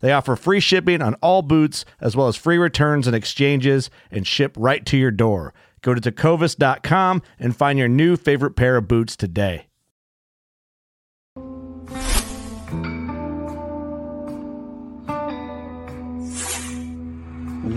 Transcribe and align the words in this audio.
They 0.00 0.12
offer 0.12 0.36
free 0.36 0.60
shipping 0.60 1.02
on 1.02 1.14
all 1.14 1.42
boots, 1.42 1.84
as 2.00 2.16
well 2.16 2.28
as 2.28 2.36
free 2.36 2.58
returns 2.58 3.06
and 3.06 3.16
exchanges, 3.16 3.90
and 4.10 4.26
ship 4.26 4.54
right 4.56 4.84
to 4.86 4.96
your 4.96 5.10
door. 5.10 5.54
Go 5.82 5.94
to 5.94 6.00
tecovas.com 6.00 7.22
and 7.38 7.56
find 7.56 7.78
your 7.78 7.88
new 7.88 8.16
favorite 8.16 8.56
pair 8.56 8.76
of 8.76 8.88
boots 8.88 9.16
today. 9.16 9.66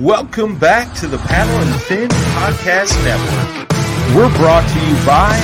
Welcome 0.02 0.58
back 0.58 0.96
to 0.96 1.08
the 1.08 1.18
Paddle 1.20 1.54
and 1.54 1.82
Fin 1.84 2.10
Podcast 2.10 2.96
Network. 3.04 3.70
We're 4.16 4.36
brought 4.38 4.68
to 4.68 4.80
you 4.80 4.96
by 5.06 5.38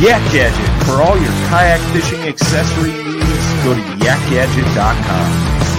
Yak 0.00 0.22
Gadget. 0.32 0.86
For 0.86 1.02
all 1.02 1.20
your 1.20 1.32
kayak 1.48 1.80
fishing 1.92 2.22
accessory 2.22 2.92
needs, 2.92 3.64
go 3.64 3.74
to 3.74 3.80
yakgadget.com. 4.04 5.71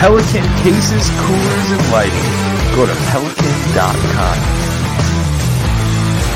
Pelican 0.00 0.48
cases, 0.64 1.04
coolers, 1.10 1.70
and 1.72 1.92
lighting. 1.92 2.24
Go 2.74 2.86
to 2.86 2.94
pelican.com. 3.12 4.38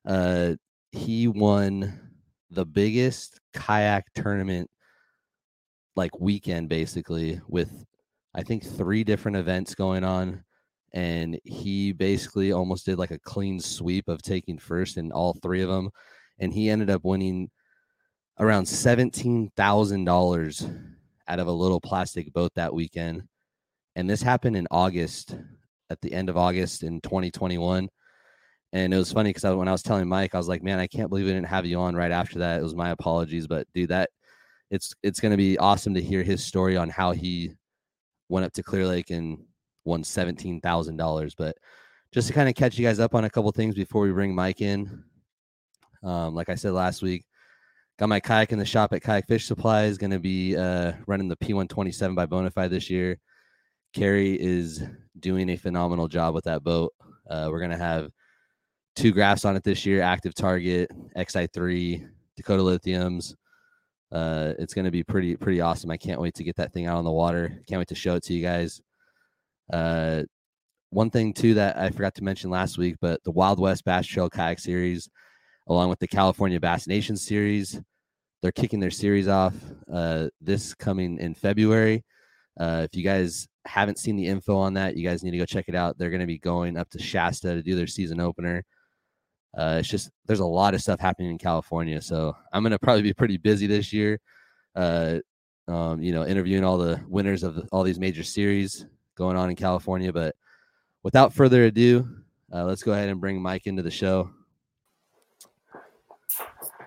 uh, 0.05 0.55
he 0.93 1.27
won 1.27 2.01
the 2.51 2.65
biggest 2.65 3.41
kayak 3.53 4.05
tournament 4.15 4.71
like 5.97 6.21
weekend 6.21 6.69
basically 6.69 7.41
with 7.49 7.85
I 8.37 8.43
think 8.43 8.65
three 8.65 9.03
different 9.03 9.39
events 9.39 9.75
going 9.75 10.05
on 10.05 10.45
and 10.93 11.41
he 11.45 11.93
basically 11.93 12.53
almost 12.53 12.85
did 12.85 12.99
like 12.99 13.11
a 13.11 13.19
clean 13.19 13.59
sweep 13.59 14.09
of 14.09 14.21
taking 14.21 14.59
first 14.59 14.99
in 14.99 15.11
all 15.11 15.39
three 15.43 15.63
of 15.63 15.71
them 15.71 15.89
and 16.39 16.53
he 16.53 16.69
ended 16.69 16.91
up 16.91 17.03
winning 17.03 17.51
around 18.39 18.65
$17,000 18.65 20.95
out 21.29 21.39
of 21.39 21.47
a 21.47 21.53
little 21.53 21.81
plastic 21.81 22.31
boat 22.35 22.53
that 22.57 22.75
weekend 22.75 23.23
and 23.97 24.09
this 24.09 24.21
happened 24.21 24.57
in 24.57 24.69
August 24.71 25.35
at 25.89 25.99
the 26.03 26.13
end 26.13 26.29
of 26.29 26.37
August 26.37 26.83
in 26.83 27.01
2021 27.01 27.89
and 28.75 28.93
it 28.93 28.99
was 28.99 29.13
funny 29.13 29.31
because 29.31 29.57
when 29.57 29.69
I 29.69 29.73
was 29.73 29.83
telling 29.83 30.09
Mike, 30.09 30.35
I 30.35 30.39
was 30.39 30.49
like, 30.49 30.63
"Man, 30.63 30.79
I 30.79 30.87
can't 30.87 31.09
believe 31.09 31.25
we 31.25 31.33
didn't 31.33 31.47
have 31.47 31.65
you 31.65 31.79
on 31.79 31.95
right 31.95 32.11
after 32.11 32.41
that." 32.41 32.59
It 32.59 32.63
was 32.63 32.75
my 32.75 32.91
apologies, 32.91 33.47
but 33.47 33.67
dude, 33.73 33.91
that 33.91 34.11
it's 34.71 34.93
it's 35.03 35.21
going 35.21 35.31
to 35.31 35.37
be 35.37 35.57
awesome 35.57 35.95
to 35.95 36.03
hear 36.03 36.23
his 36.23 36.45
story 36.45 36.77
on 36.77 36.91
how 36.91 37.13
he 37.13 37.55
went 38.29 38.47
up 38.47 38.53
to 38.55 38.63
Clear 38.63 38.87
Lake 38.87 39.11
and 39.11 39.39
won 39.85 40.05
seventeen 40.05 40.61
thousand 40.61 40.97
dollars. 40.97 41.35
But 41.35 41.57
just 42.13 42.29
to 42.29 42.35
kind 42.35 42.49
of 42.49 42.55
catch 42.55 42.79
you 42.79 42.87
guys 42.87 43.01
up 43.01 43.15
on 43.15 43.25
a 43.25 43.31
couple 43.31 43.51
things 43.53 43.75
before 43.75 44.03
we 44.03 44.13
bring 44.13 44.35
Mike 44.35 44.61
in, 44.61 45.05
um, 46.03 46.35
like 46.35 46.49
I 46.49 46.55
said 46.55 46.73
last 46.73 47.03
week, 47.03 47.25
got 47.99 48.09
my 48.09 48.21
kayak 48.21 48.53
in 48.53 48.59
the 48.59 48.65
shop 48.65 48.93
at 48.93 49.03
Kayak 49.03 49.27
Fish 49.27 49.47
Supply. 49.47 49.85
Is 49.85 49.99
going 49.99 50.11
to 50.11 50.21
be 50.21 50.57
uh, 50.57 50.93
running 51.07 51.29
the 51.29 51.37
P127 51.37 52.15
by 52.15 52.27
Bonafide 52.27 52.71
this 52.71 52.91
year. 52.91 53.19
Carrie 53.93 54.41
is 54.41 54.83
doing 55.19 55.49
a 55.51 55.57
phenomenal 55.57 56.09
job 56.09 56.35
with 56.35 56.45
that 56.45 56.63
boat. 56.63 56.93
Uh, 57.29 57.49
we're 57.51 57.61
going 57.61 57.71
to 57.71 57.79
have 57.79 58.11
two 58.97 59.13
graphs 59.13 59.45
on 59.45 59.55
it 59.57 59.63
this 59.63 59.85
year 59.85 60.01
active 60.01 60.35
target 60.35 60.91
xi3 61.17 62.09
dakota 62.35 62.63
lithiums 62.63 63.35
uh, 64.13 64.55
it's 64.59 64.75
going 64.75 64.85
to 64.85 64.91
be 64.91 65.03
pretty 65.03 65.37
pretty 65.37 65.61
awesome. 65.61 65.91
I 65.91 65.97
can't 65.97 66.21
wait 66.21 66.35
to 66.35 66.45
get 66.45 66.57
that 66.57 66.73
thing 66.73 66.87
out 66.87 66.99
on 66.99 67.05
the 67.05 67.13
water. 67.13 67.61
Can't 67.69 67.79
wait 67.79 67.89
to 67.89 67.95
show 67.95 68.15
it 68.15 68.25
to 68.25 68.35
you 68.35 68.43
guys. 68.43 68.81
Uh, 69.73 70.23
one 70.91 71.11
thing 71.11 71.33
too 71.33 71.55
that 71.55 71.77
i 71.77 71.91
forgot 71.91 72.15
to 72.15 72.23
mention 72.23 72.49
last 72.49 72.79
week 72.79 72.95
but 73.01 73.23
the 73.25 73.31
wild 73.31 73.59
west 73.59 73.85
bass 73.85 74.07
trail 74.07 74.31
kayak 74.31 74.61
series 74.61 75.11
along 75.67 75.89
with 75.89 75.99
the 75.99 76.07
california 76.07 76.61
bass 76.61 76.87
nation 76.87 77.17
series 77.17 77.81
they're 78.43 78.53
kicking 78.53 78.81
their 78.81 78.91
series 78.91 79.29
off 79.29 79.55
uh, 79.93 80.29
this 80.41 80.75
coming 80.75 81.19
in 81.19 81.35
february. 81.35 82.05
Uh, 82.59 82.87
if 82.89 82.97
you 82.97 83.03
guys 83.03 83.49
haven't 83.67 83.99
seen 83.99 84.17
the 84.17 84.27
info 84.27 84.57
on 84.57 84.75
that 84.75 84.97
you 84.97 85.07
guys 85.07 85.23
need 85.23 85.33
to 85.33 85.39
go 85.39 85.45
check 85.45 85.65
it 85.69 85.75
out. 85.75 85.99
They're 85.99 86.11
going 86.11 86.21
to 86.21 86.27
be 86.27 86.39
going 86.39 86.77
up 86.77 86.89
to 86.91 87.03
shasta 87.03 87.55
to 87.55 87.63
do 87.63 87.75
their 87.75 87.87
season 87.87 88.21
opener 88.21 88.63
uh, 89.57 89.77
it's 89.79 89.89
just 89.89 90.11
there's 90.27 90.41
a 90.41 90.47
lot 90.47 90.75
of 90.75 90.83
stuff 90.83 91.01
happening 91.01 91.31
in 91.31 91.39
California, 91.39 92.01
so 92.03 92.37
I'm 92.53 92.63
gonna 92.63 92.79
probably 92.79 93.03
be 93.03 93.15
pretty 93.15 93.39
busy 93.39 93.67
this 93.67 93.93
year. 93.93 94.21
Uh, 94.75 95.19
um, 95.69 96.01
you 96.03 96.13
know, 96.13 96.27
interviewing 96.27 96.65
all 96.65 96.79
the 96.79 97.01
winners 97.09 97.43
of 97.43 97.55
the, 97.55 97.69
all 97.73 97.83
these 97.83 97.99
major 97.99 98.23
series 98.23 98.87
going 99.17 99.37
on 99.37 99.51
in 99.51 99.57
California. 99.57 100.13
But 100.13 100.37
without 101.03 101.33
further 101.33 101.65
ado, 101.65 102.09
uh, 102.53 102.65
let's 102.65 102.83
go 102.83 102.93
ahead 102.93 103.09
and 103.09 103.21
bring 103.21 103.41
Mike 103.41 103.67
into 103.67 103.83
the 103.83 103.91
show. 103.91 104.31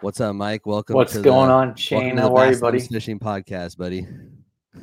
What's 0.01 0.21
up, 0.21 0.33
Mike? 0.35 0.65
Welcome. 0.65 0.95
What's 0.95 1.13
to 1.13 1.21
going 1.21 1.49
the, 1.49 1.53
on, 1.53 1.75
Shane? 1.75 2.17
How 2.17 2.35
are 2.35 2.51
you, 2.51 2.59
buddy? 2.59 2.79
Fishing 2.79 3.19
podcast, 3.19 3.77
buddy. 3.77 4.07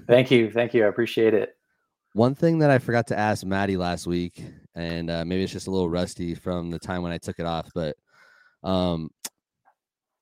Thank 0.06 0.30
you, 0.30 0.50
thank 0.50 0.74
you. 0.74 0.84
I 0.84 0.88
appreciate 0.88 1.32
it. 1.32 1.56
One 2.12 2.34
thing 2.34 2.58
that 2.58 2.70
I 2.70 2.78
forgot 2.78 3.06
to 3.08 3.18
ask 3.18 3.44
Matty 3.44 3.76
last 3.76 4.06
week, 4.06 4.42
and 4.76 5.10
uh, 5.10 5.24
maybe 5.24 5.42
it's 5.42 5.52
just 5.52 5.66
a 5.66 5.70
little 5.70 5.90
rusty 5.90 6.34
from 6.34 6.70
the 6.70 6.78
time 6.78 7.02
when 7.02 7.12
I 7.12 7.18
took 7.18 7.40
it 7.40 7.46
off, 7.46 7.68
but 7.74 7.96
um, 8.62 9.10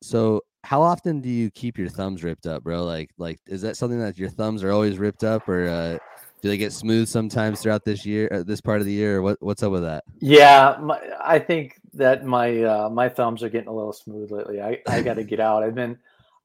so 0.01 0.41
how 0.63 0.81
often 0.81 1.21
do 1.21 1.29
you 1.29 1.51
keep 1.51 1.77
your 1.77 1.91
thumbs 1.91 2.25
ripped 2.25 2.47
up, 2.47 2.65
bro? 2.65 2.85
Like, 2.85 3.11
like 3.19 3.39
is 3.47 3.61
that 3.63 3.77
something 3.77 4.01
that 4.01 4.19
your 4.19 4.31
thumbs 4.31 4.65
are 4.65 4.71
always 4.71 4.99
ripped 4.99 5.23
up, 5.23 5.47
or 5.47 5.69
uh, 5.69 5.99
do 6.41 6.49
they 6.49 6.57
get 6.57 6.73
smooth 6.73 7.09
sometimes 7.09 7.61
throughout 7.61 7.85
this 7.85 8.07
year, 8.07 8.29
uh, 8.33 8.43
this 8.43 8.61
part 8.61 8.81
of 8.81 8.87
the 8.87 8.93
year? 8.93 9.21
What, 9.21 9.37
what's 9.41 9.63
up 9.63 9.73
with 9.73 9.83
that? 9.83 10.05
Yeah, 10.21 10.79
my, 10.81 11.01
I 11.23 11.39
think 11.39 11.81
that 11.95 12.25
my 12.25 12.63
uh, 12.63 12.89
my 12.89 13.09
thumbs 13.09 13.43
are 13.43 13.49
getting 13.49 13.69
a 13.69 13.75
little 13.75 13.93
smooth 13.93 14.31
lately. 14.31 14.63
I, 14.63 14.81
I 14.89 15.03
got 15.03 15.15
to 15.15 15.25
get 15.25 15.41
out. 15.41 15.63
I've 15.63 15.75
been 15.75 15.99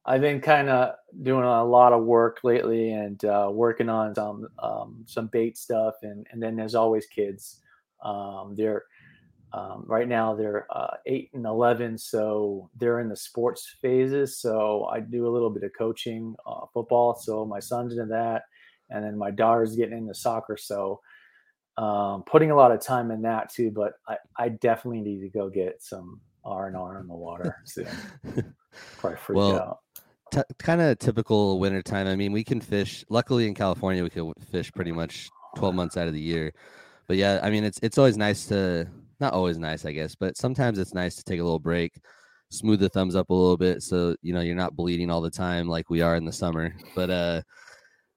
I've 0.06 0.22
been 0.22 0.42
kind 0.42 0.70
of 0.70 0.96
doing 1.22 1.44
a 1.44 1.64
lot 1.64 1.94
of 1.94 2.04
work 2.04 2.40
lately 2.44 2.92
and 2.92 3.24
uh, 3.24 3.50
working 3.52 3.90
on 3.90 4.16
some 4.16 4.48
um, 4.60 5.04
some 5.06 5.28
bait 5.28 5.58
stuff, 5.58 5.96
and 6.02 6.28
and 6.32 6.42
then 6.42 6.56
there's 6.56 6.76
always 6.76 7.06
kids. 7.06 7.60
Um, 8.04 8.56
they're 8.56 8.84
um, 9.52 9.84
right 9.88 10.08
now 10.08 10.36
they're 10.36 10.68
uh, 10.70 10.98
eight 11.06 11.32
and 11.34 11.46
eleven, 11.46 11.98
so 11.98 12.70
they're 12.78 13.00
in 13.00 13.10
the 13.10 13.16
sports 13.16 13.76
phases. 13.82 14.38
So 14.38 14.86
I 14.86 15.00
do 15.00 15.28
a 15.28 15.32
little 15.32 15.50
bit 15.50 15.64
of 15.64 15.72
coaching 15.78 16.36
uh, 16.46 16.66
football. 16.74 17.16
So 17.16 17.46
my 17.46 17.60
son's 17.60 17.94
into 17.94 18.06
that, 18.08 18.44
and 18.90 19.04
then 19.04 19.18
my 19.18 19.32
daughter's 19.32 19.76
getting 19.76 19.98
into 19.98 20.14
soccer. 20.14 20.56
So 20.56 21.02
um, 21.78 22.24
putting 22.24 22.52
a 22.52 22.56
lot 22.56 22.72
of 22.72 22.82
time 22.82 23.10
in 23.10 23.24
that 23.24 23.52
too. 23.52 23.72
But 23.72 23.94
I, 24.08 24.18
I 24.38 24.50
definitely 24.50 25.02
need 25.02 25.22
to 25.22 25.30
go 25.30 25.50
get 25.50 25.82
some 25.82 26.22
R 26.46 26.68
and 26.68 26.78
R 26.78 27.00
in 27.00 27.08
the 27.08 27.16
water 27.16 27.56
soon. 27.66 27.88
Probably 28.98 29.18
freak 29.18 29.38
Well, 29.38 29.56
out. 29.60 29.80
T- 30.32 30.56
kind 30.60 30.80
of 30.80 31.00
typical 31.00 31.60
winter 31.60 31.82
time. 31.82 32.06
I 32.06 32.16
mean, 32.16 32.32
we 32.32 32.44
can 32.44 32.62
fish. 32.62 33.04
Luckily, 33.10 33.48
in 33.48 33.56
California, 33.56 34.04
we 34.04 34.12
can 34.12 34.32
fish 34.52 34.72
pretty 34.72 34.92
much 34.92 35.28
twelve 35.58 35.74
months 35.74 35.98
out 35.98 36.08
of 36.08 36.14
the 36.14 36.22
year. 36.22 36.54
But 37.10 37.18
yeah, 37.18 37.40
I 37.42 37.50
mean, 37.50 37.64
it's 37.64 37.80
it's 37.82 37.98
always 37.98 38.18
nice 38.18 38.46
to 38.46 38.88
not 39.20 39.34
always 39.34 39.58
nice, 39.58 39.84
I 39.84 39.94
guess, 39.94 40.14
but 40.14 40.38
sometimes 40.38 40.78
it's 40.78 40.94
nice 40.94 41.16
to 41.16 41.24
take 41.24 41.40
a 41.40 41.44
little 41.44 41.58
break, 41.58 42.00
smooth 42.52 42.80
the 42.80 42.88
thumbs 42.88 43.16
up 43.16 43.32
a 43.32 43.34
little 43.34 43.58
bit, 43.58 43.82
so 43.82 44.16
you 44.22 44.32
know 44.32 44.42
you're 44.42 44.56
not 44.56 44.76
bleeding 44.76 45.10
all 45.10 45.20
the 45.20 45.32
time 45.32 45.68
like 45.68 45.90
we 45.90 46.02
are 46.02 46.16
in 46.16 46.24
the 46.24 46.32
summer. 46.32 46.72
But 46.94 47.10
uh, 47.10 47.42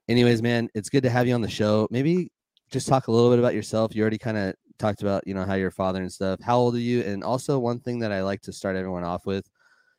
anyways, 0.07 0.43
man, 0.43 0.69
it's 0.75 0.89
good 0.89 1.01
to 1.03 1.09
have 1.09 1.27
you 1.27 1.33
on 1.33 1.41
the 1.41 1.49
show. 1.49 1.87
Maybe 1.89 2.31
just 2.69 2.87
talk 2.87 3.07
a 3.07 3.11
little 3.11 3.31
bit 3.31 3.39
about 3.39 3.55
yourself. 3.55 3.95
You 3.95 4.03
already 4.03 4.19
kind 4.19 4.37
of 4.37 4.53
talked 4.77 5.01
about 5.01 5.25
you 5.25 5.33
know 5.33 5.43
how 5.43 5.55
you're 5.55 5.71
father 5.71 6.03
and 6.03 6.13
stuff. 6.13 6.39
How 6.43 6.59
old 6.59 6.75
are 6.75 6.79
you? 6.79 7.01
And 7.01 7.23
also 7.23 7.57
one 7.57 7.79
thing 7.79 7.97
that 7.99 8.11
I 8.11 8.21
like 8.21 8.41
to 8.41 8.53
start 8.53 8.75
everyone 8.75 9.03
off 9.03 9.25
with, 9.25 9.49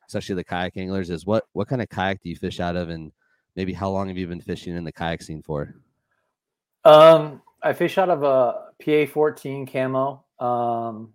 especially 0.07 0.35
the 0.35 0.45
kayak 0.45 0.77
anglers, 0.77 1.09
is 1.09 1.25
what 1.25 1.43
what 1.51 1.67
kind 1.67 1.81
of 1.81 1.89
kayak 1.89 2.21
do 2.23 2.29
you 2.29 2.37
fish 2.37 2.61
out 2.61 2.77
of, 2.77 2.87
and 2.87 3.11
maybe 3.57 3.73
how 3.73 3.89
long 3.89 4.07
have 4.07 4.17
you 4.17 4.25
been 4.25 4.39
fishing 4.39 4.73
in 4.73 4.85
the 4.85 4.93
kayak 4.93 5.21
scene 5.21 5.41
for? 5.41 5.75
Um, 6.85 7.41
I 7.61 7.73
fish 7.73 7.97
out 7.97 8.09
of 8.09 8.23
a 8.23 8.64
PA 8.83 9.05
14 9.11 9.65
camo. 9.65 10.23
Um, 10.39 11.13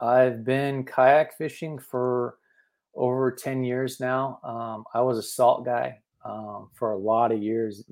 I've 0.00 0.44
been 0.44 0.84
kayak 0.84 1.36
fishing 1.36 1.78
for 1.78 2.38
over 2.94 3.30
10 3.30 3.64
years 3.64 4.00
now. 4.00 4.40
Um, 4.42 4.84
I 4.94 5.00
was 5.00 5.18
a 5.18 5.22
salt 5.22 5.64
guy 5.64 5.98
um, 6.24 6.70
for 6.74 6.92
a 6.92 6.98
lot 6.98 7.32
of 7.32 7.42
years, 7.42 7.84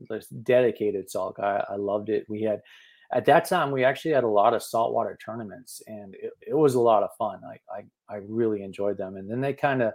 dedicated 0.43 1.11
salt 1.11 1.37
guy. 1.37 1.65
I 1.69 1.77
loved 1.77 2.11
it. 2.11 2.27
We 2.29 2.43
had, 2.43 2.63
at 3.13 3.25
that 3.27 3.45
time, 3.49 3.71
we 3.71 3.85
actually 3.85 4.13
had 4.13 4.25
a 4.25 4.29
lot 4.29 4.55
of 4.55 4.63
saltwater 4.63 5.17
tournaments 5.25 5.83
and 5.87 6.15
it, 6.17 6.33
it 6.47 6.55
was 6.55 6.75
a 6.75 6.81
lot 6.81 7.03
of 7.03 7.11
fun. 7.17 7.41
I, 7.45 7.59
I, 7.73 7.85
I 8.09 8.17
really 8.27 8.63
enjoyed 8.63 8.99
them. 8.99 9.17
And 9.17 9.31
then 9.31 9.41
they 9.41 9.53
kind 9.53 9.83
of 9.83 9.93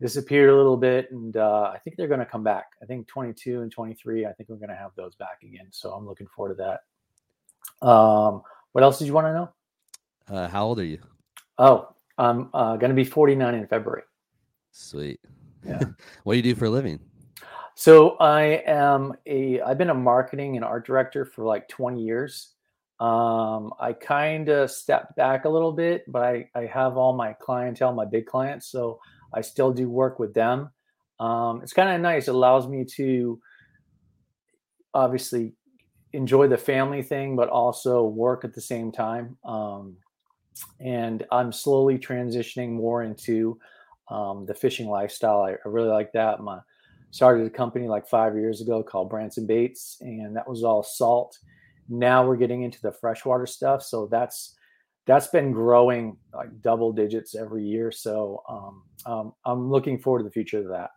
disappeared 0.00 0.50
a 0.50 0.56
little 0.56 0.76
bit. 0.76 1.10
And 1.12 1.36
uh, 1.36 1.70
I 1.72 1.78
think 1.78 1.96
they're 1.96 2.08
going 2.08 2.20
to 2.20 2.26
come 2.26 2.42
back. 2.42 2.66
I 2.82 2.86
think 2.86 3.06
22 3.06 3.62
and 3.62 3.70
23, 3.70 4.26
I 4.26 4.32
think 4.32 4.48
we're 4.48 4.56
going 4.56 4.68
to 4.68 4.76
have 4.76 4.92
those 4.96 5.14
back 5.14 5.38
again. 5.42 5.68
So 5.70 5.92
I'm 5.92 6.06
looking 6.06 6.26
forward 6.34 6.56
to 6.56 6.62
that. 6.64 6.80
Um, 7.82 8.42
what 8.72 8.84
else 8.84 8.98
did 8.98 9.06
you 9.06 9.12
want 9.12 9.26
to 9.26 9.32
know? 9.32 9.48
Uh, 10.28 10.48
how 10.48 10.64
old 10.66 10.78
are 10.78 10.84
you? 10.84 10.98
Oh, 11.58 11.88
I'm 12.18 12.50
uh, 12.52 12.76
going 12.76 12.90
to 12.90 12.94
be 12.94 13.04
49 13.04 13.54
in 13.54 13.66
February. 13.66 14.02
Sweet. 14.72 15.20
Yeah. 15.64 15.80
what 16.24 16.34
do 16.34 16.36
you 16.36 16.42
do 16.42 16.54
for 16.54 16.66
a 16.66 16.70
living? 16.70 17.00
So 17.74 18.16
I 18.18 18.62
am 18.66 19.14
a 19.26 19.60
I've 19.60 19.76
been 19.76 19.90
a 19.90 19.94
marketing 19.94 20.56
and 20.56 20.64
art 20.64 20.86
director 20.86 21.26
for 21.26 21.44
like 21.44 21.68
20 21.68 22.02
years. 22.02 22.54
Um, 23.00 23.74
I 23.78 23.92
kind 23.92 24.48
of 24.48 24.70
stepped 24.70 25.14
back 25.16 25.44
a 25.44 25.48
little 25.48 25.72
bit, 25.72 26.10
but 26.10 26.22
I, 26.22 26.48
I 26.54 26.64
have 26.64 26.96
all 26.96 27.14
my 27.14 27.34
clientele, 27.34 27.92
my 27.92 28.06
big 28.06 28.24
clients, 28.24 28.68
so 28.68 28.98
I 29.34 29.42
still 29.42 29.72
do 29.72 29.90
work 29.90 30.18
with 30.18 30.32
them. 30.32 30.70
Um, 31.20 31.60
it's 31.62 31.74
kind 31.74 31.90
of 31.90 32.00
nice. 32.00 32.28
It 32.28 32.34
allows 32.34 32.66
me 32.66 32.86
to 32.96 33.38
obviously 34.94 35.52
enjoy 36.16 36.48
the 36.48 36.56
family 36.56 37.02
thing, 37.02 37.36
but 37.36 37.48
also 37.48 38.04
work 38.04 38.44
at 38.44 38.54
the 38.54 38.60
same 38.60 38.90
time. 38.90 39.36
Um, 39.44 39.96
and 40.80 41.26
I'm 41.30 41.52
slowly 41.52 41.98
transitioning 41.98 42.70
more 42.70 43.02
into 43.02 43.58
um, 44.08 44.46
the 44.46 44.54
fishing 44.54 44.88
lifestyle. 44.88 45.42
I, 45.42 45.52
I 45.52 45.68
really 45.68 45.90
like 45.90 46.12
that. 46.12 46.40
My 46.40 46.58
started 47.10 47.46
a 47.46 47.50
company 47.50 47.86
like 47.88 48.06
five 48.08 48.34
years 48.34 48.60
ago 48.60 48.82
called 48.82 49.10
Branson 49.10 49.46
Baits, 49.46 49.98
and 50.00 50.34
that 50.36 50.48
was 50.48 50.64
all 50.64 50.82
salt. 50.82 51.38
Now 51.88 52.26
we're 52.26 52.36
getting 52.36 52.62
into 52.62 52.80
the 52.82 52.92
freshwater 52.92 53.46
stuff, 53.46 53.82
so 53.82 54.06
that's 54.06 54.56
that's 55.06 55.28
been 55.28 55.52
growing 55.52 56.16
like 56.34 56.60
double 56.62 56.92
digits 56.92 57.34
every 57.34 57.64
year. 57.64 57.92
So 57.92 58.42
um, 58.48 58.82
um, 59.06 59.32
I'm 59.44 59.70
looking 59.70 59.98
forward 59.98 60.20
to 60.20 60.24
the 60.24 60.30
future 60.30 60.58
of 60.58 60.68
that. 60.68 60.90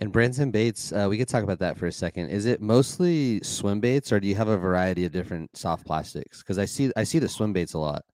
And 0.00 0.10
Branson 0.10 0.50
baits, 0.50 0.92
uh, 0.92 1.06
we 1.10 1.18
could 1.18 1.28
talk 1.28 1.44
about 1.44 1.58
that 1.58 1.76
for 1.76 1.86
a 1.86 1.92
second. 1.92 2.30
Is 2.30 2.46
it 2.46 2.62
mostly 2.62 3.42
swim 3.42 3.80
baits, 3.80 4.10
or 4.12 4.18
do 4.18 4.26
you 4.26 4.34
have 4.34 4.48
a 4.48 4.56
variety 4.56 5.04
of 5.04 5.12
different 5.12 5.54
soft 5.54 5.84
plastics? 5.84 6.38
Because 6.38 6.58
I 6.58 6.64
see 6.64 6.90
I 6.96 7.04
see 7.04 7.18
the 7.18 7.28
swim 7.28 7.52
baits 7.52 7.74
a 7.74 7.78
lot. 7.78 8.04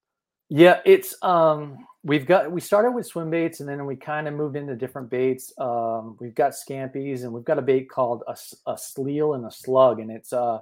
Yeah, 0.49 0.81
it's 0.85 1.15
um 1.23 1.87
we've 2.03 2.27
got 2.27 2.51
we 2.51 2.61
started 2.61 2.91
with 2.91 3.07
swim 3.07 3.31
baits 3.31 3.61
and 3.61 3.69
then 3.69 3.87
we 3.87 3.95
kind 3.95 4.27
of 4.27 4.35
moved 4.35 4.57
into 4.57 4.75
different 4.75 5.11
baits. 5.11 5.53
Um 5.59 6.17
we've 6.21 6.35
got 6.35 6.53
scampies 6.53 7.23
and 7.23 7.33
we've 7.33 7.45
got 7.45 7.59
a 7.59 7.63
bait 7.63 7.89
called 7.89 8.25
a, 8.27 8.37
a 8.67 8.77
sleal 8.77 9.35
and 9.35 9.47
a 9.47 9.51
slug 9.51 10.01
and 10.01 10.11
it's 10.11 10.33
uh 10.33 10.59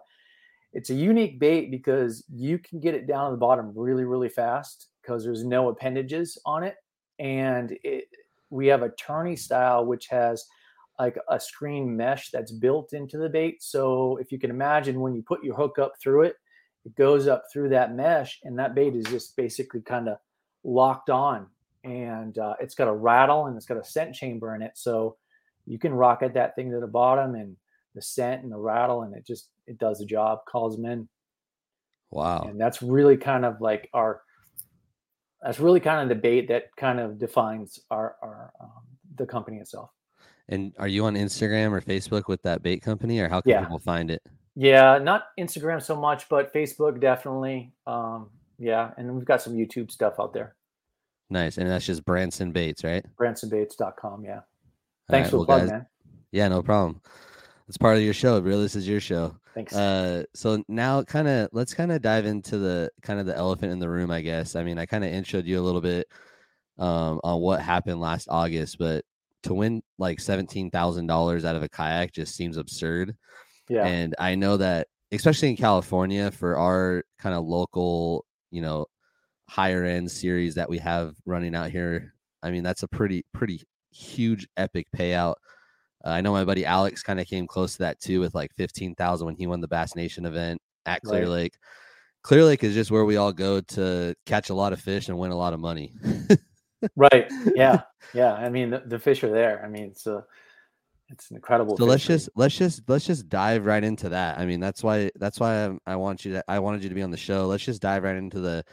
it's 0.74 0.90
a 0.90 0.94
unique 0.94 1.38
bait 1.38 1.70
because 1.70 2.24
you 2.30 2.58
can 2.58 2.80
get 2.80 2.94
it 2.94 3.06
down 3.06 3.30
to 3.30 3.30
the 3.30 3.40
bottom 3.40 3.72
really 3.74 4.04
really 4.04 4.28
fast 4.28 4.88
because 5.00 5.24
there's 5.24 5.44
no 5.44 5.68
appendages 5.68 6.38
on 6.44 6.64
it 6.64 6.76
and 7.18 7.76
it, 7.82 8.08
we 8.50 8.66
have 8.66 8.82
a 8.82 8.90
tourney 8.90 9.36
style 9.36 9.86
which 9.86 10.08
has 10.08 10.46
like 10.98 11.18
a 11.28 11.40
screen 11.40 11.96
mesh 11.96 12.30
that's 12.30 12.52
built 12.52 12.92
into 12.92 13.18
the 13.18 13.28
bait. 13.28 13.62
So 13.62 14.16
if 14.20 14.30
you 14.30 14.38
can 14.38 14.50
imagine 14.50 15.00
when 15.00 15.14
you 15.14 15.22
put 15.22 15.42
your 15.42 15.56
hook 15.56 15.78
up 15.78 15.94
through 16.00 16.22
it 16.22 16.36
it 16.84 16.94
goes 16.96 17.26
up 17.26 17.44
through 17.50 17.70
that 17.70 17.94
mesh 17.94 18.40
and 18.44 18.58
that 18.58 18.74
bait 18.74 18.94
is 18.94 19.06
just 19.06 19.36
basically 19.36 19.80
kind 19.80 20.08
of 20.08 20.18
locked 20.62 21.10
on. 21.10 21.46
And 21.82 22.36
uh, 22.38 22.54
it's 22.60 22.74
got 22.74 22.88
a 22.88 22.92
rattle 22.92 23.46
and 23.46 23.56
it's 23.56 23.66
got 23.66 23.78
a 23.78 23.84
scent 23.84 24.14
chamber 24.14 24.54
in 24.54 24.62
it. 24.62 24.72
So 24.74 25.16
you 25.66 25.78
can 25.78 25.92
rocket 25.94 26.34
that 26.34 26.54
thing 26.54 26.70
to 26.70 26.80
the 26.80 26.86
bottom 26.86 27.34
and 27.34 27.56
the 27.94 28.02
scent 28.02 28.42
and 28.42 28.52
the 28.52 28.58
rattle 28.58 29.02
and 29.02 29.14
it 29.14 29.26
just 29.26 29.48
it 29.66 29.78
does 29.78 29.98
the 29.98 30.06
job 30.06 30.40
calls 30.46 30.76
them 30.76 30.84
in. 30.84 31.08
Wow. 32.10 32.46
and 32.48 32.60
that's 32.60 32.80
really 32.80 33.16
kind 33.16 33.44
of 33.44 33.60
like 33.60 33.88
our 33.92 34.22
that's 35.42 35.58
really 35.58 35.80
kind 35.80 36.00
of 36.00 36.08
the 36.08 36.20
bait 36.20 36.46
that 36.48 36.64
kind 36.76 37.00
of 37.00 37.18
defines 37.18 37.80
our 37.90 38.14
our 38.22 38.52
um, 38.60 38.70
the 39.16 39.26
company 39.26 39.58
itself 39.58 39.90
And 40.48 40.72
are 40.78 40.88
you 40.88 41.04
on 41.06 41.14
Instagram 41.14 41.72
or 41.72 41.80
Facebook 41.80 42.28
with 42.28 42.42
that 42.42 42.62
bait 42.62 42.80
company, 42.82 43.18
or 43.20 43.28
how 43.28 43.40
can 43.40 43.50
Yeah. 43.50 43.60
people 43.62 43.78
find 43.78 44.10
it? 44.10 44.22
yeah 44.56 44.98
not 44.98 45.24
instagram 45.36 45.82
so 45.82 45.96
much 45.96 46.28
but 46.28 46.52
facebook 46.54 47.00
definitely 47.00 47.72
um 47.88 48.30
yeah 48.56 48.92
and 48.96 49.12
we've 49.12 49.24
got 49.24 49.42
some 49.42 49.52
youtube 49.54 49.90
stuff 49.90 50.14
out 50.20 50.32
there 50.32 50.54
Nice, 51.28 51.58
and 51.58 51.68
that's 51.68 51.84
just 51.84 52.04
Branson 52.04 52.52
Baits, 52.52 52.84
right? 52.84 53.04
bransonbaits.com 53.16 54.24
yeah 54.24 54.40
thanks 55.10 55.26
right, 55.26 55.30
for 55.30 55.36
well, 55.38 55.40
the 55.40 55.46
plug 55.46 55.60
guys- 55.62 55.70
man 55.70 55.86
Yeah, 56.30 56.46
no 56.46 56.62
problem. 56.62 57.00
It's 57.66 57.76
part 57.78 57.96
of 57.96 58.02
your 58.04 58.14
show, 58.14 58.40
bro. 58.40 58.60
This 58.60 58.76
is 58.76 58.86
your 58.86 59.00
show. 59.00 59.34
thanks 59.54 59.74
Uh, 59.74 60.22
so 60.34 60.62
now, 60.68 61.02
kind 61.02 61.26
of, 61.26 61.48
let's 61.52 61.74
kind 61.74 61.90
of 61.90 62.00
dive 62.02 62.24
into 62.26 62.58
the 62.58 62.90
kind 63.02 63.18
of 63.18 63.26
the 63.26 63.34
elephant 63.36 63.72
in 63.72 63.80
the 63.80 63.88
room, 63.88 64.10
I 64.12 64.20
guess. 64.20 64.54
I 64.54 64.62
mean, 64.62 64.78
I 64.78 64.86
kind 64.86 65.02
of 65.04 65.10
introed 65.10 65.46
you 65.46 65.58
a 65.58 65.62
little 65.64 65.80
bit 65.80 66.06
um, 66.78 67.20
on 67.24 67.40
what 67.40 67.60
happened 67.60 68.00
last 68.00 68.28
August, 68.30 68.78
but 68.78 69.04
to 69.44 69.54
win 69.54 69.82
like 69.98 70.20
seventeen 70.20 70.70
thousand 70.70 71.06
dollars 71.06 71.44
out 71.44 71.56
of 71.56 71.62
a 71.62 71.68
kayak 71.68 72.12
just 72.12 72.34
seems 72.34 72.56
absurd. 72.56 73.16
yeah 73.68 73.86
And 73.86 74.14
I 74.18 74.34
know 74.34 74.56
that, 74.58 74.88
especially 75.12 75.50
in 75.50 75.56
California, 75.56 76.30
for 76.30 76.56
our 76.58 77.04
kind 77.18 77.34
of 77.34 77.44
local, 77.44 78.24
you 78.50 78.60
know, 78.60 78.86
higher 79.48 79.84
end 79.84 80.10
series 80.10 80.54
that 80.56 80.68
we 80.68 80.78
have 80.78 81.14
running 81.24 81.54
out 81.54 81.70
here, 81.70 82.14
I 82.42 82.50
mean, 82.50 82.62
that's 82.62 82.82
a 82.82 82.88
pretty, 82.88 83.24
pretty 83.32 83.62
huge, 83.92 84.46
epic 84.56 84.86
payout. 84.96 85.36
Uh, 86.04 86.10
I 86.10 86.20
know 86.20 86.32
my 86.32 86.44
buddy 86.44 86.66
Alex 86.66 87.02
kind 87.02 87.20
of 87.20 87.26
came 87.26 87.46
close 87.46 87.72
to 87.74 87.78
that 87.80 88.00
too 88.00 88.20
with 88.20 88.34
like 88.34 88.50
15,000 88.56 89.24
when 89.24 89.36
he 89.36 89.46
won 89.46 89.60
the 89.60 89.68
Bass 89.68 89.94
Nation 89.96 90.26
event 90.26 90.60
at 90.84 91.00
Clear 91.02 91.22
Right. 91.22 91.28
Lake. 91.30 91.54
Clear 92.22 92.44
Lake 92.44 92.64
is 92.64 92.74
just 92.74 92.90
where 92.90 93.04
we 93.04 93.16
all 93.16 93.32
go 93.32 93.60
to 93.60 94.14
catch 94.26 94.50
a 94.50 94.54
lot 94.54 94.72
of 94.72 94.80
fish 94.80 95.08
and 95.08 95.18
win 95.18 95.30
a 95.30 95.36
lot 95.36 95.52
of 95.54 95.60
money. 95.60 95.92
right. 96.96 97.30
Yeah. 97.54 97.82
Yeah. 98.12 98.34
I 98.34 98.48
mean, 98.48 98.70
the, 98.70 98.82
the 98.86 98.98
fish 98.98 99.24
are 99.24 99.30
there. 99.30 99.64
I 99.64 99.68
mean, 99.68 99.84
it's 99.84 100.06
a, 100.06 100.24
it's 101.08 101.30
an 101.30 101.36
incredible. 101.36 101.76
So 101.76 101.84
let's 101.84 102.04
just 102.04 102.28
let's 102.36 102.56
just 102.56 102.82
let's 102.88 103.06
just 103.06 103.28
dive 103.28 103.66
right 103.66 103.82
into 103.82 104.08
that. 104.10 104.38
I 104.38 104.46
mean, 104.46 104.60
that's 104.60 104.84
why 104.84 105.10
that's 105.16 105.40
why 105.40 105.66
I, 105.66 105.78
I 105.86 105.96
want 105.96 106.24
you 106.24 106.32
to 106.34 106.44
I 106.46 106.58
wanted 106.60 106.82
you 106.82 106.88
to 106.90 106.94
be 106.94 107.02
on 107.02 107.10
the 107.10 107.16
show. 107.16 107.46
Let's 107.46 107.64
just 107.64 107.82
dive 107.82 108.04
right 108.04 108.14
into 108.14 108.40
the 108.40 108.64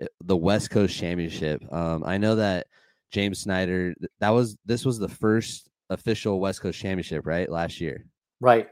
eh, 0.00 0.06
the 0.22 0.36
West 0.36 0.70
Coast 0.70 0.96
Championship. 0.96 1.62
Um, 1.72 2.04
I 2.06 2.16
know 2.16 2.36
that 2.36 2.68
James 3.10 3.40
Snyder 3.40 3.94
that 4.20 4.30
was 4.30 4.56
this 4.64 4.84
was 4.84 4.98
the 4.98 5.08
first 5.08 5.68
official 5.90 6.40
West 6.40 6.60
Coast 6.60 6.78
Championship, 6.78 7.26
right? 7.26 7.50
Last 7.50 7.80
year. 7.80 8.06
Right. 8.40 8.68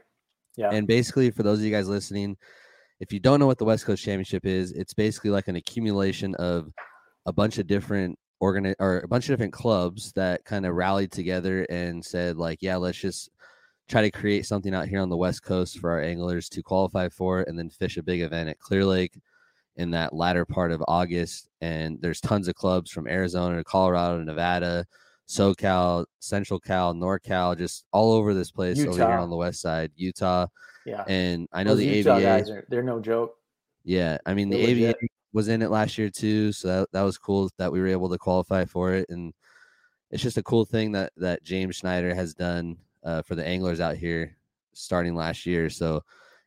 Yeah. 0.57 0.71
And 0.71 0.87
basically, 0.87 1.31
for 1.31 1.43
those 1.43 1.59
of 1.59 1.65
you 1.65 1.71
guys 1.71 1.87
listening, 1.87 2.37
if 2.99 3.11
you 3.11 3.19
don't 3.19 3.39
know 3.39 3.47
what 3.47 3.57
the 3.57 3.65
West 3.65 3.85
Coast 3.85 4.03
Championship 4.03 4.45
is, 4.45 4.71
it's 4.71 4.93
basically 4.93 5.29
like 5.29 5.47
an 5.47 5.55
accumulation 5.55 6.35
of 6.35 6.71
a 7.25 7.33
bunch 7.33 7.57
of 7.57 7.67
different 7.67 8.17
organ 8.39 8.75
or 8.79 8.99
a 8.99 9.07
bunch 9.07 9.25
of 9.25 9.33
different 9.33 9.53
clubs 9.53 10.11
that 10.13 10.43
kind 10.45 10.65
of 10.65 10.75
rallied 10.75 11.11
together 11.11 11.63
and 11.69 12.03
said 12.03 12.37
like, 12.37 12.59
yeah, 12.61 12.75
let's 12.75 12.97
just 12.97 13.29
try 13.87 14.01
to 14.01 14.11
create 14.11 14.45
something 14.45 14.73
out 14.73 14.87
here 14.87 14.99
on 14.99 15.09
the 15.09 15.17
West 15.17 15.43
Coast 15.43 15.79
for 15.79 15.91
our 15.91 16.01
anglers 16.01 16.49
to 16.49 16.63
qualify 16.63 17.07
for, 17.09 17.41
and 17.41 17.57
then 17.57 17.69
fish 17.69 17.97
a 17.97 18.03
big 18.03 18.21
event 18.21 18.49
at 18.49 18.59
Clear 18.59 18.83
Lake 18.83 19.17
in 19.77 19.91
that 19.91 20.13
latter 20.13 20.45
part 20.45 20.71
of 20.71 20.83
August. 20.87 21.47
And 21.61 21.99
there's 22.01 22.21
tons 22.21 22.47
of 22.47 22.55
clubs 22.55 22.91
from 22.91 23.07
Arizona 23.07 23.57
to 23.57 23.63
Colorado 23.63 24.19
to 24.19 24.25
Nevada, 24.25 24.85
SoCal, 25.27 26.05
Central 26.19 26.59
Cal, 26.59 26.93
NorCal, 26.93 27.57
just 27.57 27.85
all 27.91 28.13
over 28.13 28.33
this 28.33 28.51
place 28.51 28.77
Utah. 28.77 28.89
over 28.89 28.97
here 28.99 29.19
on 29.19 29.29
the 29.29 29.35
west 29.35 29.61
side, 29.61 29.91
Utah. 29.95 30.47
Yeah. 30.85 31.03
And 31.07 31.47
I 31.51 31.63
know 31.63 31.71
Those 31.71 31.79
the 31.79 31.87
Utah 31.87 32.17
AVA 32.17 32.21
guys 32.21 32.49
are, 32.49 32.65
they're 32.69 32.83
no 32.83 32.99
joke. 32.99 33.35
Yeah. 33.83 34.17
I 34.25 34.33
mean, 34.33 34.49
they're 34.49 34.59
the 34.59 34.67
legit. 34.67 34.95
AVA 34.95 35.07
was 35.35 35.49
in 35.49 35.61
it 35.61 35.69
last 35.69 35.97
year 35.97 36.09
too. 36.09 36.53
So 36.53 36.67
that, 36.69 36.91
that 36.93 37.01
was 37.01 37.17
cool 37.17 37.51
that 37.57 37.69
we 37.69 37.81
were 37.81 37.87
able 37.87 38.09
to 38.09 38.17
qualify 38.17 38.63
for 38.63 38.93
it. 38.93 39.09
And 39.09 39.33
it's 40.09 40.23
just 40.23 40.37
a 40.37 40.43
cool 40.43 40.63
thing 40.63 40.93
that, 40.93 41.11
that 41.17 41.43
James 41.43 41.75
Schneider 41.75 42.15
has 42.15 42.33
done 42.33 42.77
uh, 43.03 43.21
for 43.21 43.35
the 43.35 43.45
anglers 43.45 43.81
out 43.81 43.97
here 43.97 44.37
starting 44.71 45.13
last 45.13 45.45
year. 45.45 45.69
So, 45.69 46.01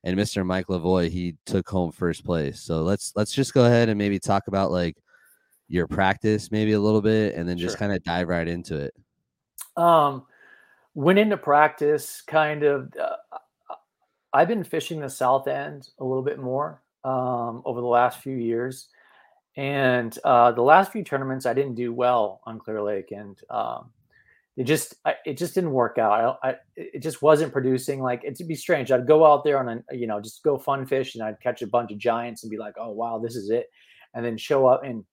and 0.05 0.17
Mr. 0.17 0.45
Mike 0.45 0.69
Lavoie, 0.69 1.11
he 1.11 1.37
took 1.45 1.69
home 1.69 1.93
first 1.93 2.25
place. 2.25 2.61
So 2.61 2.83
let's, 2.83 3.13
let's 3.15 3.35
just 3.35 3.53
go 3.53 3.67
ahead 3.67 3.91
and 3.91 3.99
maybe 3.99 4.19
talk 4.19 4.49
about 4.49 4.71
like 4.71 4.97
your 5.69 5.87
practice 5.87 6.51
maybe 6.51 6.73
a 6.73 6.81
little 6.81 7.03
bit 7.03 7.35
and 7.35 7.47
then 7.47 7.59
just 7.59 7.75
sure. 7.75 7.79
kind 7.81 7.93
of 7.93 8.03
dive 8.05 8.29
right 8.29 8.49
into 8.49 8.75
it. 8.75 8.95
Um, 9.77 10.25
went 10.95 11.19
into 11.19 11.37
practice 11.37 12.23
kind 12.23 12.63
of, 12.63 12.91
uh, 12.99 13.17
I've 14.33 14.49
been 14.49 14.65
fishing 14.65 15.01
the 15.01 15.11
south 15.11 15.47
end 15.47 15.91
a 15.99 16.05
little 16.05 16.23
bit 16.23 16.39
more 16.39 16.81
um, 17.05 17.63
over 17.65 17.81
the 17.81 17.87
last 17.87 18.21
few 18.21 18.37
years, 18.37 18.89
and 19.57 20.17
uh, 20.25 20.53
the 20.53 20.63
last 20.63 20.93
few 20.93 21.03
tournaments 21.03 21.47
I 21.47 21.55
didn't 21.55 21.75
do 21.75 21.93
well 21.93 22.41
on 22.45 22.59
Clear 22.59 22.83
Lake, 22.83 23.11
and 23.11 23.39
um, 23.51 23.91
it 24.57 24.65
just 24.65 24.95
I, 25.05 25.15
it 25.25 25.37
just 25.37 25.55
didn't 25.55 25.73
work 25.73 25.99
out. 25.99 26.39
I, 26.43 26.51
I, 26.51 26.57
it 26.77 27.03
just 27.03 27.23
wasn't 27.23 27.53
producing. 27.53 28.01
Like 28.01 28.23
it'd 28.25 28.49
be 28.49 28.55
strange. 28.55 28.91
I'd 28.91 29.07
go 29.07 29.25
out 29.25 29.45
there 29.45 29.59
on 29.59 29.83
a 29.91 29.97
you 29.97 30.07
know 30.07 30.21
just 30.21 30.43
go 30.43 30.59
fun 30.59 30.87
fish, 30.87 31.15
and 31.15 31.25
I'd 31.25 31.41
catch 31.41 31.63
a 31.63 31.67
bunch 31.67 31.93
of 31.93 31.99
giants 31.99 32.43
and 32.43 32.51
be 32.51 32.59
like, 32.59 32.75
oh 32.79 32.91
wow, 32.91 33.19
this 33.19 33.37
is 33.37 33.51
it, 33.51 33.67
and 34.15 34.25
then 34.25 34.37
show 34.37 34.67
up 34.67 34.85
and 34.85 35.05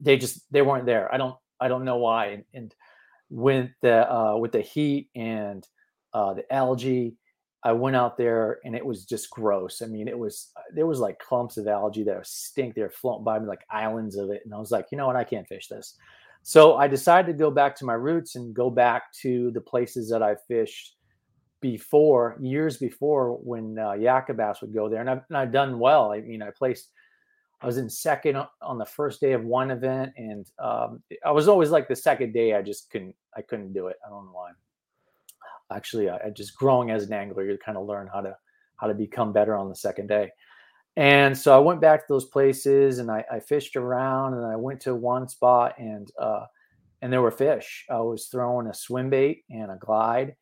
they 0.00 0.16
just 0.16 0.50
they 0.52 0.62
weren't 0.62 0.86
there. 0.86 1.12
I 1.12 1.16
don't 1.16 1.36
I 1.60 1.68
don't 1.68 1.84
know 1.84 1.96
why. 1.96 2.26
And, 2.26 2.44
and 2.54 2.74
with 3.30 3.70
the 3.82 4.10
uh, 4.10 4.36
with 4.36 4.52
the 4.52 4.60
heat 4.60 5.10
and 5.14 5.66
uh, 6.12 6.34
the 6.34 6.52
algae 6.52 7.16
I 7.64 7.72
went 7.72 7.96
out 7.96 8.16
there 8.16 8.60
and 8.64 8.76
it 8.76 8.84
was 8.84 9.04
just 9.04 9.30
gross. 9.30 9.82
I 9.82 9.86
mean, 9.86 10.06
it 10.06 10.18
was 10.18 10.52
uh, 10.56 10.60
there 10.74 10.86
was 10.86 11.00
like 11.00 11.18
clumps 11.18 11.56
of 11.56 11.66
algae 11.66 12.04
that 12.04 12.26
stink. 12.26 12.74
They're 12.74 12.90
floating 12.90 13.24
by 13.24 13.38
me 13.38 13.46
like 13.46 13.64
islands 13.70 14.16
of 14.16 14.30
it, 14.30 14.42
and 14.44 14.54
I 14.54 14.58
was 14.58 14.70
like, 14.70 14.86
you 14.92 14.98
know 14.98 15.06
what, 15.06 15.16
I 15.16 15.24
can't 15.24 15.48
fish 15.48 15.68
this. 15.68 15.96
So 16.42 16.76
I 16.76 16.86
decided 16.86 17.32
to 17.32 17.38
go 17.38 17.50
back 17.50 17.74
to 17.76 17.84
my 17.84 17.94
roots 17.94 18.36
and 18.36 18.54
go 18.54 18.70
back 18.70 19.12
to 19.22 19.50
the 19.50 19.60
places 19.60 20.08
that 20.10 20.22
I 20.22 20.36
fished 20.46 20.94
before, 21.60 22.36
years 22.40 22.76
before, 22.76 23.32
when 23.32 23.76
uh, 23.76 23.90
Yakka 23.90 24.36
bass 24.36 24.60
would 24.60 24.72
go 24.72 24.88
there, 24.88 25.00
and 25.00 25.10
I've, 25.10 25.22
and 25.28 25.36
I've 25.36 25.52
done 25.52 25.78
well. 25.80 26.12
I 26.12 26.20
mean, 26.20 26.42
I 26.42 26.50
placed. 26.50 26.90
I 27.60 27.66
was 27.66 27.76
in 27.76 27.90
second 27.90 28.36
on 28.62 28.78
the 28.78 28.86
first 28.86 29.20
day 29.20 29.32
of 29.32 29.44
one 29.44 29.72
event, 29.72 30.12
and 30.16 30.46
um, 30.60 31.02
I 31.26 31.32
was 31.32 31.48
always 31.48 31.70
like 31.70 31.88
the 31.88 31.96
second 31.96 32.32
day. 32.32 32.54
I 32.54 32.62
just 32.62 32.88
couldn't. 32.90 33.16
I 33.36 33.42
couldn't 33.42 33.72
do 33.72 33.88
it. 33.88 33.96
I 34.06 34.10
don't 34.10 34.26
know 34.26 34.32
why 34.32 34.52
actually 35.72 36.08
uh, 36.08 36.18
just 36.30 36.56
growing 36.56 36.90
as 36.90 37.04
an 37.04 37.12
angler 37.12 37.44
you 37.44 37.58
kind 37.58 37.78
of 37.78 37.86
learn 37.86 38.08
how 38.12 38.20
to 38.20 38.36
how 38.76 38.86
to 38.86 38.94
become 38.94 39.32
better 39.32 39.56
on 39.56 39.68
the 39.68 39.74
second 39.74 40.08
day. 40.08 40.30
And 40.96 41.36
so 41.36 41.54
i 41.54 41.58
went 41.58 41.80
back 41.80 42.00
to 42.00 42.12
those 42.12 42.24
places 42.24 42.98
and 42.98 43.10
i, 43.10 43.24
I 43.30 43.40
fished 43.40 43.76
around 43.76 44.34
and 44.34 44.44
i 44.44 44.56
went 44.56 44.80
to 44.82 44.94
one 44.94 45.28
spot 45.28 45.74
and 45.78 46.10
uh, 46.20 46.46
and 47.00 47.12
there 47.12 47.22
were 47.22 47.30
fish. 47.30 47.84
I 47.88 48.00
was 48.00 48.26
throwing 48.26 48.66
a 48.66 48.74
swim 48.74 49.10
bait 49.10 49.44
and 49.50 49.70
a 49.70 49.76
glide 49.76 50.34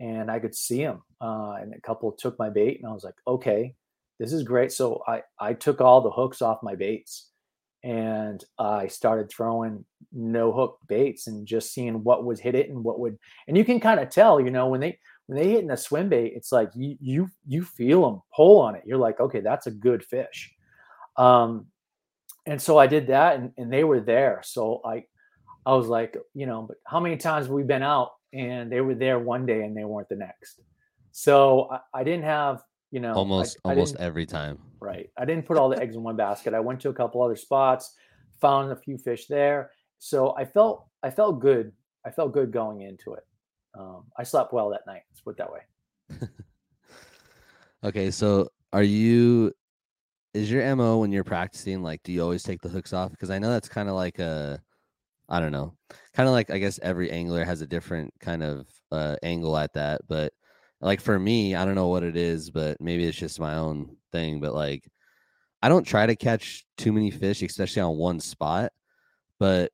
and 0.00 0.30
i 0.30 0.38
could 0.38 0.54
see 0.54 0.84
them 0.84 1.02
uh, 1.20 1.54
and 1.60 1.74
a 1.74 1.80
couple 1.80 2.12
took 2.12 2.38
my 2.38 2.50
bait 2.50 2.78
and 2.80 2.88
i 2.88 2.92
was 2.92 3.04
like 3.04 3.16
okay 3.26 3.74
this 4.20 4.32
is 4.32 4.44
great. 4.44 4.70
So 4.72 5.02
i 5.08 5.22
i 5.40 5.52
took 5.52 5.80
all 5.80 6.00
the 6.00 6.10
hooks 6.10 6.42
off 6.42 6.62
my 6.62 6.76
baits 6.76 7.30
and 7.84 8.42
I 8.58 8.86
started 8.86 9.30
throwing 9.30 9.84
no 10.10 10.52
hook 10.52 10.78
baits 10.88 11.26
and 11.26 11.46
just 11.46 11.74
seeing 11.74 12.02
what 12.02 12.24
would 12.24 12.38
hit 12.38 12.54
it 12.54 12.70
and 12.70 12.82
what 12.82 12.98
would 12.98 13.18
and 13.46 13.58
you 13.58 13.64
can 13.64 13.78
kind 13.78 14.00
of 14.00 14.08
tell 14.08 14.40
you 14.40 14.50
know 14.50 14.68
when 14.68 14.80
they 14.80 14.98
when 15.26 15.38
they 15.38 15.50
hit 15.50 15.64
in 15.64 15.70
a 15.70 15.76
swim 15.76 16.08
bait 16.08 16.32
it's 16.34 16.50
like 16.50 16.70
you 16.74 16.96
you 17.00 17.28
you 17.46 17.62
feel 17.62 18.02
them 18.02 18.22
pull 18.34 18.60
on 18.60 18.74
it. 18.74 18.82
You're 18.86 18.98
like 18.98 19.20
okay 19.20 19.40
that's 19.40 19.66
a 19.66 19.70
good 19.70 20.02
fish. 20.02 20.52
Um 21.16 21.66
and 22.46 22.60
so 22.60 22.78
I 22.78 22.86
did 22.86 23.08
that 23.08 23.36
and, 23.36 23.52
and 23.58 23.72
they 23.72 23.84
were 23.84 24.00
there. 24.00 24.40
So 24.44 24.80
I 24.84 25.04
I 25.66 25.74
was 25.74 25.86
like 25.86 26.16
you 26.32 26.46
know 26.46 26.62
but 26.62 26.78
how 26.86 27.00
many 27.00 27.18
times 27.18 27.46
have 27.46 27.54
we 27.54 27.64
been 27.64 27.82
out 27.82 28.12
and 28.32 28.72
they 28.72 28.80
were 28.80 28.94
there 28.94 29.18
one 29.18 29.44
day 29.44 29.62
and 29.62 29.76
they 29.76 29.84
weren't 29.84 30.08
the 30.08 30.16
next? 30.16 30.62
So 31.12 31.68
I, 31.70 32.00
I 32.00 32.04
didn't 32.04 32.24
have 32.24 32.62
you 32.94 33.00
know 33.00 33.12
almost 33.12 33.58
I, 33.64 33.70
almost 33.70 33.96
I 33.98 34.04
every 34.04 34.24
time. 34.24 34.58
Right. 34.78 35.10
I 35.18 35.24
didn't 35.24 35.46
put 35.46 35.58
all 35.58 35.68
the 35.68 35.80
eggs 35.82 35.96
in 35.96 36.04
one 36.04 36.14
basket. 36.14 36.54
I 36.54 36.60
went 36.60 36.80
to 36.82 36.90
a 36.90 36.94
couple 36.94 37.20
other 37.22 37.34
spots 37.34 37.94
found 38.40 38.70
a 38.70 38.76
few 38.76 38.98
fish 38.98 39.26
there. 39.26 39.70
So 39.98 40.34
i 40.36 40.44
felt 40.44 40.86
i 41.02 41.10
felt 41.10 41.40
good. 41.40 41.72
I 42.06 42.10
felt 42.10 42.32
good 42.32 42.52
going 42.52 42.82
into 42.82 43.14
it. 43.14 43.24
Um, 43.76 44.04
i 44.16 44.22
slept 44.22 44.52
well 44.52 44.70
that 44.70 44.86
night 44.86 45.02
let's 45.10 45.20
put 45.20 45.30
it 45.30 45.38
that 45.38 45.52
way. 45.52 46.28
Okay 47.84 48.10
so 48.10 48.48
are 48.72 48.82
you 48.82 49.52
is 50.32 50.50
your 50.50 50.74
mo 50.74 50.96
when 50.96 51.12
you're 51.12 51.22
practicing 51.22 51.82
like 51.82 52.02
do 52.02 52.12
you 52.12 52.22
always 52.22 52.42
take 52.42 52.62
the 52.62 52.68
hooks 52.70 52.94
off? 52.94 53.10
Because 53.10 53.28
i 53.28 53.38
know 53.38 53.50
that's 53.50 53.68
kind 53.68 53.90
of 53.90 53.94
like 53.94 54.18
a 54.20 54.58
i 55.28 55.38
don't 55.38 55.52
know 55.52 55.74
kind 56.14 56.26
of 56.26 56.32
like 56.32 56.50
i 56.50 56.56
guess 56.56 56.80
every 56.82 57.10
angler 57.10 57.44
has 57.44 57.60
a 57.60 57.66
different 57.66 58.10
kind 58.20 58.42
of 58.42 58.66
uh, 58.90 59.16
angle 59.22 59.54
at 59.54 59.74
that 59.74 60.00
but 60.08 60.32
like 60.84 61.00
for 61.00 61.18
me, 61.18 61.54
I 61.54 61.64
don't 61.64 61.74
know 61.74 61.88
what 61.88 62.02
it 62.02 62.14
is, 62.14 62.50
but 62.50 62.78
maybe 62.78 63.04
it's 63.04 63.16
just 63.16 63.40
my 63.40 63.54
own 63.54 63.96
thing. 64.12 64.38
But 64.38 64.54
like, 64.54 64.86
I 65.62 65.70
don't 65.70 65.86
try 65.86 66.04
to 66.04 66.14
catch 66.14 66.66
too 66.76 66.92
many 66.92 67.10
fish, 67.10 67.42
especially 67.42 67.80
on 67.80 67.96
one 67.96 68.20
spot. 68.20 68.70
But 69.40 69.72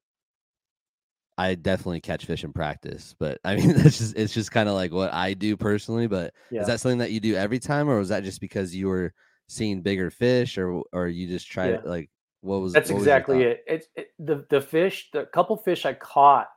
I 1.37 1.57
definitely 1.57 2.01
catch 2.01 2.27
fish 2.27 2.45
in 2.45 2.53
practice. 2.53 3.17
But 3.19 3.41
I 3.45 3.57
mean, 3.57 3.73
that's 3.77 3.99
just 3.99 4.17
it's 4.17 4.33
just 4.33 4.53
kind 4.53 4.69
of 4.69 4.77
like 4.77 4.93
what 4.93 5.13
I 5.13 5.35
do 5.35 5.57
personally. 5.57 6.07
But 6.07 6.33
yeah. 6.49 6.61
is 6.61 6.69
that 6.69 6.79
something 6.79 6.99
that 6.99 7.11
you 7.11 7.19
do 7.19 7.35
every 7.35 7.59
time, 7.59 7.91
or 7.91 7.99
was 7.99 8.11
that 8.11 8.23
just 8.23 8.41
because 8.41 8.75
you 8.75 8.87
were 8.87 9.13
seeing 9.49 9.83
bigger 9.83 10.11
fish, 10.11 10.59
or 10.59 10.85
or 10.93 11.09
you 11.09 11.27
just 11.27 11.51
try 11.51 11.71
yeah. 11.71 11.79
to 11.79 11.89
like 11.89 12.09
what 12.41 12.61
was? 12.61 12.73
That's 12.73 12.89
what 12.89 12.99
exactly 12.99 13.39
was 13.39 13.47
it. 13.47 13.65
It's 13.67 13.87
it, 13.97 14.09
the 14.21 14.47
the 14.49 14.61
fish, 14.61 15.09
the 15.13 15.25
couple 15.25 15.57
fish 15.57 15.85
I 15.85 15.95
caught 15.95 16.49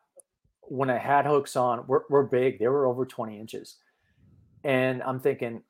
when 0.62 0.91
I 0.91 1.00
had 1.00 1.25
hooks 1.25 1.55
on 1.55 1.88
were, 1.88 2.05
were 2.07 2.24
big. 2.24 2.60
They 2.60 2.67
were 2.67 2.86
over 2.86 3.07
twenty 3.07 3.39
inches 3.39 3.77
and 4.63 5.01
I'm 5.03 5.20
thinking, 5.20 5.62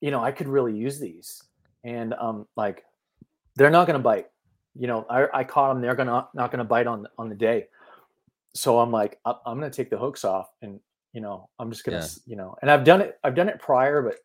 you 0.00 0.10
know, 0.10 0.22
I 0.22 0.32
could 0.32 0.48
really 0.48 0.76
use 0.76 0.98
these. 0.98 1.42
And 1.84 2.14
um, 2.14 2.46
like, 2.56 2.84
they're 3.56 3.70
not 3.70 3.86
going 3.86 3.98
to 3.98 4.02
bite. 4.02 4.28
You 4.78 4.86
know, 4.86 5.06
I, 5.10 5.26
I 5.40 5.44
caught 5.44 5.72
them. 5.72 5.82
They're 5.82 5.94
gonna 5.94 6.28
not 6.34 6.50
going 6.50 6.58
to 6.58 6.64
bite 6.64 6.86
on 6.86 7.06
on 7.18 7.28
the 7.28 7.34
day. 7.34 7.66
So 8.54 8.78
I'm 8.78 8.90
like, 8.90 9.18
I'm 9.24 9.58
going 9.58 9.70
to 9.70 9.76
take 9.76 9.90
the 9.90 9.98
hooks 9.98 10.24
off, 10.24 10.48
and 10.62 10.80
you 11.12 11.20
know, 11.20 11.48
I'm 11.58 11.70
just 11.70 11.84
going 11.84 12.00
to, 12.00 12.06
yeah. 12.06 12.12
you 12.26 12.36
know, 12.36 12.56
and 12.62 12.70
I've 12.70 12.84
done 12.84 13.00
it. 13.00 13.18
I've 13.24 13.34
done 13.34 13.48
it 13.48 13.58
prior, 13.58 14.02
but 14.02 14.16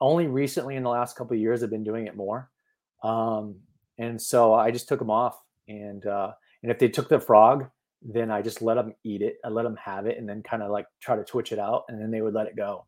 only 0.00 0.26
recently 0.26 0.76
in 0.76 0.82
the 0.82 0.90
last 0.90 1.16
couple 1.16 1.34
of 1.34 1.40
years, 1.40 1.62
I've 1.62 1.70
been 1.70 1.84
doing 1.84 2.06
it 2.06 2.16
more. 2.16 2.50
Um, 3.02 3.56
and 3.98 4.20
so 4.20 4.54
I 4.54 4.70
just 4.70 4.88
took 4.88 4.98
them 4.98 5.10
off, 5.10 5.40
and 5.68 6.04
uh, 6.06 6.32
and 6.62 6.70
if 6.70 6.78
they 6.78 6.88
took 6.88 7.08
the 7.08 7.20
frog, 7.20 7.68
then 8.02 8.30
I 8.30 8.42
just 8.42 8.62
let 8.62 8.74
them 8.74 8.94
eat 9.04 9.22
it. 9.22 9.36
I 9.44 9.48
let 9.48 9.62
them 9.62 9.76
have 9.76 10.06
it, 10.06 10.18
and 10.18 10.28
then 10.28 10.42
kind 10.42 10.62
of 10.62 10.70
like 10.70 10.86
try 11.00 11.16
to 11.16 11.24
twitch 11.24 11.52
it 11.52 11.58
out, 11.58 11.84
and 11.88 12.00
then 12.00 12.10
they 12.10 12.22
would 12.22 12.34
let 12.34 12.46
it 12.46 12.56
go. 12.56 12.86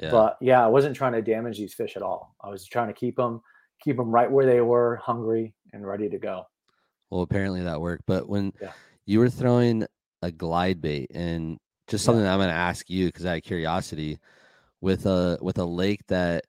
Yeah. 0.00 0.10
But 0.10 0.38
yeah, 0.40 0.64
I 0.64 0.68
wasn't 0.68 0.96
trying 0.96 1.12
to 1.12 1.22
damage 1.22 1.58
these 1.58 1.74
fish 1.74 1.96
at 1.96 2.02
all. 2.02 2.34
I 2.40 2.48
was 2.48 2.64
trying 2.64 2.88
to 2.88 2.94
keep 2.94 3.16
them, 3.16 3.42
keep 3.82 3.96
them 3.96 4.10
right 4.10 4.30
where 4.30 4.46
they 4.46 4.60
were, 4.60 4.96
hungry 4.96 5.54
and 5.72 5.86
ready 5.86 6.08
to 6.08 6.18
go. 6.18 6.46
Well, 7.10 7.22
apparently 7.22 7.62
that 7.62 7.80
worked. 7.80 8.04
But 8.06 8.28
when 8.28 8.52
yeah. 8.60 8.72
you 9.04 9.18
were 9.18 9.28
throwing 9.28 9.86
a 10.22 10.32
glide 10.32 10.80
bait, 10.80 11.10
and 11.14 11.58
just 11.88 12.04
something 12.04 12.24
yeah. 12.24 12.32
I'm 12.32 12.38
going 12.38 12.48
to 12.48 12.54
ask 12.54 12.88
you 12.88 13.06
because 13.06 13.26
I 13.26 13.34
have 13.34 13.42
curiosity, 13.42 14.18
with 14.80 15.06
a 15.06 15.38
with 15.40 15.58
a 15.58 15.64
lake 15.64 16.00
that 16.08 16.44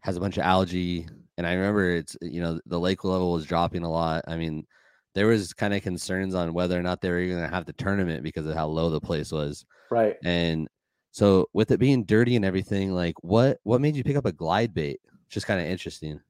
has 0.00 0.16
a 0.16 0.20
bunch 0.20 0.38
of 0.38 0.44
algae, 0.44 1.06
and 1.36 1.46
I 1.46 1.52
remember 1.52 1.90
it's 1.90 2.16
you 2.22 2.40
know 2.40 2.60
the 2.66 2.80
lake 2.80 3.04
level 3.04 3.32
was 3.32 3.46
dropping 3.46 3.82
a 3.82 3.90
lot. 3.90 4.24
I 4.26 4.36
mean, 4.36 4.66
there 5.14 5.26
was 5.26 5.52
kind 5.52 5.74
of 5.74 5.82
concerns 5.82 6.34
on 6.34 6.52
whether 6.52 6.78
or 6.78 6.82
not 6.82 7.00
they 7.00 7.10
were 7.10 7.26
going 7.26 7.42
to 7.42 7.48
have 7.48 7.66
the 7.66 7.72
tournament 7.74 8.22
because 8.22 8.46
of 8.46 8.54
how 8.54 8.66
low 8.66 8.90
the 8.90 9.00
place 9.00 9.32
was. 9.32 9.64
Right. 9.90 10.16
And 10.24 10.68
so 11.12 11.48
with 11.52 11.70
it 11.70 11.78
being 11.78 12.04
dirty 12.04 12.36
and 12.36 12.44
everything, 12.44 12.92
like 12.92 13.14
what 13.22 13.58
what 13.64 13.80
made 13.80 13.96
you 13.96 14.04
pick 14.04 14.16
up 14.16 14.26
a 14.26 14.32
glide 14.32 14.74
bait? 14.74 15.00
Just 15.28 15.46
kind 15.46 15.60
of 15.60 15.66
interesting. 15.66 16.20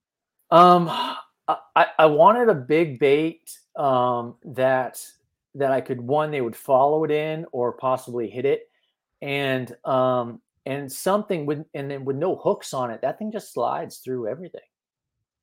Um, 0.50 0.88
I, 1.48 1.86
I 1.98 2.06
wanted 2.06 2.48
a 2.48 2.54
big 2.54 2.98
bait 2.98 3.58
um, 3.76 4.36
that 4.44 5.04
that 5.54 5.72
I 5.72 5.80
could 5.80 6.00
one 6.00 6.30
they 6.30 6.40
would 6.40 6.56
follow 6.56 7.04
it 7.04 7.10
in 7.10 7.46
or 7.52 7.72
possibly 7.72 8.28
hit 8.28 8.44
it, 8.44 8.68
and 9.20 9.74
um, 9.84 10.40
and 10.66 10.90
something 10.90 11.46
with 11.46 11.64
and 11.74 11.90
then 11.90 12.04
with 12.04 12.16
no 12.16 12.36
hooks 12.36 12.72
on 12.74 12.90
it, 12.90 13.02
that 13.02 13.18
thing 13.18 13.32
just 13.32 13.52
slides 13.52 13.98
through 13.98 14.28
everything. 14.28 14.60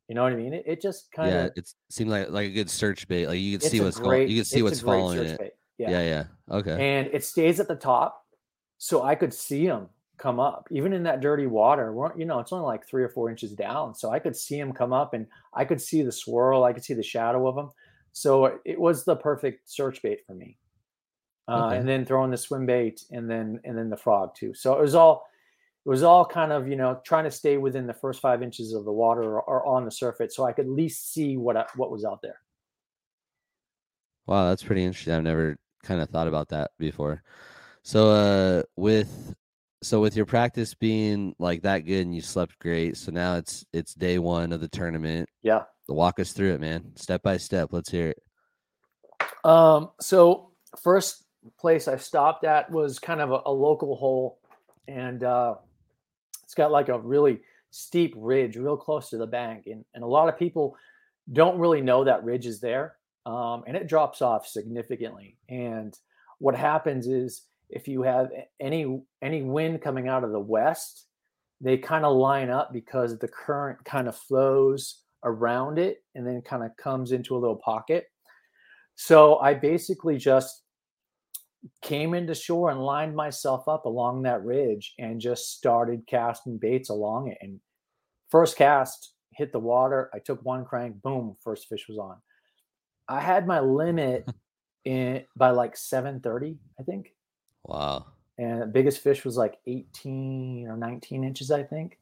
You 0.07 0.15
know 0.15 0.23
what 0.23 0.33
I 0.33 0.37
mean? 0.37 0.53
It, 0.53 0.63
it 0.65 0.81
just 0.81 1.11
kind 1.11 1.29
of 1.29 1.35
yeah. 1.35 1.49
It 1.55 1.73
seemed 1.89 2.09
like 2.09 2.29
like 2.29 2.47
a 2.47 2.53
good 2.53 2.69
search 2.69 3.07
bait. 3.07 3.27
Like 3.27 3.39
you 3.39 3.57
could 3.57 3.69
see 3.69 3.81
what's 3.81 3.99
great, 3.99 4.25
going. 4.25 4.29
You 4.29 4.41
could 4.41 4.47
see 4.47 4.61
what's 4.63 4.81
following 4.81 5.19
it. 5.19 5.57
Yeah. 5.77 5.91
yeah, 5.91 6.01
yeah. 6.01 6.23
Okay. 6.55 6.97
And 6.97 7.07
it 7.13 7.23
stays 7.23 7.59
at 7.59 7.67
the 7.67 7.75
top, 7.75 8.25
so 8.77 9.03
I 9.03 9.15
could 9.15 9.33
see 9.33 9.67
them 9.67 9.89
come 10.17 10.39
up, 10.39 10.67
even 10.71 10.93
in 10.93 11.03
that 11.03 11.21
dirty 11.21 11.47
water. 11.47 11.93
You 12.17 12.25
know, 12.25 12.39
it's 12.39 12.51
only 12.51 12.65
like 12.65 12.87
three 12.87 13.03
or 13.03 13.09
four 13.09 13.29
inches 13.29 13.51
down, 13.53 13.95
so 13.95 14.09
I 14.11 14.19
could 14.19 14.35
see 14.35 14.57
them 14.57 14.73
come 14.73 14.93
up, 14.93 15.13
and 15.13 15.27
I 15.53 15.65
could 15.65 15.81
see 15.81 16.01
the 16.01 16.11
swirl. 16.11 16.63
I 16.63 16.73
could 16.73 16.83
see 16.83 16.93
the 16.93 17.03
shadow 17.03 17.47
of 17.47 17.55
them. 17.55 17.69
So 18.13 18.59
it 18.65 18.79
was 18.79 19.03
the 19.03 19.15
perfect 19.15 19.69
search 19.69 20.01
bait 20.01 20.25
for 20.25 20.33
me. 20.33 20.57
Uh, 21.47 21.67
okay. 21.67 21.77
And 21.77 21.87
then 21.87 22.03
throwing 22.05 22.31
the 22.31 22.37
swim 22.37 22.65
bait, 22.65 23.03
and 23.11 23.29
then 23.29 23.59
and 23.63 23.77
then 23.77 23.89
the 23.89 23.97
frog 23.97 24.35
too. 24.35 24.53
So 24.53 24.73
it 24.77 24.81
was 24.81 24.95
all 24.95 25.27
it 25.87 25.89
was 25.89 26.03
all 26.03 26.25
kind 26.25 26.51
of 26.51 26.67
you 26.67 26.75
know 26.75 26.99
trying 27.05 27.23
to 27.23 27.31
stay 27.31 27.55
within 27.55 27.87
the 27.87 27.93
first 27.93 28.19
five 28.19 28.43
inches 28.43 28.73
of 28.73 28.83
the 28.83 28.91
water 28.91 29.23
or, 29.23 29.41
or 29.41 29.65
on 29.65 29.85
the 29.85 29.91
surface 29.91 30.35
so 30.35 30.43
i 30.43 30.51
could 30.51 30.65
at 30.65 30.71
least 30.71 31.13
see 31.13 31.37
what 31.37 31.55
I, 31.55 31.65
what 31.77 31.91
was 31.91 32.03
out 32.03 32.21
there 32.21 32.41
wow 34.25 34.49
that's 34.49 34.63
pretty 34.63 34.83
interesting 34.83 35.13
i've 35.13 35.23
never 35.23 35.57
kind 35.83 36.01
of 36.01 36.09
thought 36.09 36.27
about 36.27 36.49
that 36.49 36.71
before 36.77 37.23
so 37.87 38.09
uh 38.09 38.63
with 38.75 39.33
so 39.81 40.01
with 40.01 40.15
your 40.15 40.25
practice 40.25 40.73
being 40.73 41.33
like 41.39 41.61
that 41.61 41.85
good 41.85 42.05
and 42.05 42.15
you 42.15 42.21
slept 42.21 42.57
great 42.59 42.97
so 42.97 43.11
now 43.11 43.35
it's 43.35 43.65
it's 43.73 43.93
day 43.93 44.19
one 44.19 44.51
of 44.51 44.59
the 44.59 44.67
tournament 44.67 45.29
yeah 45.43 45.63
walk 45.87 46.19
us 46.19 46.33
through 46.33 46.53
it 46.53 46.59
man 46.59 46.83
step 46.95 47.23
by 47.23 47.37
step 47.37 47.69
let's 47.71 47.89
hear 47.89 48.09
it 48.09 48.21
um 49.43 49.89
so 50.01 50.51
first 50.83 51.23
place 51.57 51.87
i 51.87 51.95
stopped 51.95 52.43
at 52.43 52.69
was 52.71 52.99
kind 52.99 53.21
of 53.21 53.31
a, 53.31 53.39
a 53.45 53.51
local 53.51 53.95
hole 53.95 54.39
and 54.87 55.23
uh 55.23 55.55
it's 56.43 56.55
got 56.55 56.71
like 56.71 56.89
a 56.89 56.99
really 56.99 57.41
steep 57.71 58.13
ridge 58.17 58.55
real 58.55 58.77
close 58.77 59.09
to 59.09 59.17
the 59.17 59.27
bank. 59.27 59.67
And, 59.67 59.85
and 59.93 60.03
a 60.03 60.07
lot 60.07 60.29
of 60.29 60.39
people 60.39 60.75
don't 61.31 61.59
really 61.59 61.81
know 61.81 62.05
that 62.05 62.23
ridge 62.23 62.45
is 62.45 62.59
there. 62.59 62.95
Um, 63.25 63.63
and 63.67 63.75
it 63.75 63.87
drops 63.87 64.21
off 64.21 64.47
significantly. 64.47 65.37
And 65.49 65.97
what 66.39 66.55
happens 66.55 67.07
is 67.07 67.41
if 67.69 67.87
you 67.87 68.01
have 68.03 68.29
any 68.59 69.01
any 69.21 69.41
wind 69.43 69.81
coming 69.81 70.07
out 70.07 70.23
of 70.23 70.31
the 70.31 70.39
west, 70.39 71.07
they 71.61 71.77
kind 71.77 72.05
of 72.05 72.15
line 72.15 72.49
up 72.49 72.71
because 72.71 73.17
the 73.17 73.27
current 73.27 73.83
kind 73.85 74.07
of 74.07 74.15
flows 74.15 75.01
around 75.23 75.79
it 75.79 75.97
and 76.15 76.25
then 76.25 76.41
kind 76.41 76.63
of 76.63 76.75
comes 76.77 77.11
into 77.11 77.35
a 77.35 77.39
little 77.39 77.57
pocket. 77.63 78.05
So 78.95 79.37
I 79.39 79.53
basically 79.53 80.17
just 80.17 80.63
came 81.81 82.13
into 82.13 82.33
shore 82.33 82.69
and 82.69 82.79
lined 82.79 83.15
myself 83.15 83.67
up 83.67 83.85
along 83.85 84.23
that 84.23 84.43
ridge 84.43 84.93
and 84.99 85.19
just 85.19 85.57
started 85.57 86.07
casting 86.07 86.57
baits 86.57 86.89
along 86.89 87.29
it. 87.29 87.37
And 87.41 87.59
first 88.29 88.57
cast 88.57 89.13
hit 89.33 89.51
the 89.51 89.59
water. 89.59 90.09
I 90.13 90.19
took 90.19 90.43
one 90.43 90.65
crank, 90.65 91.01
boom, 91.01 91.35
first 91.43 91.67
fish 91.67 91.85
was 91.87 91.97
on. 91.97 92.17
I 93.07 93.21
had 93.21 93.47
my 93.47 93.59
limit 93.59 94.29
in 94.85 95.23
by 95.35 95.51
like 95.51 95.75
7:30, 95.75 96.57
I 96.79 96.83
think. 96.83 97.09
Wow. 97.67 98.05
And 98.37 98.61
the 98.61 98.67
biggest 98.67 98.99
fish 98.99 99.25
was 99.25 99.37
like 99.37 99.57
18 99.65 100.67
or 100.67 100.77
19 100.77 101.23
inches, 101.23 101.51
I 101.51 101.63
think. 101.63 101.97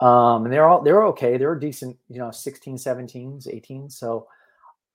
Um, 0.00 0.44
and 0.44 0.52
they're 0.52 0.66
all 0.68 0.82
they're 0.82 1.06
okay. 1.06 1.36
They 1.36 1.46
were 1.46 1.58
decent, 1.58 1.96
you 2.08 2.18
know, 2.18 2.30
16, 2.30 2.76
17s, 2.76 3.48
18. 3.48 3.88
So 3.90 4.28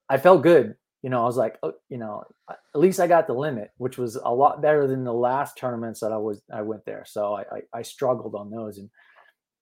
I 0.09 0.17
felt 0.17 0.43
good 0.43 0.75
you 1.01 1.09
know, 1.09 1.21
I 1.23 1.25
was 1.25 1.37
like, 1.37 1.57
oh, 1.63 1.73
you 1.89 1.97
know, 1.97 2.23
at 2.49 2.79
least 2.79 2.99
I 2.99 3.07
got 3.07 3.25
the 3.25 3.33
limit, 3.33 3.71
which 3.77 3.97
was 3.97 4.17
a 4.17 4.33
lot 4.33 4.61
better 4.61 4.87
than 4.87 5.03
the 5.03 5.13
last 5.13 5.57
tournaments 5.57 5.99
that 6.01 6.11
I 6.11 6.17
was 6.17 6.41
I 6.53 6.61
went 6.61 6.85
there. 6.85 7.03
So 7.07 7.33
I 7.33 7.41
I, 7.41 7.61
I 7.73 7.81
struggled 7.81 8.35
on 8.35 8.51
those 8.51 8.77
and 8.77 8.89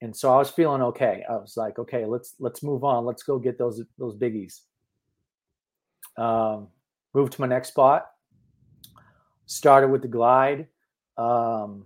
and 0.01 0.15
so 0.15 0.33
I 0.33 0.37
was 0.37 0.49
feeling 0.49 0.81
okay. 0.81 1.23
I 1.29 1.33
was 1.33 1.55
like, 1.55 1.79
okay, 1.79 2.05
let's 2.05 2.35
let's 2.39 2.63
move 2.63 2.83
on. 2.83 3.05
Let's 3.05 3.23
go 3.23 3.39
get 3.39 3.57
those 3.57 3.81
those 3.97 4.17
biggies. 4.17 4.61
Um, 6.17 6.67
moved 7.13 7.33
to 7.33 7.41
my 7.41 7.47
next 7.47 7.69
spot. 7.69 8.07
Started 9.49 9.87
with 9.87 10.03
the 10.03 10.07
glide. 10.07 10.67
Um, 11.17 11.85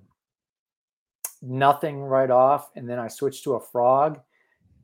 nothing 1.42 2.02
right 2.02 2.30
off, 2.30 2.70
and 2.76 2.90
then 2.90 3.00
I 3.00 3.08
switched 3.08 3.46
to 3.46 3.54
a 3.54 3.60
frog, 3.60 4.20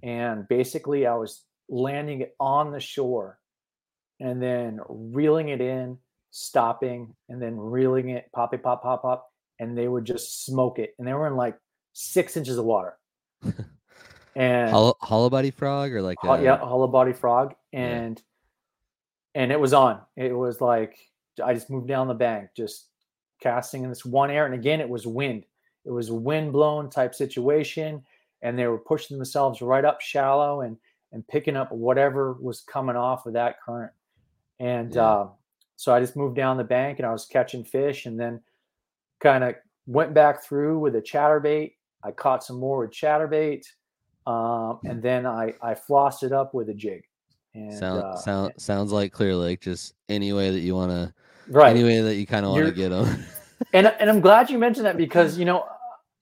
and 0.01 0.47
basically 0.47 1.05
I 1.05 1.15
was 1.15 1.43
landing 1.67 2.21
it 2.21 2.35
on 2.39 2.71
the 2.71 2.79
shore 2.79 3.37
and 4.21 4.41
then 4.41 4.79
reeling 4.87 5.49
it 5.49 5.59
in, 5.59 5.97
stopping, 6.31 7.13
and 7.27 7.41
then 7.41 7.57
reeling 7.57 8.09
it, 8.09 8.29
pop 8.33 8.53
it, 8.53 8.63
pop, 8.63 8.81
pop, 8.81 9.01
pop, 9.01 9.29
and 9.59 9.77
they 9.77 9.87
would 9.87 10.05
just 10.05 10.45
smoke 10.45 10.79
it. 10.79 10.95
And 10.97 11.07
they 11.07 11.13
were 11.13 11.27
in 11.27 11.35
like 11.35 11.57
six 11.91 12.37
inches 12.37 12.57
of 12.57 12.65
water. 12.65 12.97
and 14.35 14.71
hollow, 14.71 14.95
hollow 15.01 15.29
body 15.29 15.51
frog 15.51 15.93
or 15.93 16.01
like 16.01 16.17
a... 16.23 16.41
yeah, 16.41 16.57
hollow 16.57 16.87
body 16.87 17.13
frog, 17.13 17.55
and 17.73 18.21
yeah. 19.35 19.41
and 19.43 19.51
it 19.51 19.59
was 19.59 19.73
on. 19.73 20.01
It 20.15 20.33
was 20.33 20.61
like 20.61 20.97
I 21.39 21.53
just 21.53 21.69
moved 21.69 21.87
down 21.87 22.07
the 22.07 22.13
bank, 22.13 22.49
just 22.55 22.87
casting 23.41 23.83
in 23.83 23.89
this 23.89 24.05
one 24.05 24.31
air, 24.31 24.45
and 24.45 24.55
again 24.55 24.81
it 24.81 24.89
was 24.89 25.07
wind. 25.07 25.45
It 25.85 25.91
was 25.91 26.11
wind 26.11 26.53
blown 26.53 26.89
type 26.89 27.15
situation, 27.15 28.03
and 28.41 28.57
they 28.57 28.67
were 28.67 28.77
pushing 28.77 29.17
themselves 29.17 29.61
right 29.61 29.85
up 29.85 30.01
shallow 30.01 30.61
and 30.61 30.77
and 31.11 31.27
picking 31.27 31.57
up 31.57 31.71
whatever 31.71 32.33
was 32.33 32.61
coming 32.61 32.95
off 32.95 33.25
of 33.25 33.33
that 33.33 33.61
current. 33.61 33.91
And 34.59 34.93
yeah. 34.93 35.03
uh, 35.03 35.29
so 35.75 35.93
I 35.93 35.99
just 35.99 36.15
moved 36.15 36.35
down 36.35 36.57
the 36.57 36.63
bank 36.63 36.99
and 36.99 37.05
I 37.07 37.11
was 37.11 37.25
catching 37.25 37.63
fish 37.63 38.05
and 38.05 38.19
then 38.19 38.41
kind 39.19 39.43
of 39.43 39.55
went 39.87 40.13
back 40.13 40.43
through 40.43 40.79
with 40.79 40.95
a 40.95 41.01
chatterbait. 41.01 41.73
I 42.03 42.11
caught 42.11 42.43
some 42.43 42.59
more 42.59 42.79
with 42.79 42.91
chatterbait. 42.91 43.65
Um, 44.27 44.79
and 44.85 45.01
then 45.01 45.25
I, 45.25 45.53
I 45.61 45.73
flossed 45.73 46.23
it 46.23 46.31
up 46.31 46.53
with 46.53 46.69
a 46.69 46.73
jig. 46.73 47.03
And, 47.55 47.73
sound, 47.73 48.03
uh, 48.03 48.15
sound, 48.15 48.53
sounds 48.57 48.91
like 48.91 49.11
Clear 49.11 49.35
Lake, 49.35 49.61
just 49.61 49.95
any 50.07 50.33
way 50.33 50.51
that 50.51 50.59
you 50.59 50.75
want 50.75 50.91
to, 50.91 51.13
right. 51.49 51.75
any 51.75 51.83
way 51.83 52.01
that 52.01 52.15
you 52.15 52.25
kind 52.25 52.45
of 52.45 52.51
want 52.51 52.65
to 52.65 52.71
get 52.71 52.89
them. 52.89 53.25
and, 53.73 53.87
and 53.87 54.09
I'm 54.09 54.21
glad 54.21 54.49
you 54.49 54.57
mentioned 54.57 54.85
that 54.85 54.97
because, 54.97 55.37
you 55.37 55.45
know, 55.45 55.65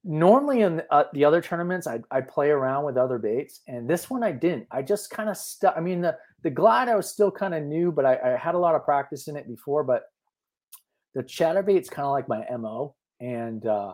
normally 0.07 0.61
in 0.61 0.81
uh, 0.89 1.03
the 1.13 1.25
other 1.25 1.41
tournaments 1.41 1.85
I 1.85 1.99
I 2.09 2.21
play 2.21 2.49
around 2.49 2.85
with 2.85 2.97
other 2.97 3.19
baits, 3.19 3.61
and 3.67 3.89
this 3.89 4.09
one 4.09 4.23
I 4.23 4.31
didn't. 4.31 4.67
I 4.71 4.81
just 4.81 5.09
kind 5.09 5.29
of 5.29 5.37
stuck. 5.37 5.75
I 5.75 5.81
mean 5.81 6.01
the 6.01 6.17
the 6.43 6.49
glide 6.49 6.87
I 6.87 6.95
was 6.95 7.09
still 7.09 7.29
kind 7.29 7.53
of 7.53 7.63
new, 7.63 7.91
but 7.91 8.05
I, 8.05 8.17
I, 8.23 8.37
had 8.37 8.55
a 8.55 8.59
lot 8.59 8.75
of 8.75 8.85
practice 8.85 9.27
in 9.27 9.35
it 9.35 9.47
before. 9.47 9.83
But 9.83 10.03
the 11.13 11.23
chatterbait's 11.23 11.89
kind 11.89 12.05
of 12.05 12.11
like 12.11 12.29
my 12.29 12.45
mo, 12.57 12.95
and 13.19 13.65
uh, 13.65 13.93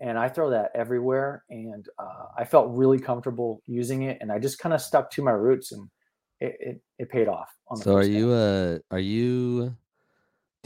and 0.00 0.18
I 0.18 0.28
throw 0.28 0.50
that 0.50 0.72
everywhere, 0.74 1.44
and 1.50 1.86
uh, 1.98 2.24
I 2.36 2.44
felt 2.44 2.70
really 2.70 2.98
comfortable 2.98 3.62
using 3.66 4.02
it, 4.02 4.18
and 4.20 4.32
I 4.32 4.38
just 4.38 4.58
kind 4.58 4.74
of 4.74 4.80
stuck 4.80 5.10
to 5.12 5.22
my 5.22 5.32
roots, 5.32 5.72
and 5.72 5.88
it 6.40 6.56
it, 6.60 6.80
it 6.98 7.10
paid 7.10 7.28
off. 7.28 7.48
so 7.76 7.94
are 7.94 8.02
you 8.02 8.30
uh 8.30 8.78
are 8.90 8.98
you 8.98 9.76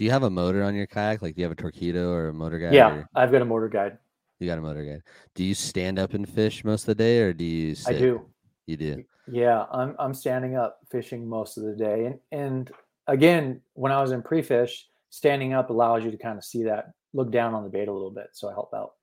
do 0.03 0.07
you 0.07 0.11
have 0.11 0.25
a 0.25 0.31
motor 0.31 0.65
on 0.65 0.75
your 0.75 0.88
kayak? 0.88 1.23
Like 1.23 1.37
do 1.37 1.43
you 1.43 1.49
have 1.49 1.57
a 1.57 1.62
Torqeedo 1.62 2.09
or 2.09 2.31
a 2.31 2.35
motor 2.35 2.59
guide? 2.59 2.75
Yeah, 2.75 2.88
or? 2.88 3.09
I've 3.15 3.31
got 3.31 3.41
a 3.41 3.45
motor 3.45 3.69
guide. 3.69 3.99
You 4.41 4.49
got 4.49 4.59
a 4.59 4.61
motor 4.61 4.85
guide. 4.85 5.03
Do 5.37 5.45
you 5.45 5.55
stand 5.55 5.97
up 5.97 6.12
and 6.15 6.29
fish 6.29 6.65
most 6.65 6.83
of 6.83 6.87
the 6.87 6.97
day, 6.97 7.21
or 7.21 7.33
do 7.33 7.45
you? 7.45 7.77
Sit? 7.77 7.95
I 7.95 7.99
do. 8.01 8.27
You 8.67 8.77
do. 8.77 9.05
Yeah, 9.31 9.65
I'm 9.71 9.95
I'm 10.01 10.12
standing 10.12 10.57
up 10.57 10.81
fishing 10.91 11.29
most 11.29 11.57
of 11.57 11.62
the 11.62 11.77
day, 11.77 12.07
and 12.07 12.19
and 12.33 12.71
again, 13.07 13.61
when 13.75 13.93
I 13.93 14.03
was 14.03 14.11
in 14.11 14.23
pre-fish, 14.23 14.88
standing 15.11 15.53
up 15.53 15.71
allows 15.71 16.03
you 16.03 16.11
to 16.11 16.17
kind 16.17 16.37
of 16.37 16.43
see 16.43 16.65
that, 16.65 16.95
look 17.12 17.31
down 17.31 17.55
on 17.55 17.62
the 17.62 17.71
bait 17.71 17.87
a 17.87 17.93
little 17.93 18.11
bit, 18.11 18.31
so 18.33 18.51
I 18.51 18.55
help 18.55 18.75
out. 18.75 18.95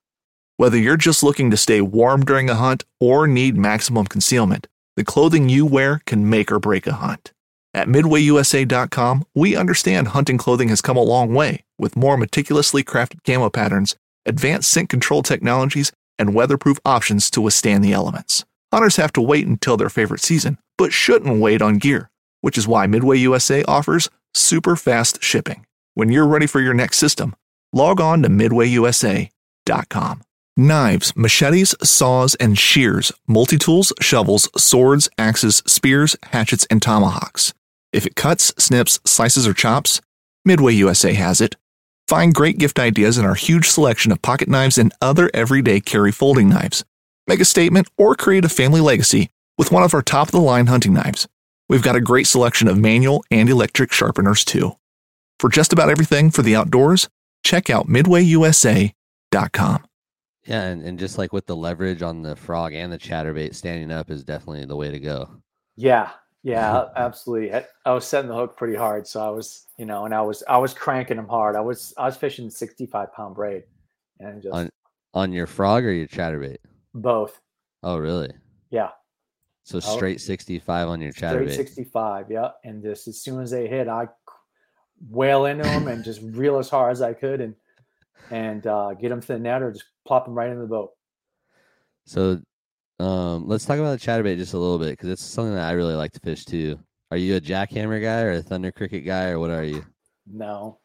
Whether 0.58 0.76
you're 0.76 0.98
just 0.98 1.22
looking 1.22 1.50
to 1.50 1.56
stay 1.56 1.80
warm 1.80 2.26
during 2.26 2.50
a 2.50 2.56
hunt 2.56 2.84
or 2.98 3.26
need 3.26 3.56
maximum 3.56 4.04
concealment, 4.04 4.68
the 4.96 5.04
clothing 5.04 5.48
you 5.48 5.64
wear 5.64 6.02
can 6.04 6.28
make 6.28 6.52
or 6.52 6.58
break 6.58 6.86
a 6.86 6.92
hunt. 6.92 7.32
At 7.72 7.88
MidwayUSA.com, 7.88 9.26
we 9.34 9.56
understand 9.56 10.08
hunting 10.08 10.38
clothing 10.38 10.68
has 10.68 10.80
come 10.80 10.96
a 10.96 11.02
long 11.02 11.32
way 11.32 11.64
with 11.78 11.96
more 11.96 12.16
meticulously 12.16 12.82
crafted 12.82 13.24
camo 13.24 13.48
patterns 13.48 13.96
advanced 14.26 14.70
scent 14.70 14.88
control 14.88 15.22
technologies, 15.22 15.92
and 16.18 16.34
weatherproof 16.34 16.78
options 16.84 17.30
to 17.30 17.40
withstand 17.40 17.82
the 17.82 17.92
elements. 17.92 18.44
Hunters 18.72 18.96
have 18.96 19.12
to 19.14 19.20
wait 19.20 19.46
until 19.46 19.76
their 19.76 19.88
favorite 19.88 20.20
season, 20.20 20.58
but 20.76 20.92
shouldn't 20.92 21.40
wait 21.40 21.62
on 21.62 21.78
gear, 21.78 22.10
which 22.40 22.58
is 22.58 22.68
why 22.68 22.86
Midway 22.86 23.18
USA 23.18 23.62
offers 23.64 24.08
super 24.34 24.76
fast 24.76 25.22
shipping. 25.22 25.66
When 25.94 26.10
you're 26.10 26.26
ready 26.26 26.46
for 26.46 26.60
your 26.60 26.74
next 26.74 26.98
system, 26.98 27.34
log 27.72 28.00
on 28.00 28.22
to 28.22 28.28
midwayusa.com. 28.28 30.22
Knives, 30.56 31.16
machetes, 31.16 31.74
saws, 31.82 32.34
and 32.34 32.58
shears, 32.58 33.12
multi 33.26 33.56
tools, 33.56 33.92
shovels, 34.00 34.48
swords, 34.56 35.08
axes, 35.16 35.62
spears, 35.66 36.16
hatchets, 36.24 36.66
and 36.70 36.82
tomahawks. 36.82 37.54
If 37.92 38.06
it 38.06 38.16
cuts, 38.16 38.52
snips, 38.56 39.00
slices, 39.04 39.46
or 39.46 39.54
chops, 39.54 40.00
Midway 40.44 40.74
USA 40.74 41.12
has 41.14 41.40
it. 41.40 41.56
Find 42.08 42.34
great 42.34 42.58
gift 42.58 42.78
ideas 42.78 43.18
in 43.18 43.24
our 43.24 43.34
huge 43.34 43.68
selection 43.68 44.10
of 44.10 44.22
pocket 44.22 44.48
knives 44.48 44.78
and 44.78 44.92
other 45.00 45.30
everyday 45.34 45.80
carry 45.80 46.12
folding 46.12 46.48
knives. 46.48 46.84
Make 47.26 47.40
a 47.40 47.44
statement 47.44 47.88
or 47.96 48.14
create 48.14 48.44
a 48.44 48.48
family 48.48 48.80
legacy 48.80 49.30
with 49.58 49.70
one 49.70 49.82
of 49.82 49.94
our 49.94 50.02
top 50.02 50.28
of 50.28 50.32
the 50.32 50.40
line 50.40 50.66
hunting 50.66 50.94
knives. 50.94 51.28
We've 51.68 51.82
got 51.82 51.94
a 51.94 52.00
great 52.00 52.26
selection 52.26 52.66
of 52.66 52.78
manual 52.78 53.24
and 53.30 53.48
electric 53.48 53.92
sharpeners 53.92 54.44
too. 54.44 54.76
For 55.38 55.48
just 55.48 55.72
about 55.72 55.90
everything 55.90 56.30
for 56.30 56.42
the 56.42 56.56
outdoors, 56.56 57.08
check 57.44 57.70
out 57.70 57.86
midwayusa.com. 57.86 58.94
Yeah, 60.46 60.62
and, 60.64 60.82
and 60.82 60.98
just 60.98 61.18
like 61.18 61.32
with 61.32 61.46
the 61.46 61.54
leverage 61.54 62.02
on 62.02 62.22
the 62.22 62.34
frog 62.34 62.72
and 62.72 62.92
the 62.92 62.98
chatterbait, 62.98 63.54
standing 63.54 63.92
up 63.92 64.10
is 64.10 64.24
definitely 64.24 64.64
the 64.64 64.74
way 64.74 64.90
to 64.90 64.98
go. 64.98 65.30
Yeah, 65.76 66.10
yeah, 66.42 66.86
absolutely. 66.96 67.54
I, 67.54 67.64
I, 67.84 67.92
was 67.92 68.06
setting 68.06 68.28
the 68.28 68.36
hook 68.36 68.56
pretty 68.56 68.76
hard, 68.76 69.06
so 69.06 69.20
I 69.20 69.30
was, 69.30 69.66
you 69.76 69.84
know, 69.84 70.04
and 70.04 70.14
I 70.14 70.20
was 70.22 70.42
I 70.48 70.58
was 70.58 70.74
cranking 70.74 71.16
them 71.16 71.28
hard. 71.28 71.56
I 71.56 71.60
was 71.60 71.92
I 71.98 72.06
was 72.06 72.16
fishing 72.16 72.50
sixty 72.50 72.86
five 72.86 73.12
pound 73.12 73.34
braid, 73.34 73.64
and 74.18 74.42
just 74.42 74.54
on 74.54 74.70
on 75.14 75.32
your 75.32 75.46
frog 75.46 75.84
or 75.84 75.92
your 75.92 76.08
chatterbait. 76.08 76.58
Both. 76.94 77.40
Oh, 77.82 77.98
really? 77.98 78.32
Yeah. 78.70 78.90
So 79.64 79.80
straight 79.80 80.20
sixty 80.20 80.58
five 80.58 80.88
on 80.88 81.00
your 81.00 81.12
chatterbait. 81.12 81.52
Straight 81.52 81.66
sixty 81.66 81.84
five, 81.84 82.30
yeah. 82.30 82.50
And 82.64 82.82
just 82.82 83.06
as 83.08 83.20
soon 83.20 83.42
as 83.42 83.50
they 83.50 83.68
hit, 83.68 83.88
I 83.88 84.08
whale 85.08 85.46
into 85.46 85.64
them 85.64 85.88
and 85.88 86.04
just 86.04 86.20
reel 86.22 86.58
as 86.58 86.68
hard 86.68 86.92
as 86.92 87.02
I 87.02 87.12
could, 87.12 87.40
and 87.40 87.54
and 88.30 88.66
uh, 88.66 88.94
get 88.94 89.10
them 89.10 89.20
to 89.20 89.26
the 89.28 89.38
net 89.38 89.62
or 89.62 89.72
just 89.72 89.84
plop 90.06 90.24
them 90.24 90.34
right 90.34 90.48
into 90.48 90.62
the 90.62 90.68
boat. 90.68 90.92
So 92.06 92.40
um, 93.00 93.48
let's 93.48 93.64
talk 93.64 93.78
about 93.78 93.98
the 93.98 94.06
chatterbait 94.06 94.36
just 94.36 94.52
a 94.52 94.58
little 94.58 94.78
bit 94.78 94.90
because 94.90 95.08
it's 95.08 95.22
something 95.22 95.54
that 95.54 95.68
I 95.68 95.72
really 95.72 95.94
like 95.94 96.12
to 96.12 96.20
fish 96.20 96.44
too. 96.44 96.78
Are 97.10 97.16
you 97.16 97.36
a 97.36 97.40
jackhammer 97.40 98.00
guy 98.00 98.20
or 98.20 98.32
a 98.32 98.42
thunder 98.42 98.70
cricket 98.70 99.04
guy 99.04 99.30
or 99.30 99.38
what 99.38 99.50
are 99.50 99.64
you? 99.64 99.84
No, 100.30 100.78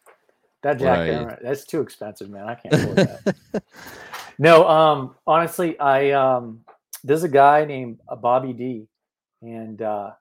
that 0.63 0.80
jackhammer 0.80 1.38
that's 1.41 1.65
too 1.65 1.82
expensive, 1.82 2.30
man. 2.30 2.47
I 2.47 2.56
can't 2.56 2.73
afford 2.73 2.97
that. 2.97 3.63
no, 4.39 4.67
um, 4.67 5.15
honestly, 5.28 5.78
I 5.78 6.12
um, 6.12 6.62
there's 7.04 7.23
a 7.23 7.30
guy 7.30 7.65
named 7.65 7.99
uh, 8.08 8.15
Bobby 8.15 8.54
D, 8.54 8.88
and 9.41 9.82
uh, 9.82 10.12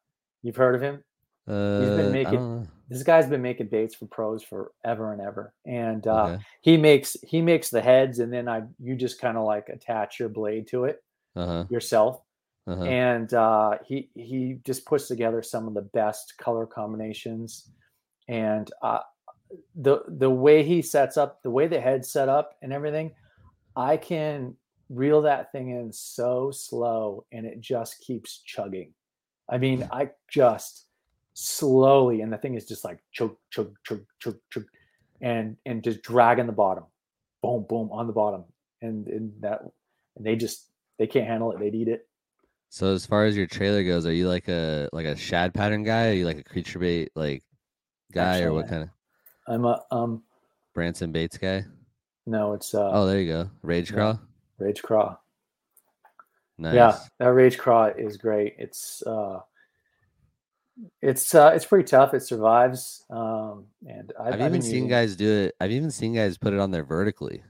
you've 0.43 0.57
heard 0.57 0.75
of 0.75 0.83
him. 0.83 1.05
Uh, 1.47 1.81
He's 1.81 1.91
been 1.91 2.13
making 2.13 2.69
this 2.89 3.05
guy's 3.05 3.29
been 3.29 3.43
making 3.43 3.69
baits 3.69 3.95
for 3.95 4.07
pros 4.07 4.43
forever 4.43 5.13
and 5.13 5.23
ever, 5.23 5.55
and 5.65 6.07
uh, 6.07 6.25
okay. 6.25 6.43
he 6.61 6.77
makes 6.77 7.17
he 7.23 7.41
makes 7.41 7.71
the 7.71 7.81
heads, 7.81 8.19
and 8.19 8.33
then 8.33 8.49
I 8.49 8.63
you 8.83 8.97
just 8.97 9.21
kind 9.21 9.39
of 9.39 9.45
like 9.45 9.69
attach 9.69 10.19
your 10.19 10.29
blade 10.29 10.67
to 10.69 10.85
it 10.87 11.04
uh-huh. 11.37 11.65
yourself. 11.71 12.21
Uh-huh. 12.67 12.83
And 12.85 13.33
uh, 13.35 13.79
he 13.85 14.09
he 14.15 14.59
just 14.65 14.87
puts 14.87 15.07
together 15.07 15.43
some 15.43 15.69
of 15.69 15.75
the 15.75 15.83
best 15.83 16.39
color 16.39 16.65
combinations, 16.65 17.69
and 18.27 18.71
uh, 18.81 19.01
the 19.77 20.01
the 20.09 20.31
way 20.31 20.63
he 20.63 20.81
sets 20.81 21.19
up, 21.19 21.43
the 21.43 21.51
way 21.51 21.67
the 21.67 21.81
head's 21.81 22.11
set 22.11 22.31
up, 22.31 22.57
and 22.63 22.73
everything, 22.73 23.13
I 23.77 23.99
can 23.99 24.57
reel 24.89 25.23
that 25.23 25.53
thing 25.53 25.71
in 25.71 25.93
so 25.93 26.51
slow, 26.51 27.27
and 27.33 27.45
it 27.45 27.61
just 27.61 28.01
keeps 28.01 28.41
chugging. 28.47 28.95
I 29.49 29.59
mean, 29.59 29.87
I 29.93 30.11
just 30.31 30.87
slowly, 31.35 32.23
and 32.23 32.33
the 32.33 32.39
thing 32.39 32.55
is 32.55 32.65
just 32.65 32.85
like 32.85 32.99
chug 33.13 33.37
chug 33.51 33.77
chug 33.85 34.05
chug 34.21 34.37
chug, 34.51 34.65
and 35.21 35.59
and 35.67 35.85
just 35.85 36.03
dragging 36.03 36.47
the 36.47 36.53
bottom, 36.53 36.85
boom 37.43 37.67
boom 37.69 37.91
on 37.93 38.07
the 38.07 38.13
bottom, 38.13 38.45
and 38.81 39.07
and 39.09 39.33
that 39.41 39.61
and 40.17 40.25
they 40.25 40.37
just 40.37 40.71
they 40.99 41.07
can't 41.07 41.27
handle 41.27 41.53
it. 41.53 41.59
They'd 41.59 41.75
eat 41.75 41.89
it. 41.89 42.07
So 42.75 42.93
as 42.93 43.07
far 43.07 43.25
as 43.25 43.37
your 43.37 43.47
trailer 43.47 43.85
goes, 43.85 44.05
are 44.05 44.13
you 44.13 44.29
like 44.29 44.49
a 44.49 44.89
like 44.93 45.07
a 45.07 45.15
shad 45.15 45.55
pattern 45.55 45.85
guy? 45.85 46.09
Are 46.09 46.15
you 46.15 46.25
like 46.25 46.39
a 46.39 46.43
creature 46.43 46.81
bait 46.81 47.13
like 47.15 47.45
guy 48.13 48.39
Actually, 48.39 48.45
or 48.47 48.53
what 48.55 48.69
kind 48.69 48.83
of? 48.83 48.89
I'm 49.47 49.65
a 49.65 49.81
um 49.93 50.25
Branson 50.75 51.13
Baits 51.13 51.39
guy. 51.39 51.65
No, 52.27 52.53
it's 52.53 52.75
uh 52.75 52.91
oh 52.93 53.07
there 53.07 53.21
you 53.21 53.31
go 53.33 53.51
Rage 53.63 53.93
Craw. 53.93 54.19
Rage 54.59 54.83
Craw. 54.83 55.17
Nice. 56.59 56.75
Yeah, 56.75 56.99
that 57.21 57.27
Rage 57.27 57.59
Craw 57.59 57.91
is 57.97 58.17
great. 58.17 58.57
It's 58.59 59.03
uh 59.07 59.39
it's 61.01 61.33
uh 61.33 61.53
it's 61.55 61.65
pretty 61.65 61.85
tough. 61.85 62.13
It 62.13 62.25
survives. 62.25 63.05
Um 63.09 63.67
and 63.87 64.13
I've, 64.19 64.35
I've 64.35 64.41
even 64.41 64.63
seen 64.63 64.73
using... 64.73 64.89
guys 64.89 65.15
do 65.15 65.31
it. 65.31 65.55
I've 65.61 65.71
even 65.71 65.93
seen 65.93 66.15
guys 66.15 66.39
put 66.39 66.53
it 66.53 66.59
on 66.59 66.73
there 66.73 66.83
vertically. 66.83 67.43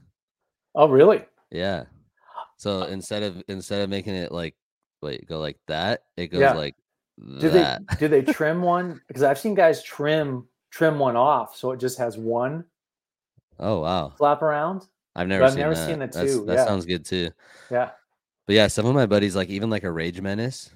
Oh 0.75 0.87
really? 0.87 1.25
Yeah. 1.49 1.85
So 2.57 2.83
instead 2.83 3.23
of 3.23 3.43
instead 3.47 3.81
of 3.81 3.89
making 3.89 4.15
it 4.15 4.31
like 4.31 4.55
wait 5.01 5.27
go 5.27 5.39
like 5.39 5.57
that, 5.67 6.03
it 6.17 6.27
goes 6.27 6.41
yeah. 6.41 6.53
like 6.53 6.75
do 7.39 7.49
that. 7.49 7.81
they 7.87 7.95
do 7.95 8.07
they 8.07 8.21
trim 8.33 8.61
one? 8.61 9.01
Because 9.07 9.23
I've 9.23 9.39
seen 9.39 9.55
guys 9.55 9.83
trim 9.83 10.47
trim 10.71 10.99
one 10.99 11.15
off, 11.15 11.55
so 11.55 11.71
it 11.71 11.79
just 11.79 11.97
has 11.97 12.17
one. 12.17 12.65
Oh 13.59 13.81
wow! 13.81 14.13
Flap 14.17 14.41
around. 14.41 14.83
I've 15.15 15.27
never. 15.27 15.45
I've 15.45 15.51
seen 15.51 15.59
never 15.59 15.75
that. 15.75 15.87
seen 15.87 15.99
the 15.99 16.07
two. 16.07 16.19
That's, 16.19 16.45
that 16.45 16.53
yeah. 16.53 16.65
sounds 16.65 16.85
good 16.85 17.05
too. 17.05 17.31
Yeah. 17.71 17.91
But 18.47 18.55
yeah, 18.55 18.67
some 18.67 18.85
of 18.85 18.93
my 18.93 19.05
buddies 19.05 19.35
like 19.35 19.49
even 19.49 19.69
like 19.69 19.83
a 19.83 19.91
rage 19.91 20.21
menace, 20.21 20.69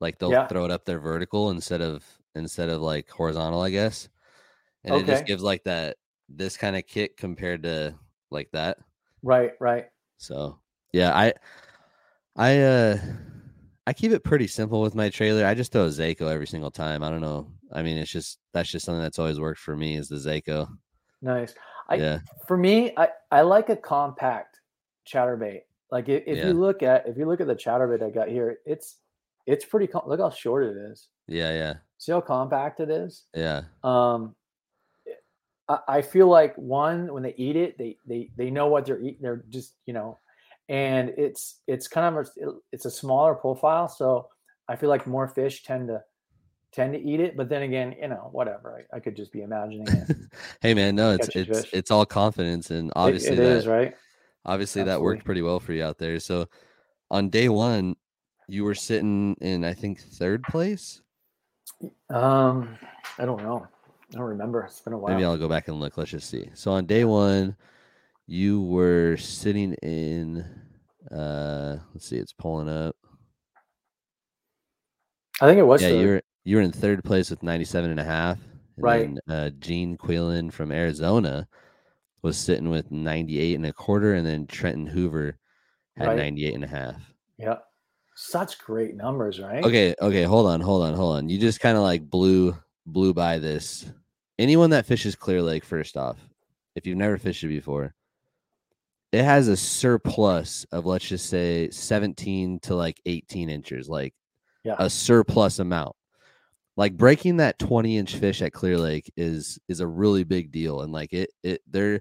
like 0.00 0.18
they'll 0.18 0.30
yeah. 0.30 0.46
throw 0.46 0.64
it 0.64 0.70
up 0.70 0.84
there 0.84 1.00
vertical 1.00 1.50
instead 1.50 1.80
of 1.80 2.04
instead 2.34 2.68
of 2.68 2.80
like 2.80 3.10
horizontal, 3.10 3.60
I 3.60 3.70
guess. 3.70 4.08
And 4.84 4.94
okay. 4.94 5.04
it 5.04 5.06
just 5.06 5.26
gives 5.26 5.42
like 5.42 5.64
that 5.64 5.96
this 6.28 6.56
kind 6.56 6.76
of 6.76 6.86
kick 6.86 7.16
compared 7.16 7.64
to 7.64 7.94
like 8.30 8.50
that. 8.52 8.78
Right. 9.22 9.52
Right. 9.60 9.86
So 10.16 10.58
yeah, 10.92 11.16
I 11.16 11.32
I 12.36 12.58
uh 12.60 12.98
I 13.86 13.92
keep 13.92 14.12
it 14.12 14.24
pretty 14.24 14.46
simple 14.46 14.80
with 14.80 14.94
my 14.94 15.10
trailer. 15.10 15.44
I 15.44 15.54
just 15.54 15.72
throw 15.72 15.84
a 15.84 15.88
Zako 15.88 16.30
every 16.30 16.46
single 16.46 16.70
time. 16.70 17.02
I 17.02 17.10
don't 17.10 17.20
know. 17.20 17.48
I 17.72 17.82
mean, 17.82 17.96
it's 17.96 18.10
just 18.10 18.38
that's 18.52 18.70
just 18.70 18.84
something 18.84 19.02
that's 19.02 19.18
always 19.18 19.40
worked 19.40 19.60
for 19.60 19.76
me 19.76 19.96
is 19.96 20.08
the 20.08 20.16
Zako. 20.16 20.68
Nice. 21.20 21.54
I, 21.88 21.96
yeah. 21.96 22.18
For 22.46 22.56
me, 22.56 22.92
I 22.96 23.08
I 23.30 23.42
like 23.42 23.68
a 23.68 23.76
compact 23.76 24.60
chatterbait. 25.06 25.62
Like 25.90 26.08
if, 26.08 26.22
if 26.26 26.38
yeah. 26.38 26.46
you 26.46 26.52
look 26.54 26.82
at 26.82 27.08
if 27.08 27.16
you 27.16 27.26
look 27.26 27.40
at 27.40 27.46
the 27.46 27.56
chatterbait 27.56 28.02
I 28.02 28.10
got 28.10 28.28
here, 28.28 28.58
it's 28.64 28.98
it's 29.46 29.64
pretty. 29.64 29.86
Com- 29.86 30.06
look 30.06 30.20
how 30.20 30.30
short 30.30 30.64
it 30.64 30.76
is. 30.76 31.08
Yeah, 31.26 31.52
yeah. 31.52 31.74
See 31.98 32.12
how 32.12 32.20
compact 32.20 32.80
it 32.80 32.90
is. 32.90 33.24
Yeah. 33.34 33.62
Um, 33.82 34.34
I, 35.68 35.78
I 35.88 36.02
feel 36.02 36.28
like 36.28 36.56
one 36.56 37.12
when 37.12 37.22
they 37.22 37.34
eat 37.36 37.56
it, 37.56 37.78
they 37.78 37.96
they 38.06 38.30
they 38.36 38.50
know 38.50 38.68
what 38.68 38.86
they're 38.86 39.00
eating. 39.00 39.18
They're 39.20 39.44
just 39.50 39.74
you 39.86 39.92
know 39.92 40.18
and 40.68 41.10
it's 41.16 41.60
it's 41.66 41.88
kind 41.88 42.16
of 42.16 42.26
a, 42.26 42.50
it's 42.72 42.84
a 42.84 42.90
smaller 42.90 43.34
profile 43.34 43.88
so 43.88 44.28
i 44.68 44.76
feel 44.76 44.88
like 44.88 45.06
more 45.06 45.28
fish 45.28 45.62
tend 45.62 45.88
to 45.88 46.00
tend 46.72 46.94
to 46.94 47.00
eat 47.00 47.20
it 47.20 47.36
but 47.36 47.48
then 47.48 47.62
again 47.62 47.94
you 48.00 48.08
know 48.08 48.28
whatever 48.32 48.84
i, 48.92 48.96
I 48.96 49.00
could 49.00 49.16
just 49.16 49.32
be 49.32 49.42
imagining 49.42 49.88
it. 49.88 50.16
Hey 50.60 50.74
man 50.74 50.94
no 50.94 51.12
it's 51.12 51.28
it's 51.34 51.60
fish. 51.62 51.70
it's 51.72 51.90
all 51.90 52.06
confidence 52.06 52.70
and 52.70 52.92
obviously 52.96 53.36
it, 53.36 53.40
it 53.40 53.42
that, 53.42 53.56
is, 53.56 53.66
right? 53.66 53.94
obviously 54.44 54.80
Absolutely. 54.80 55.00
that 55.00 55.04
worked 55.04 55.24
pretty 55.24 55.42
well 55.42 55.60
for 55.60 55.72
you 55.72 55.84
out 55.84 55.98
there. 55.98 56.18
So 56.20 56.48
on 57.10 57.28
day 57.28 57.48
one 57.48 57.96
you 58.48 58.64
were 58.64 58.74
sitting 58.74 59.36
in 59.40 59.64
i 59.64 59.74
think 59.74 60.00
third 60.00 60.42
place? 60.44 61.02
Um 62.10 62.78
i 63.18 63.24
don't 63.24 63.42
know. 63.42 63.66
I 64.14 64.18
don't 64.18 64.28
remember. 64.28 64.62
It's 64.62 64.80
been 64.80 64.92
a 64.92 64.98
while. 64.98 65.14
Maybe 65.14 65.24
i'll 65.24 65.36
go 65.36 65.48
back 65.48 65.68
and 65.68 65.80
look. 65.80 65.98
Let's 65.98 66.12
just 66.12 66.30
see. 66.30 66.48
So 66.54 66.70
on 66.72 66.86
day 66.86 67.04
one 67.04 67.56
you 68.32 68.62
were 68.62 69.14
sitting 69.18 69.74
in 69.82 70.42
uh 71.14 71.76
let's 71.92 72.08
see 72.08 72.16
it's 72.16 72.32
pulling 72.32 72.68
up. 72.68 72.96
I 75.38 75.46
think 75.46 75.58
it 75.58 75.66
was 75.66 75.82
yeah 75.82 75.88
you 75.88 76.06
were 76.06 76.22
you 76.42 76.56
were 76.56 76.62
in 76.62 76.72
third 76.72 77.04
place 77.04 77.28
with 77.28 77.42
97 77.42 77.90
and 77.90 78.00
a 78.00 78.04
half. 78.04 78.38
And 78.76 78.84
right. 78.84 79.14
then, 79.26 79.36
uh 79.36 79.50
gene 79.58 79.98
quillen 79.98 80.50
from 80.50 80.72
arizona 80.72 81.46
was 82.22 82.38
sitting 82.38 82.70
with 82.70 82.90
98 82.90 83.54
and 83.54 83.66
a 83.66 83.72
quarter 83.72 84.14
and 84.14 84.26
then 84.26 84.46
trenton 84.46 84.86
hoover 84.86 85.36
had 85.98 86.08
right. 86.08 86.16
98 86.16 86.54
and 86.54 86.64
a 86.64 86.68
half. 86.68 87.14
Yeah 87.36 87.58
such 88.14 88.58
great 88.58 88.94
numbers 88.94 89.40
right? 89.40 89.62
Okay 89.62 89.94
okay 90.00 90.22
hold 90.22 90.46
on 90.46 90.62
hold 90.62 90.84
on 90.84 90.94
hold 90.94 91.16
on. 91.16 91.28
You 91.28 91.38
just 91.38 91.60
kind 91.60 91.76
of 91.76 91.82
like 91.82 92.08
blew 92.08 92.56
blew 92.86 93.12
by 93.12 93.38
this. 93.38 93.84
Anyone 94.38 94.70
that 94.70 94.86
fishes 94.86 95.14
clear 95.14 95.42
lake 95.42 95.66
first 95.66 95.98
off 95.98 96.16
if 96.74 96.86
you've 96.86 96.96
never 96.96 97.18
fished 97.18 97.44
it 97.44 97.48
before 97.48 97.94
it 99.12 99.24
has 99.24 99.48
a 99.48 99.56
surplus 99.56 100.64
of 100.72 100.86
let's 100.86 101.06
just 101.06 101.28
say 101.28 101.68
17 101.70 102.60
to 102.60 102.74
like 102.74 103.00
18 103.04 103.50
inches, 103.50 103.88
like 103.88 104.14
yeah. 104.64 104.76
a 104.78 104.88
surplus 104.88 105.58
amount. 105.58 105.94
Like 106.76 106.96
breaking 106.96 107.36
that 107.36 107.58
20 107.58 107.98
inch 107.98 108.16
fish 108.16 108.40
at 108.40 108.54
Clear 108.54 108.78
Lake 108.78 109.12
is 109.14 109.58
is 109.68 109.80
a 109.80 109.86
really 109.86 110.24
big 110.24 110.50
deal. 110.50 110.80
And 110.80 110.90
like 110.90 111.12
it 111.12 111.30
it 111.42 111.60
they're 111.70 112.00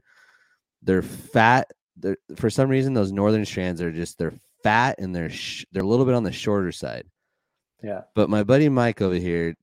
they're 0.81 1.01
fat. 1.01 1.69
They're, 1.97 2.17
for 2.37 2.49
some 2.49 2.69
reason 2.69 2.93
those 2.93 3.11
northern 3.11 3.45
strands 3.45 3.81
are 3.81 3.91
just 3.91 4.17
they're 4.17 4.39
fat 4.63 4.95
and 4.97 5.13
they're 5.13 5.29
sh- 5.29 5.65
they're 5.73 5.83
a 5.83 5.87
little 5.87 6.05
bit 6.05 6.15
on 6.15 6.23
the 6.23 6.31
shorter 6.31 6.71
side. 6.71 7.05
Yeah. 7.83 8.01
But 8.15 8.29
my 8.29 8.43
buddy 8.43 8.69
Mike 8.69 9.01
over 9.01 9.15
here 9.15 9.55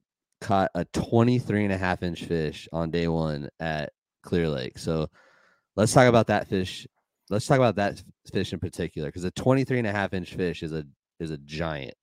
caught 0.42 0.70
a 0.74 0.84
23 0.84 1.64
and 1.64 1.72
a 1.72 1.78
half 1.78 2.02
inch 2.02 2.24
fish 2.24 2.68
on 2.72 2.90
day 2.90 3.08
one 3.08 3.48
at 3.58 3.92
Clear 4.22 4.50
Lake. 4.50 4.78
So 4.78 5.08
let's 5.74 5.94
talk 5.94 6.06
about 6.06 6.26
that 6.26 6.48
fish 6.48 6.86
let's 7.30 7.46
talk 7.46 7.58
about 7.58 7.76
that 7.76 8.02
fish 8.32 8.52
in 8.52 8.58
particular 8.58 9.08
because 9.08 9.24
a 9.24 9.30
23 9.32 9.78
and 9.78 9.86
a 9.86 9.92
half 9.92 10.12
inch 10.14 10.34
fish 10.34 10.62
is 10.62 10.72
a 10.72 10.84
is 11.20 11.30
a 11.30 11.38
giant 11.38 11.94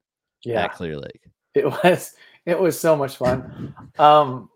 yeah 0.44 0.64
at 0.66 0.74
clear 0.74 0.98
lake 0.98 1.22
it 1.54 1.66
was 1.66 2.14
it 2.46 2.60
was 2.60 2.80
so 2.80 2.96
much 2.96 3.16
fun. 3.18 3.74
Um, 3.98 4.50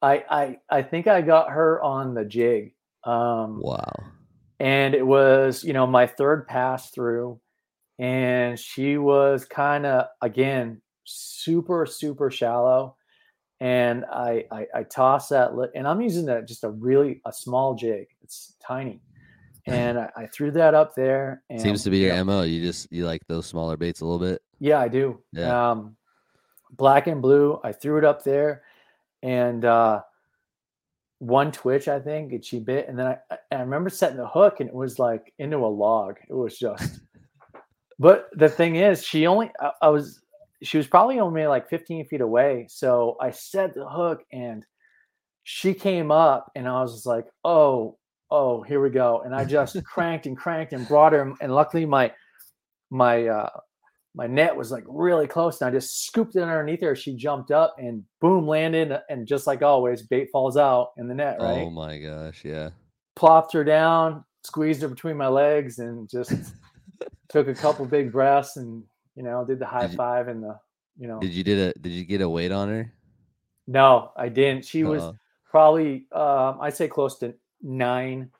I 0.00 0.24
I 0.30 0.58
I 0.70 0.82
think 0.82 1.06
I 1.06 1.20
got 1.20 1.50
her 1.50 1.82
on 1.82 2.14
the 2.14 2.24
jig. 2.24 2.74
Um, 3.04 3.60
Wow. 3.60 3.92
and 4.60 4.94
it 4.94 5.06
was 5.06 5.62
you 5.64 5.72
know 5.72 5.86
my 5.86 6.06
third 6.06 6.46
pass 6.46 6.90
through 6.90 7.40
and 7.98 8.58
she 8.58 8.96
was 8.98 9.44
kind 9.44 9.84
of 9.86 10.06
again 10.22 10.80
super 11.04 11.86
super 11.86 12.30
shallow 12.30 12.96
and 13.60 14.04
I, 14.04 14.44
I 14.50 14.66
i 14.74 14.82
toss 14.84 15.28
that 15.30 15.56
li- 15.56 15.68
and 15.74 15.86
i'm 15.88 16.00
using 16.00 16.26
that 16.26 16.46
just 16.46 16.64
a 16.64 16.70
really 16.70 17.20
a 17.24 17.32
small 17.32 17.74
jig 17.74 18.06
it's 18.22 18.54
tiny 18.60 19.00
and 19.70 19.98
i, 19.98 20.10
I 20.16 20.26
threw 20.26 20.50
that 20.52 20.74
up 20.74 20.94
there 20.94 21.42
and 21.50 21.60
Seems 21.60 21.82
to 21.84 21.90
be 21.90 21.98
you 21.98 22.06
your 22.06 22.16
know, 22.16 22.24
mo. 22.24 22.42
You 22.42 22.60
just 22.62 22.90
you 22.92 23.06
like 23.06 23.22
those 23.28 23.46
smaller 23.46 23.76
baits 23.76 24.00
a 24.00 24.04
little 24.06 24.18
bit. 24.18 24.40
yeah 24.60 24.78
i 24.80 24.88
do 24.88 25.20
Yeah. 25.32 25.70
um 25.70 25.96
black 26.72 27.06
and 27.06 27.22
blue 27.22 27.60
i 27.64 27.72
threw 27.72 27.98
it 27.98 28.04
up 28.04 28.22
there 28.24 28.62
and 29.22 29.64
uh 29.64 30.02
one 31.20 31.50
twitch 31.50 31.88
i 31.88 31.98
think 31.98 32.32
and 32.32 32.44
she 32.44 32.60
bit 32.60 32.88
and 32.88 32.98
then 32.98 33.06
I, 33.06 33.16
I- 33.50 33.60
remember 33.60 33.90
setting 33.90 34.18
the 34.18 34.28
hook 34.28 34.60
and 34.60 34.68
it 34.68 34.74
was 34.74 34.98
like 34.98 35.32
into 35.38 35.56
a 35.58 35.66
log 35.66 36.16
it 36.28 36.34
was 36.34 36.56
just 36.58 37.00
but 37.98 38.28
the 38.34 38.48
thing 38.48 38.76
is 38.76 39.04
she 39.04 39.26
only 39.26 39.50
I, 39.60 39.70
I 39.82 39.88
was 39.88 40.20
she 40.62 40.76
was 40.76 40.86
probably 40.86 41.18
only 41.20 41.46
like 41.46 41.68
15 41.68 42.06
feet 42.06 42.20
away 42.20 42.66
so 42.68 43.16
i 43.20 43.30
set 43.32 43.74
the 43.74 43.88
hook 43.88 44.22
and 44.32 44.64
she 45.42 45.74
came 45.74 46.10
up 46.12 46.52
and 46.54 46.68
i 46.68 46.80
was 46.82 47.04
like 47.06 47.26
oh 47.44 47.97
oh 48.30 48.62
here 48.62 48.80
we 48.80 48.90
go 48.90 49.22
and 49.24 49.34
i 49.34 49.44
just 49.44 49.82
cranked 49.94 50.26
and 50.26 50.36
cranked 50.36 50.72
and 50.72 50.86
brought 50.88 51.12
her 51.12 51.32
and 51.40 51.54
luckily 51.54 51.86
my 51.86 52.12
my 52.90 53.26
uh 53.26 53.48
my 54.14 54.26
net 54.26 54.56
was 54.56 54.72
like 54.72 54.82
really 54.88 55.28
close 55.28 55.60
and 55.60 55.68
I 55.68 55.70
just 55.70 56.04
scooped 56.06 56.34
it 56.34 56.42
underneath 56.42 56.80
her. 56.80 56.96
She 56.96 57.14
jumped 57.14 57.52
up 57.52 57.76
and 57.78 58.02
boom, 58.20 58.48
landed. 58.48 58.98
And 59.08 59.28
just 59.28 59.46
like 59.46 59.62
always, 59.62 60.02
bait 60.02 60.28
falls 60.32 60.56
out 60.56 60.88
in 60.96 61.06
the 61.06 61.14
net, 61.14 61.36
right? 61.38 61.60
Oh 61.60 61.70
my 61.70 61.98
gosh, 61.98 62.44
yeah. 62.44 62.70
Plopped 63.14 63.52
her 63.52 63.62
down, 63.62 64.24
squeezed 64.42 64.82
her 64.82 64.88
between 64.88 65.16
my 65.16 65.28
legs, 65.28 65.78
and 65.78 66.08
just 66.10 66.32
took 67.28 67.46
a 67.46 67.54
couple 67.54 67.84
big 67.84 68.10
breaths 68.10 68.56
and, 68.56 68.82
you 69.14 69.22
know, 69.22 69.44
did 69.44 69.60
the 69.60 69.66
high 69.66 69.82
Did 69.82 69.92
you- 69.92 69.96
five 69.98 70.26
and 70.26 70.42
the, 70.42 70.58
you 70.98 71.06
know, 71.06 71.20
Did 71.20 71.30
you 71.32 71.44
did 71.44 71.76
a 71.76 71.78
did 71.78 71.92
you 71.92 72.04
get 72.04 72.20
a 72.20 72.28
weight 72.28 72.50
on 72.50 72.68
her? 72.70 72.92
no, 73.68 74.10
I 74.16 74.30
didn't. 74.30 74.64
She 74.64 74.82
was 74.82 75.02
Uh-uh. 75.02 75.12
probably, 75.48 76.06
um, 76.10 76.58
I'd 76.60 76.74
say 76.74 76.88
close 76.88 77.18
to 77.18 77.34
nine, 77.62 78.30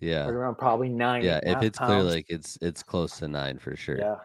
Yeah. 0.00 0.24
right 0.24 0.30
around 0.34 0.56
probably 0.56 0.88
nine. 0.88 1.22
Yeah. 1.24 1.40
If 1.42 1.62
it's 1.62 1.78
Clear 1.78 2.02
Lake 2.02 2.26
it's 2.28 2.58
it's 2.60 2.82
close 2.82 3.18
to 3.18 3.28
nine 3.28 3.58
for 3.58 3.76
sure. 3.76 3.98
yeah, 3.98 4.16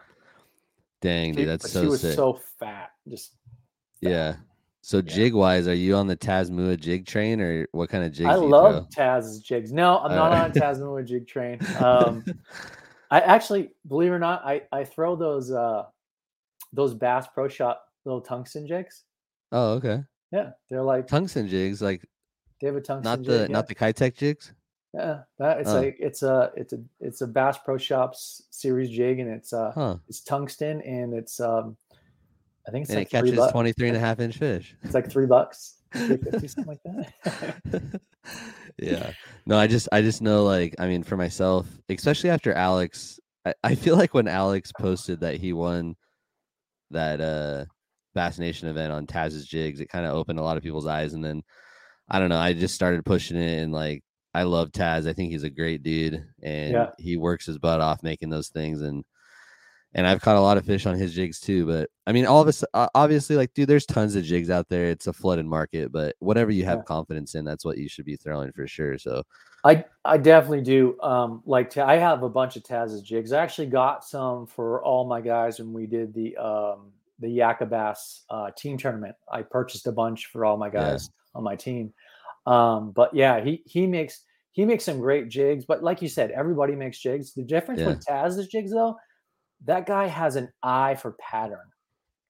Dang, 1.00 1.34
dude, 1.34 1.48
that's 1.48 1.70
so 1.70 1.82
she 1.82 1.88
was 1.88 2.00
sick. 2.00 2.14
so 2.14 2.40
fat. 2.58 2.90
Just, 3.08 3.34
yeah. 4.00 4.36
So 4.80 5.02
jig 5.02 5.34
wise, 5.34 5.68
are 5.68 5.74
you 5.74 5.96
on 5.96 6.06
the 6.06 6.16
Tasmua 6.16 6.78
jig 6.80 7.04
train 7.04 7.40
or 7.40 7.66
what 7.72 7.90
kind 7.90 8.04
of 8.04 8.12
jigs 8.12 8.28
I 8.30 8.36
love 8.36 8.88
Taz's 8.90 9.40
jigs. 9.40 9.70
No, 9.72 9.98
I'm 9.98 10.14
not 10.14 10.32
on 10.32 10.50
a 10.50 10.54
Tasmania 10.60 11.04
jig 11.04 11.26
train. 11.28 11.58
Um, 11.78 12.24
I 13.10 13.20
actually, 13.20 13.70
believe 13.86 14.10
it 14.12 14.14
or 14.14 14.18
not, 14.18 14.44
I, 14.46 14.62
I 14.72 14.84
throw 14.84 15.14
those 15.16 15.50
uh, 15.50 15.84
those 16.72 16.94
Bass 16.94 17.26
Pro 17.34 17.48
Shop 17.48 17.84
little 18.04 18.20
tungsten 18.20 18.66
jigs. 18.66 19.04
oh, 19.52 19.72
okay. 19.72 20.02
Yeah, 20.30 20.50
they're 20.70 20.82
like 20.82 21.06
Tungsten 21.06 21.48
jigs, 21.48 21.80
like 21.80 22.06
they 22.60 22.66
have 22.66 22.76
a 22.76 22.80
tungsten 22.80 23.10
not 23.10 23.24
the 23.24 23.38
jig. 23.40 23.50
not 23.50 23.66
the 23.68 23.74
Keitech 23.74 24.16
jigs. 24.16 24.52
yeah. 24.94 25.00
yeah, 25.06 25.18
that 25.38 25.60
it's 25.60 25.70
Oh. 25.70 25.80
like 25.80 25.96
it's 26.00 26.22
a 26.22 26.50
it's 26.56 26.72
a 26.72 26.80
it's 27.00 27.20
a 27.20 27.26
Bass 27.26 27.58
Pro 27.58 27.76
Shops 27.78 28.42
series 28.50 28.90
jig, 28.90 29.18
and 29.20 29.30
it's 29.30 29.52
uh 29.52 29.72
Huh. 29.74 29.96
it's 30.08 30.20
tungsten, 30.20 30.80
and 30.82 31.14
it's 31.14 31.40
um 31.40 31.76
I 32.66 32.70
think 32.70 32.82
it's 32.82 32.90
And 32.90 32.98
like 32.98 33.06
it 33.08 33.10
catches 33.10 33.34
bucks. 33.36 33.52
23 33.52 33.88
and 33.88 33.96
a 33.96 34.00
half 34.08 34.20
inch 34.20 34.36
fish. 34.36 34.76
It's 34.82 34.94
like 34.94 35.10
three 35.10 35.26
bucks, 35.26 35.76
three 35.94 36.16
fifty, 36.18 36.48
something 36.48 36.66
like 36.66 36.82
that. 36.84 38.00
yeah. 38.78 39.12
No, 39.46 39.58
I 39.58 39.66
just 39.66 39.88
I 39.92 40.02
just 40.02 40.20
know 40.22 40.44
like 40.44 40.74
I 40.78 40.86
mean 40.86 41.02
for 41.02 41.16
myself, 41.16 41.66
especially 41.88 42.30
after 42.30 42.52
Alex, 42.52 43.18
I, 43.46 43.54
I 43.64 43.74
feel 43.74 43.96
like 43.96 44.14
when 44.14 44.28
Alex 44.28 44.72
posted 44.78 45.20
that 45.20 45.36
he 45.36 45.52
won 45.52 45.96
that 46.90 47.20
uh 47.20 47.64
Bass 48.14 48.38
Nation 48.38 48.68
event 48.68 48.92
on 48.92 49.06
Taz's 49.06 49.46
jigs, 49.46 49.80
it 49.80 49.88
kind 49.88 50.04
of 50.06 50.14
opened 50.14 50.38
a 50.38 50.42
lot 50.42 50.56
of 50.56 50.62
people's 50.62 50.86
eyes 50.86 51.12
and 51.14 51.24
then 51.24 51.42
I 52.10 52.18
don't 52.18 52.28
know, 52.30 52.38
I 52.38 52.52
just 52.52 52.74
started 52.74 53.04
pushing 53.04 53.36
it 53.36 53.62
and 53.62 53.72
like 53.72 54.02
I 54.34 54.42
love 54.44 54.70
Taz. 54.70 55.08
I 55.08 55.12
think 55.12 55.30
he's 55.32 55.42
a 55.42 55.50
great 55.50 55.82
dude 55.82 56.24
and 56.42 56.72
Yeah. 56.72 56.90
he 56.98 57.16
works 57.16 57.46
his 57.46 57.58
butt 57.58 57.80
off 57.80 58.02
making 58.02 58.30
those 58.30 58.48
things 58.48 58.82
and 58.82 59.04
and 59.94 60.06
I've 60.06 60.20
caught 60.20 60.36
a 60.36 60.40
lot 60.40 60.58
of 60.58 60.66
fish 60.66 60.84
on 60.84 60.96
his 60.96 61.14
jigs 61.14 61.40
too. 61.40 61.64
But 61.66 61.88
I 62.06 62.12
mean, 62.12 62.26
all 62.26 62.42
of 62.42 62.46
us, 62.48 62.62
obviously, 62.74 63.36
like, 63.36 63.54
dude, 63.54 63.70
there's 63.70 63.86
tons 63.86 64.16
of 64.16 64.22
jigs 64.22 64.50
out 64.50 64.68
there. 64.68 64.90
It's 64.90 65.06
a 65.06 65.14
flooded 65.14 65.46
market, 65.46 65.90
but 65.90 66.14
whatever 66.18 66.50
you 66.50 66.66
have 66.66 66.80
Yeah. 66.80 66.84
confidence 66.84 67.34
in, 67.34 67.46
that's 67.46 67.64
what 67.64 67.78
you 67.78 67.88
should 67.88 68.04
be 68.04 68.16
throwing 68.16 68.52
for 68.52 68.66
sure. 68.66 68.98
So, 68.98 69.22
I 69.64 69.86
I 70.04 70.18
definitely 70.18 70.60
do. 70.60 71.00
Um, 71.00 71.42
like 71.46 71.74
I 71.78 71.96
have 71.96 72.22
a 72.22 72.28
bunch 72.28 72.56
of 72.56 72.64
Taz's 72.64 73.00
jigs. 73.00 73.32
I 73.32 73.42
actually 73.42 73.68
got 73.68 74.04
some 74.04 74.46
for 74.46 74.84
all 74.84 75.06
my 75.06 75.22
guys 75.22 75.58
when 75.58 75.72
we 75.72 75.86
did 75.86 76.12
the 76.12 76.36
um, 76.36 76.92
the 77.18 77.26
Yakabas 77.38 78.24
uh, 78.28 78.50
team 78.56 78.76
tournament. 78.76 79.16
I 79.32 79.40
purchased 79.40 79.86
a 79.86 79.92
bunch 79.92 80.26
for 80.26 80.44
all 80.44 80.58
my 80.58 80.66
Yeah. 80.66 80.98
On 81.38 81.44
my 81.44 81.56
team. 81.56 81.94
Um, 82.46 82.90
but 82.90 83.14
yeah, 83.14 83.42
he 83.42 83.62
he 83.64 83.86
makes 83.86 84.24
he 84.52 84.64
makes 84.66 84.84
some 84.84 84.98
great 84.98 85.28
jigs. 85.28 85.64
But 85.64 85.82
like 85.82 86.02
you 86.02 86.08
said, 86.08 86.30
everybody 86.32 86.74
makes 86.74 86.98
jigs. 86.98 87.32
The 87.32 87.44
difference 87.44 87.80
with 87.86 88.04
Taz's 88.04 88.48
jigs 88.48 88.72
though, 88.72 88.96
that 89.64 89.86
guy 89.86 90.06
has 90.06 90.36
an 90.36 90.50
eye 90.62 90.96
for 90.96 91.12
pattern. 91.12 91.64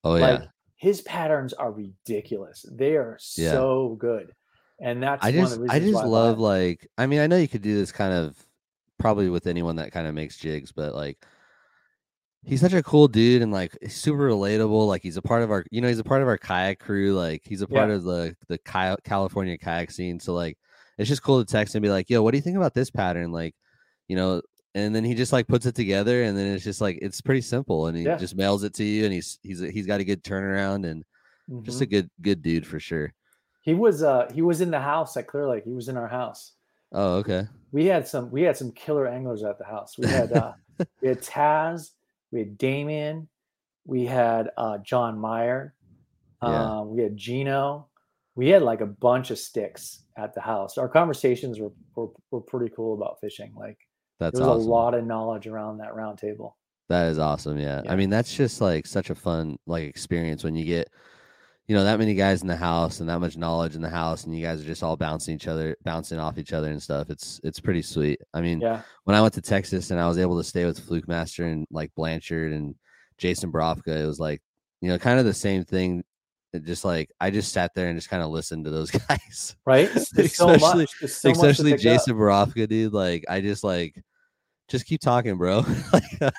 oh 0.04 0.12
like 0.12 0.40
yeah, 0.40 0.46
his 0.76 1.00
patterns 1.00 1.52
are 1.54 1.72
ridiculous. 1.72 2.64
They 2.70 2.96
are 2.96 3.18
Yeah. 3.36 3.52
so 3.52 3.96
good. 3.98 4.32
And 4.80 5.02
that's 5.02 5.24
I 5.24 5.30
one 5.30 5.40
just, 5.40 5.54
of 5.56 5.62
the 5.62 5.72
I 5.72 5.80
just 5.80 5.94
why 5.94 6.04
love 6.04 6.38
it. 6.38 6.42
like, 6.42 6.88
I 6.96 7.06
mean, 7.06 7.18
I 7.18 7.26
know 7.26 7.36
you 7.36 7.48
could 7.48 7.62
do 7.62 7.76
this 7.76 7.90
kind 7.90 8.12
of 8.12 8.36
probably 8.98 9.28
with 9.28 9.46
anyone 9.48 9.76
that 9.76 9.90
kind 9.90 10.06
of 10.06 10.14
makes 10.14 10.36
jigs, 10.36 10.70
but 10.70 10.94
like, 10.94 11.24
he's 12.48 12.60
such 12.60 12.72
a 12.72 12.82
cool 12.82 13.08
dude 13.08 13.42
and 13.42 13.52
like 13.52 13.76
super 13.88 14.28
relatable. 14.30 14.86
Like 14.86 15.02
he's 15.02 15.16
a 15.16 15.22
part 15.22 15.42
of 15.42 15.50
our, 15.50 15.64
you 15.70 15.80
know, 15.80 15.88
he's 15.88 15.98
a 15.98 16.04
part 16.04 16.22
of 16.22 16.28
our 16.28 16.38
kayak 16.38 16.78
crew. 16.78 17.14
Like 17.14 17.42
he's 17.44 17.62
a 17.62 17.66
part 17.68 17.90
Yeah. 17.90 17.96
of 17.96 18.04
the 18.04 18.36
the 18.48 18.58
Ki- 18.58 19.02
California 19.04 19.56
kayak 19.58 19.90
scene. 19.90 20.18
So 20.20 20.34
like, 20.34 20.58
it's 20.96 21.08
just 21.08 21.22
cool 21.22 21.44
to 21.44 21.50
text 21.50 21.74
and 21.74 21.82
be 21.82 21.88
like, 21.90 22.10
"Yo, 22.10 22.22
what 22.22 22.32
do 22.32 22.38
you 22.38 22.42
think 22.42 22.56
about 22.56 22.74
this 22.74 22.90
pattern?" 22.90 23.30
Like, 23.30 23.54
you 24.08 24.16
know, 24.16 24.42
and 24.74 24.94
then 24.94 25.04
he 25.04 25.14
just 25.14 25.32
like 25.32 25.46
puts 25.46 25.64
it 25.66 25.74
together, 25.74 26.22
and 26.24 26.36
then 26.36 26.52
it's 26.52 26.64
just 26.64 26.80
like 26.80 26.98
it's 27.00 27.20
pretty 27.20 27.40
simple, 27.42 27.86
and 27.86 27.96
he 27.96 28.02
Yeah. 28.04 28.16
just 28.16 28.34
mails 28.36 28.64
it 28.64 28.74
to 28.74 28.84
you, 28.84 29.04
and 29.04 29.12
he's 29.12 29.38
he's 29.42 29.60
he's 29.60 29.86
got 29.86 30.00
a 30.00 30.04
good 30.04 30.24
turnaround 30.24 30.84
and 30.86 31.04
just 31.64 31.78
Mhm. 31.78 31.82
a 31.82 31.86
good 31.86 32.10
good 32.20 32.42
dude 32.42 32.66
for 32.66 32.80
sure. 32.80 33.12
He 33.62 33.74
was 33.74 34.02
uh 34.02 34.30
he 34.34 34.42
was 34.42 34.60
in 34.60 34.70
the 34.70 34.80
house 34.80 35.16
at 35.16 35.26
Clear 35.26 35.46
Lake. 35.48 35.64
He 35.64 35.72
was 35.74 35.88
in 35.88 35.96
our 35.96 36.08
house. 36.08 36.52
Oh, 36.92 37.16
okay. 37.16 37.46
We 37.70 37.84
had 37.86 38.08
some 38.08 38.30
we 38.30 38.42
had 38.42 38.56
some 38.56 38.72
killer 38.72 39.06
anglers 39.06 39.42
at 39.44 39.58
the 39.58 39.64
house. 39.66 39.96
We 39.98 40.08
had 40.08 40.32
uh 40.32 40.52
we 41.02 41.08
had 41.08 41.20
Taz, 41.22 41.90
we 42.30 42.40
had 42.40 42.58
Damien, 42.58 43.28
we 43.86 44.04
had 44.06 44.50
uh 44.56 44.78
John 44.78 45.18
Meyer, 45.18 45.74
Yeah. 46.42 46.78
um, 46.80 46.90
we 46.94 47.02
had 47.02 47.16
Gino. 47.16 47.86
We 48.36 48.48
had 48.50 48.62
like 48.62 48.80
a 48.82 48.86
bunch 48.86 49.32
of 49.32 49.38
sticks 49.38 50.04
at 50.16 50.32
the 50.34 50.40
house. 50.40 50.78
Our 50.78 50.88
conversations 50.88 51.58
were 51.58 51.72
were, 51.96 52.08
were 52.30 52.40
pretty 52.40 52.72
cool 52.74 52.94
about 52.94 53.18
fishing. 53.20 53.52
Like 53.56 53.78
That's 54.20 54.38
there 54.38 54.46
was 54.46 54.58
awesome. 54.58 54.70
a 54.70 54.72
lot 54.74 54.94
of 54.94 55.04
knowledge 55.04 55.46
around 55.48 55.78
that 55.78 55.94
round 55.96 56.18
table. 56.18 56.56
That 56.88 57.08
is 57.08 57.18
awesome. 57.18 57.58
Yeah. 57.58 57.82
Yeah. 57.84 57.92
I 57.92 57.96
mean, 57.96 58.10
that's 58.10 58.32
just 58.34 58.60
like 58.60 58.86
such 58.86 59.10
a 59.10 59.14
fun 59.14 59.58
like 59.66 59.84
experience 59.88 60.44
when 60.44 60.54
you 60.54 60.64
get, 60.64 60.88
you 61.68 61.76
know, 61.76 61.84
that 61.84 61.98
many 61.98 62.14
guys 62.14 62.40
in 62.42 62.48
the 62.48 62.56
house 62.56 63.00
and 63.00 63.08
that 63.10 63.20
much 63.20 63.36
knowledge 63.36 63.74
in 63.76 63.82
the 63.82 63.90
house, 63.90 64.24
and 64.24 64.34
you 64.36 64.42
guys 64.44 64.60
are 64.60 64.64
just 64.66 64.82
all 64.82 64.96
bouncing 64.96 65.34
each 65.34 65.46
other, 65.46 65.76
bouncing 65.84 66.18
off 66.18 66.38
each 66.38 66.52
other 66.54 66.70
and 66.70 66.82
stuff. 66.82 67.10
It's 67.10 67.40
it's 67.44 67.60
pretty 67.60 67.82
sweet. 67.82 68.20
I 68.34 68.40
mean, 68.40 68.60
Yeah. 68.60 68.80
when 69.04 69.14
I 69.14 69.20
went 69.20 69.34
to 69.34 69.42
Texas 69.42 69.90
and 69.90 70.00
I 70.00 70.08
was 70.08 70.18
able 70.18 70.38
to 70.38 70.44
stay 70.44 70.64
with 70.64 70.80
Fluke 70.80 71.06
Master 71.06 71.44
and 71.44 71.66
like 71.70 71.94
Blanchard 71.94 72.52
and 72.52 72.74
Jason 73.18 73.52
Brofka, 73.52 73.88
it 74.02 74.06
was 74.06 74.18
like, 74.18 74.40
you 74.80 74.88
know, 74.88 74.98
kind 74.98 75.18
of 75.18 75.24
the 75.26 75.34
same 75.34 75.64
thing. 75.64 76.04
It 76.54 76.64
just 76.64 76.82
like 76.86 77.10
I 77.20 77.30
just 77.30 77.52
sat 77.52 77.74
there 77.74 77.88
and 77.88 77.98
just 77.98 78.08
kind 78.08 78.22
of 78.22 78.30
listened 78.30 78.64
to 78.64 78.70
those 78.70 78.90
guys. 79.08 79.54
Right? 79.66 79.94
Especially- 79.94 80.58
much. 80.58 80.90
So 81.06 81.30
Especially 81.30 81.74
up. 81.74 81.80
Jason 81.80 82.14
Borofka, 82.16 82.66
dude. 82.66 82.94
Like 82.94 83.26
I 83.28 83.42
just 83.42 83.62
like 83.62 83.94
just 84.68 84.86
keep 84.86 85.00
talking, 85.00 85.36
bro. 85.36 85.64
like, 85.92 86.04
uh, 86.22 86.30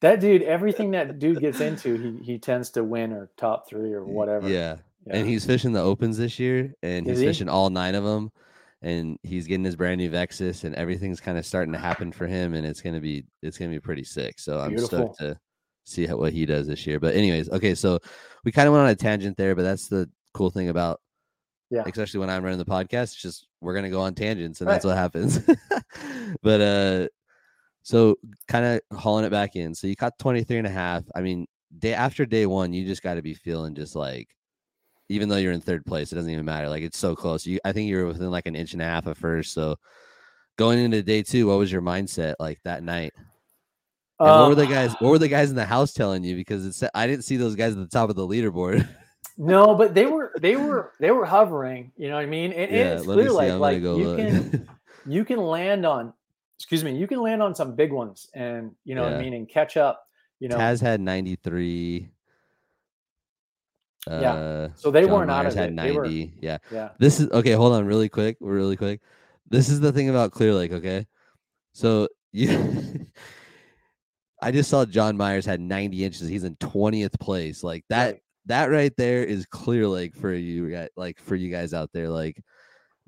That 0.00 0.20
dude, 0.20 0.42
everything 0.42 0.92
that 0.92 1.18
dude 1.20 1.40
gets 1.40 1.60
into, 1.60 1.96
he 2.18 2.24
he 2.32 2.38
tends 2.38 2.70
to 2.70 2.84
win 2.84 3.12
or 3.12 3.30
top 3.36 3.68
three 3.68 3.92
or 3.92 4.04
whatever. 4.04 4.48
Yeah. 4.48 4.76
Yeah. 5.06 5.16
And 5.18 5.28
he's 5.28 5.44
fishing 5.46 5.72
the 5.72 5.80
opens 5.82 6.18
this 6.18 6.38
year 6.40 6.74
and 6.82 7.06
Is 7.06 7.12
he's 7.12 7.20
he? 7.20 7.26
fishing 7.26 7.48
all 7.48 7.70
nine 7.70 7.94
of 7.94 8.02
them 8.02 8.32
and 8.82 9.18
he's 9.22 9.46
getting 9.46 9.64
his 9.64 9.76
brand 9.76 9.98
new 9.98 10.10
Vexus 10.10 10.64
and 10.64 10.74
everything's 10.74 11.20
kind 11.20 11.38
of 11.38 11.46
starting 11.46 11.72
to 11.74 11.78
happen 11.78 12.10
for 12.10 12.26
him 12.26 12.54
and 12.54 12.66
it's 12.66 12.80
going 12.80 12.94
to 12.96 13.00
be 13.00 13.24
it's 13.40 13.56
going 13.56 13.70
to 13.70 13.76
be 13.76 13.80
pretty 13.80 14.02
sick. 14.02 14.40
So 14.40 14.58
I'm 14.58 14.70
Beautiful. 14.70 15.14
stoked 15.14 15.18
to 15.20 15.38
see 15.84 16.06
how, 16.06 16.16
what 16.16 16.32
he 16.32 16.44
does 16.44 16.66
this 16.66 16.86
year. 16.88 16.98
But 16.98 17.14
anyways, 17.14 17.48
okay, 17.50 17.76
so 17.76 18.00
we 18.44 18.50
kind 18.50 18.66
of 18.66 18.72
went 18.74 18.84
on 18.84 18.90
a 18.90 18.96
tangent 18.96 19.36
there, 19.36 19.54
but 19.54 19.62
that's 19.62 19.86
the 19.86 20.10
cool 20.34 20.50
thing 20.50 20.70
about 20.70 21.00
Yeah. 21.70 21.84
especially 21.86 22.18
when 22.20 22.30
I'm 22.30 22.42
running 22.42 22.58
the 22.58 22.64
podcast, 22.64 23.12
it's 23.12 23.22
just 23.22 23.46
we're 23.60 23.74
going 23.74 23.84
to 23.84 23.90
go 23.90 24.00
on 24.00 24.14
tangents 24.14 24.60
and 24.60 24.68
that's 24.68 24.84
what 24.84 24.96
happens. 24.96 25.38
but 26.42 26.60
uh 26.60 27.08
so 27.86 28.18
kind 28.48 28.64
of 28.64 28.98
hauling 28.98 29.24
it 29.24 29.30
back 29.30 29.54
in. 29.54 29.72
So 29.72 29.86
you 29.86 29.94
caught 29.94 30.18
23 30.18 30.58
and 30.58 30.66
a 30.66 30.70
half. 30.70 31.04
I 31.14 31.20
mean, 31.20 31.46
day 31.78 31.94
after 31.94 32.26
day 32.26 32.44
1, 32.44 32.72
you 32.72 32.84
just 32.84 33.00
got 33.00 33.14
to 33.14 33.22
be 33.22 33.32
feeling 33.32 33.76
just 33.76 33.94
like 33.94 34.26
even 35.08 35.28
though 35.28 35.36
you're 35.36 35.52
in 35.52 35.60
third 35.60 35.86
place, 35.86 36.10
it 36.10 36.16
doesn't 36.16 36.32
even 36.32 36.44
matter. 36.44 36.68
Like 36.68 36.82
it's 36.82 36.98
so 36.98 37.14
close. 37.14 37.46
You, 37.46 37.60
I 37.64 37.70
think 37.70 37.88
you 37.88 37.98
were 37.98 38.06
within 38.06 38.32
like 38.32 38.48
an 38.48 38.56
inch 38.56 38.72
and 38.72 38.82
a 38.82 38.86
half 38.86 39.06
of 39.06 39.16
first. 39.16 39.52
So 39.52 39.76
going 40.58 40.80
into 40.80 41.00
day 41.00 41.22
two, 41.22 41.46
what 41.46 41.58
was 41.58 41.70
your 41.70 41.80
mindset 41.80 42.34
like 42.40 42.58
that 42.64 42.82
night? 42.82 43.12
And 44.18 44.30
what 44.30 44.30
um, 44.30 44.48
were 44.48 44.56
the 44.56 44.66
guys? 44.66 44.92
What 44.98 45.10
were 45.10 45.20
the 45.20 45.28
guys 45.36 45.50
in 45.50 45.56
the 45.56 45.64
house 45.64 45.92
telling 45.92 46.24
you? 46.24 46.34
Because 46.34 46.66
it's 46.66 46.82
I 46.92 47.06
didn't 47.06 47.24
see 47.24 47.36
those 47.36 47.54
guys 47.54 47.70
at 47.70 47.78
the 47.78 47.86
top 47.86 48.10
of 48.10 48.16
the 48.16 48.26
leaderboard. 48.26 48.88
no, 49.38 49.76
but 49.76 49.94
they 49.94 50.06
were 50.06 50.32
they 50.40 50.56
were 50.56 50.90
they 50.98 51.12
were 51.12 51.24
hovering. 51.24 51.92
You 51.96 52.08
know 52.08 52.16
what 52.16 52.24
I 52.24 52.26
mean? 52.26 52.52
And, 52.52 52.72
Yeah, 52.72 52.94
it's 52.94 53.06
let 53.06 53.16
me 53.16 53.28
clear 53.28 53.52
like 53.52 53.60
like 53.60 53.82
you 53.82 53.94
look. 53.94 54.18
can 54.18 54.68
you 55.06 55.24
can 55.24 55.38
land 55.38 55.86
on 55.86 56.12
excuse 56.58 56.82
me 56.82 56.96
you 56.96 57.06
can 57.06 57.20
land 57.20 57.42
on 57.42 57.54
some 57.54 57.74
big 57.74 57.92
ones 57.92 58.28
and 58.34 58.72
you 58.84 58.94
know 58.94 59.08
Yeah. 59.08 59.16
I 59.16 59.22
mean 59.22 59.34
and 59.34 59.48
catch 59.48 59.76
up. 59.76 60.02
You 60.38 60.48
know, 60.48 60.56
Taz 60.58 60.80
had 60.80 61.00
93. 61.00 62.10
Yeah. 64.08 64.32
Uh, 64.32 64.68
so 64.74 64.90
they 64.90 65.02
John 65.02 65.10
weren't 65.10 65.30
out 65.30 65.44
Myers 65.44 65.54
of 65.54 65.60
had 65.60 65.70
it. 65.70 65.76
They 65.76 65.92
were 65.92 66.02
90. 66.04 66.34
Yeah. 66.40 66.58
yeah. 66.70 66.90
This 66.98 67.20
is 67.20 67.30
okay. 67.30 67.52
Hold 67.52 67.72
on, 67.72 67.86
really 67.86 68.08
quick, 68.08 68.36
really 68.40 68.76
quick. 68.76 69.00
This 69.48 69.68
is 69.68 69.80
the 69.80 69.92
thing 69.92 70.10
about 70.10 70.32
Clear 70.32 70.52
Lake. 70.54 70.72
Okay, 70.72 71.06
so 71.72 72.08
you, 72.32 73.06
I 74.42 74.52
just 74.52 74.70
saw 74.70 74.84
John 74.84 75.16
Myers 75.16 75.46
had 75.46 75.60
90 75.60 76.04
inches. 76.04 76.28
He's 76.28 76.44
in 76.44 76.56
20th 76.56 77.18
place. 77.18 77.62
Like 77.62 77.84
that. 77.88 78.06
Right. 78.06 78.22
That 78.46 78.70
right 78.70 78.92
there 78.96 79.24
is 79.24 79.44
Clear 79.46 79.88
Lake 79.88 80.14
for 80.14 80.32
you. 80.32 80.86
Like 80.96 81.18
for 81.18 81.34
you 81.34 81.50
guys 81.50 81.74
out 81.74 81.90
there, 81.92 82.08
like 82.08 82.40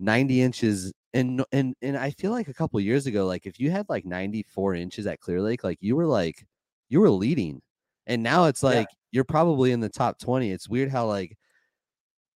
90 0.01 0.43
inches. 0.43 0.93
And 1.14 1.42
and 1.53 1.75
and 1.81 1.97
I 1.97 2.11
feel 2.11 2.33
like 2.33 2.49
a 2.49 2.55
couple 2.55 2.79
years 2.81 3.07
ago, 3.07 3.27
like 3.27 3.47
if 3.47 3.59
you 3.59 3.71
had 3.71 3.87
like 3.88 4.05
94 4.05 4.75
inches 4.75 5.07
at 5.07 5.21
Clear 5.21 5.40
Lake, 5.40 5.64
like 5.64 5.79
you 5.81 5.97
were 5.97 6.07
like 6.07 6.44
you 6.88 7.01
were 7.01 7.11
leading. 7.11 7.61
And 8.07 8.23
now 8.23 8.44
it's 8.44 8.62
Yeah. 8.62 8.71
like 8.71 8.88
you're 9.11 9.25
probably 9.25 9.73
in 9.73 9.81
the 9.81 9.88
top 9.88 10.18
20. 10.18 10.51
It's 10.51 10.68
weird 10.68 10.90
how 10.90 11.07
like 11.07 11.37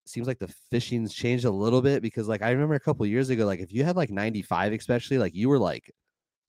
seems 0.05 0.27
like 0.27 0.39
the 0.39 0.53
fishing's 0.71 1.15
changed 1.15 1.45
a 1.45 1.51
little 1.51 1.81
bit 1.83 2.03
because 2.03 2.29
like 2.29 2.43
I 2.43 2.51
remember 2.51 2.75
a 2.75 2.81
couple 2.81 3.07
years 3.07 3.31
ago, 3.31 3.45
like 3.47 3.61
if 3.61 3.73
you 3.73 3.85
had 3.85 3.97
like 3.97 4.11
95, 4.11 4.73
especially 4.73 5.19
like 5.19 5.35
you 5.35 5.49
were 5.49 5.59
like 5.59 5.91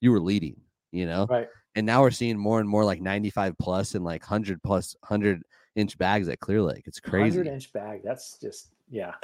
you 0.01 0.12
were 0.12 0.19
leading, 0.19 0.55
you 0.91 1.05
know. 1.05 1.27
Right. 1.29 1.47
And 1.75 1.86
now 1.86 2.01
we're 2.01 2.12
seeing 2.12 2.38
more 2.38 2.59
and 2.59 2.69
more 2.69 2.86
like 2.86 3.01
95 3.01 3.55
plus 3.59 3.95
and 3.95 4.05
like 4.05 4.21
100 4.21 4.62
plus 4.63 4.95
100 5.01 5.41
inch 5.75 5.97
bags 5.97 6.27
at 6.29 6.39
Clear 6.39 6.62
Lake. 6.62 6.83
It's 6.86 6.99
crazy. 6.99 7.38
Hundred 7.38 7.51
inch 7.51 7.73
bag. 7.73 8.01
That's 8.03 8.38
just 8.39 8.69
yeah. 8.89 9.13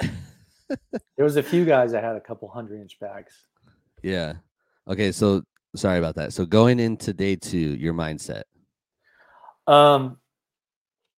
there 1.16 1.24
was 1.24 1.36
a 1.36 1.42
few 1.42 1.64
guys 1.64 1.92
that 1.92 2.04
had 2.04 2.16
a 2.16 2.20
couple 2.20 2.48
hundred 2.48 2.80
inch 2.80 2.98
bags. 3.00 3.46
Yeah. 4.02 4.34
Okay. 4.88 5.12
So 5.12 5.42
sorry 5.76 5.98
about 5.98 6.14
that. 6.16 6.32
So 6.32 6.46
going 6.46 6.80
into 6.80 7.12
day 7.12 7.36
two, 7.36 7.58
your 7.58 7.94
mindset. 7.94 8.42
Um, 9.66 10.18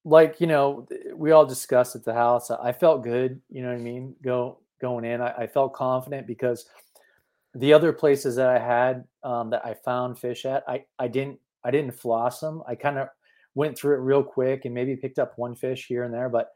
like 0.04 0.40
you 0.40 0.46
know, 0.46 0.88
we 1.14 1.30
all 1.30 1.46
discussed 1.46 1.94
at 1.96 2.04
the 2.04 2.14
house. 2.14 2.50
I 2.50 2.72
felt 2.72 3.04
good. 3.04 3.40
You 3.48 3.62
know 3.62 3.68
what 3.68 3.78
I 3.78 3.82
mean? 3.82 4.14
Go 4.22 4.58
going 4.80 5.04
in, 5.04 5.20
I, 5.22 5.32
I 5.32 5.46
felt 5.46 5.72
confident 5.72 6.26
because 6.26 6.66
the 7.54 7.72
other 7.72 7.92
places 7.92 8.36
that 8.36 8.48
I 8.48 8.58
had 8.58 9.04
um, 9.22 9.50
that 9.50 9.64
I 9.64 9.74
found 9.74 10.18
fish 10.18 10.44
at, 10.44 10.64
I 10.68 10.84
I 10.98 11.08
didn't 11.08 11.38
I 11.64 11.70
didn't 11.70 11.94
floss 11.94 12.40
them. 12.40 12.62
I 12.66 12.74
kind 12.74 12.98
of 12.98 13.08
went 13.54 13.78
through 13.78 13.94
it 13.94 14.00
real 14.00 14.22
quick 14.22 14.64
and 14.64 14.74
maybe 14.74 14.96
picked 14.96 15.18
up 15.18 15.34
one 15.36 15.54
fish 15.54 15.86
here 15.86 16.04
and 16.04 16.12
there, 16.12 16.28
but 16.28 16.50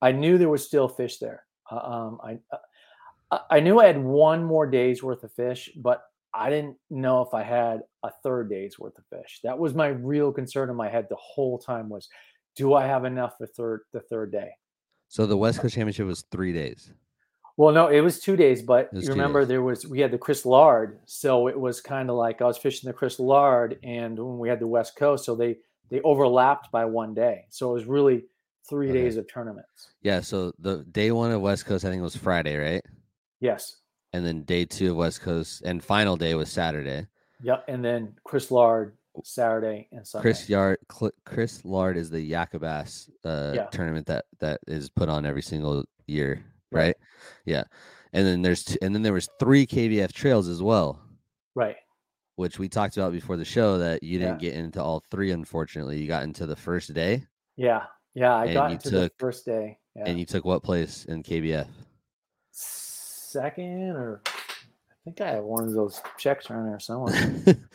I 0.00 0.12
knew 0.12 0.36
there 0.36 0.48
was 0.48 0.64
still 0.64 0.88
fish 0.88 1.18
there. 1.18 1.44
Uh, 1.72 1.76
um, 1.90 2.20
I 2.22 2.38
I- 3.30 3.40
I 3.50 3.60
knew 3.60 3.80
I 3.80 3.86
had 3.86 4.02
one 4.02 4.44
more 4.44 4.66
day's 4.66 5.02
worth 5.02 5.24
of 5.24 5.32
fish, 5.32 5.70
but 5.76 6.02
I 6.34 6.50
didn't 6.50 6.76
know 6.90 7.22
if 7.22 7.32
I 7.32 7.42
had 7.42 7.80
a 8.02 8.10
third 8.22 8.50
day's 8.50 8.78
worth 8.78 8.98
of 8.98 9.04
fish. 9.06 9.40
That 9.42 9.58
was 9.58 9.74
my 9.74 9.88
real 9.88 10.32
concern 10.32 10.68
in 10.68 10.76
my 10.76 10.90
head 10.90 11.06
the 11.08 11.16
whole 11.16 11.58
time 11.58 11.88
was, 11.88 12.08
do 12.56 12.74
I 12.74 12.86
have 12.86 13.06
enough 13.06 13.38
for 13.38 13.46
third 13.46 13.80
the 13.92 14.00
third 14.00 14.32
day? 14.32 14.50
So 15.08 15.24
the 15.24 15.36
West 15.36 15.60
Coast 15.60 15.74
Championship 15.74 16.06
was 16.06 16.22
three 16.30 16.52
days. 16.52 16.92
Well, 17.56 17.72
no, 17.72 17.88
it 17.88 18.00
was 18.00 18.20
two 18.20 18.36
days, 18.36 18.62
but 18.62 18.90
you 18.92 19.08
remember 19.10 19.44
there 19.46 19.62
was 19.62 19.86
we 19.86 20.00
had 20.00 20.10
the 20.10 20.18
Chris 20.18 20.44
Lard, 20.44 21.00
so 21.06 21.48
it 21.48 21.58
was 21.58 21.80
kind 21.80 22.10
of 22.10 22.16
like 22.16 22.42
I 22.42 22.46
was 22.46 22.58
fishing 22.58 22.88
the 22.88 22.94
Chris 22.94 23.18
Lard, 23.18 23.78
and 23.82 24.18
when 24.18 24.38
we 24.38 24.48
had 24.50 24.58
the 24.60 24.66
West 24.66 24.96
Coast, 24.96 25.24
so 25.24 25.34
they 25.34 25.56
they 25.90 26.00
overlapped 26.02 26.70
by 26.70 26.84
one 26.86 27.12
day, 27.14 27.46
so 27.50 27.70
it 27.70 27.74
was 27.74 27.84
really 27.86 28.24
three 28.68 28.90
Okay. 28.90 29.02
days 29.02 29.16
of 29.16 29.26
tournaments. 29.28 29.92
Yeah. 30.02 30.20
So 30.20 30.52
the 30.58 30.84
day 30.84 31.10
one 31.12 31.32
of 31.32 31.40
West 31.40 31.66
Coast, 31.66 31.84
I 31.84 31.88
think 31.90 32.00
it 32.00 32.04
was 32.04 32.16
Friday, 32.16 32.56
right? 32.56 32.84
Yes, 33.40 33.76
And 34.12 34.24
then 34.24 34.42
day 34.44 34.64
two 34.66 34.90
of 34.92 34.96
West 34.98 35.20
Coast 35.22 35.62
and 35.64 35.82
final 35.82 36.16
day 36.16 36.34
was 36.34 36.50
Saturday. 36.50 37.06
yep, 37.42 37.64
and 37.66 37.84
then 37.84 38.14
Chris 38.24 38.50
Lard 38.50 38.96
Saturday 39.24 39.88
and 39.92 40.06
Sunday. 40.06 40.22
Chris 40.22 40.48
Yard, 40.48 40.78
Cl- 40.90 41.12
Chris 41.26 41.64
Lard 41.64 41.96
is 41.96 42.08
the 42.10 42.30
Yakabass 42.30 43.10
uh, 43.24 43.52
Yeah. 43.54 43.66
tournament 43.66 44.06
that 44.06 44.26
that 44.38 44.60
is 44.66 44.88
put 44.90 45.08
on 45.08 45.26
every 45.26 45.42
single 45.42 45.84
year, 46.06 46.44
Right. 46.70 46.80
right? 46.86 46.96
Yeah, 47.44 47.64
and 48.12 48.26
then 48.26 48.42
there's 48.42 48.76
and 48.80 48.94
then 48.94 49.02
there 49.02 49.12
was 49.12 49.28
three 49.40 49.66
KBF 49.66 50.12
trails 50.12 50.46
as 50.48 50.62
well, 50.62 50.98
right, 51.54 51.76
which 52.36 52.58
we 52.58 52.68
talked 52.68 52.96
about 52.96 53.12
before 53.12 53.36
the 53.36 53.44
show 53.44 53.76
that 53.78 54.02
you 54.02 54.18
didn't 54.18 54.40
Yeah. 54.42 54.50
get 54.50 54.54
into 54.58 54.82
all 54.82 55.00
three. 55.10 55.30
Unfortunately, 55.32 56.00
you 56.00 56.06
got 56.06 56.22
into 56.22 56.46
the 56.46 56.56
first 56.56 56.94
day, 56.94 57.26
yeah, 57.56 57.86
yeah. 58.14 58.34
I 58.34 58.44
And 58.46 58.54
got 58.54 58.72
into 58.72 58.90
the 58.90 59.10
first 59.18 59.44
day. 59.44 59.78
Yeah. 59.96 60.04
and 60.06 60.18
you 60.18 60.24
took 60.24 60.44
what 60.44 60.62
place 60.62 61.04
in 61.04 61.22
KBF? 61.22 61.66
second 62.50 63.90
or 63.90 64.22
I 64.26 64.94
think 65.04 65.20
I 65.20 65.30
have 65.32 65.44
one 65.44 65.64
of 65.64 65.72
those 65.72 66.00
checks 66.18 66.50
around 66.50 66.66
there 66.68 66.78
somewhere. 66.78 67.14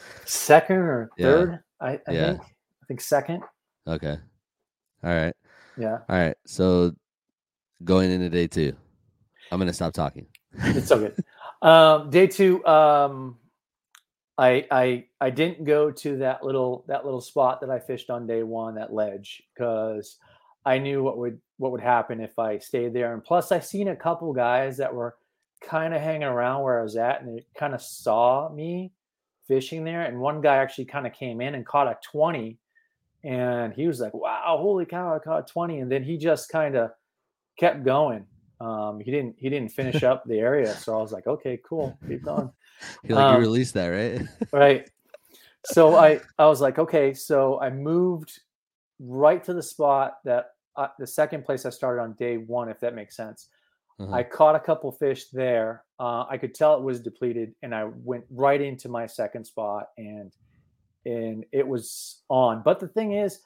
second 0.26 0.78
or 0.78 1.10
Yeah. 1.18 1.26
third, 1.26 1.60
I, 1.80 1.90
I 2.08 2.12
Yeah. 2.12 2.28
think. 2.32 2.42
I 2.42 2.86
think 2.88 3.02
second. 3.02 3.44
okay, 3.88 4.18
all 5.04 5.10
right, 5.14 5.36
Yeah, 5.78 6.00
all 6.08 6.16
right. 6.16 6.36
So 6.46 6.94
going 7.84 8.12
into 8.12 8.30
day 8.30 8.48
two, 8.48 8.74
I'm 9.52 9.60
gonna 9.60 9.74
stop 9.74 9.94
talking. 9.94 10.28
it's 10.54 10.88
so 10.88 11.00
good. 11.00 11.24
um, 11.62 12.10
day 12.10 12.28
two, 12.28 12.66
um, 12.66 13.38
I 14.38 14.66
I 14.72 15.06
I 15.20 15.30
didn't 15.32 15.66
go 15.66 15.92
to 15.92 16.18
that 16.20 16.44
little 16.46 16.86
that 16.88 17.04
little 17.04 17.22
spot 17.22 17.62
that 17.62 17.70
I 17.70 17.80
fished 17.80 18.10
on 18.10 18.26
day 18.28 18.44
one, 18.44 18.76
that 18.76 18.94
ledge, 18.94 19.44
because 19.54 20.18
I 20.66 20.80
knew 20.80 21.04
what 21.04 21.18
would 21.18 21.40
what 21.58 21.72
would 21.72 21.82
happen 21.82 22.22
if 22.22 22.38
I 22.38 22.60
stayed 22.60 22.94
there. 22.94 23.14
And 23.14 23.24
plus, 23.24 23.52
I 23.52 23.60
seen 23.60 23.88
a 23.88 23.96
couple 23.96 24.32
guys 24.34 24.78
that 24.78 24.94
were 24.94 25.16
kind 25.62 25.94
of 25.94 26.02
hanging 26.02 26.24
around 26.24 26.64
where 26.64 26.80
I 26.80 26.84
was 26.84 26.96
at, 26.98 27.22
and 27.22 27.38
they 27.38 27.46
kind 27.58 27.74
of 27.74 27.82
saw 27.82 28.50
me 28.50 28.92
fishing 29.48 29.84
there. 29.84 30.04
And 30.04 30.20
one 30.20 30.42
guy 30.42 30.58
actually 30.58 30.86
kind 30.86 31.08
of 31.08 31.14
came 31.14 31.42
in 31.42 31.56
and 31.56 31.66
caught 31.66 31.88
a 31.88 31.98
twenty, 32.04 32.58
and 33.24 33.74
he 33.74 33.88
was 33.88 34.00
like, 34.00 34.14
"Wow, 34.14 34.58
holy 34.60 34.86
cow, 34.86 35.16
I 35.16 35.20
caught 35.20 35.50
a 35.50 35.52
20. 35.52 35.80
And 35.80 35.92
then 35.92 36.04
he 36.04 36.18
just 36.18 36.50
kind 36.50 36.76
of 36.76 36.92
kept 37.58 37.84
going. 37.84 38.26
Um, 38.60 39.00
he 39.00 39.12
didn't 39.12 39.36
he 39.38 39.50
didn't 39.50 39.70
finish 39.70 40.04
up 40.04 40.26
the 40.26 40.40
area, 40.40 40.76
so 40.76 40.98
I 40.98 41.02
was 41.02 41.12
like, 41.12 41.28
"Okay, 41.28 41.60
cool, 41.64 41.98
keep 42.08 42.24
going." 42.24 42.52
You're 43.04 43.18
like 43.18 43.26
Um, 43.26 43.36
you 43.36 43.42
released 43.42 43.74
that, 43.74 43.88
right? 43.88 44.22
right 44.52 44.90
so 45.66 45.96
i 45.96 46.20
i 46.38 46.46
was 46.46 46.62
like 46.62 46.80
okay 46.80 47.14
so 47.14 47.60
i 47.60 47.70
moved 47.70 48.40
right 49.00 49.44
to 49.44 49.54
the 49.54 49.64
spot 49.64 50.18
that 50.26 50.52
uh, 50.76 50.88
the 51.00 51.08
second 51.08 51.44
place 51.44 51.66
i 51.66 51.70
started 51.70 52.02
on 52.02 52.14
day 52.14 52.38
one 52.38 52.70
if 52.70 52.80
that 52.80 52.96
makes 52.96 53.16
sense. 53.16 53.50
Uh-huh. 54.00 54.14
i 54.14 54.24
caught 54.24 54.56
a 54.56 54.60
couple 54.60 54.92
fish 54.92 55.26
there. 55.30 55.84
Uh, 56.00 56.26
i 56.30 56.38
could 56.38 56.54
tell 56.54 56.76
it 56.76 56.84
was 56.84 57.00
depleted 57.00 57.54
and 57.64 57.74
i 57.74 57.86
went 58.04 58.24
right 58.30 58.62
into 58.62 58.90
my 58.90 59.06
second 59.06 59.46
spot 59.46 59.88
and 59.98 60.32
and 61.06 61.46
it 61.54 61.66
was 61.66 62.22
on. 62.30 62.62
But 62.66 62.82
the 62.82 62.90
thing 62.90 63.14
is 63.14 63.40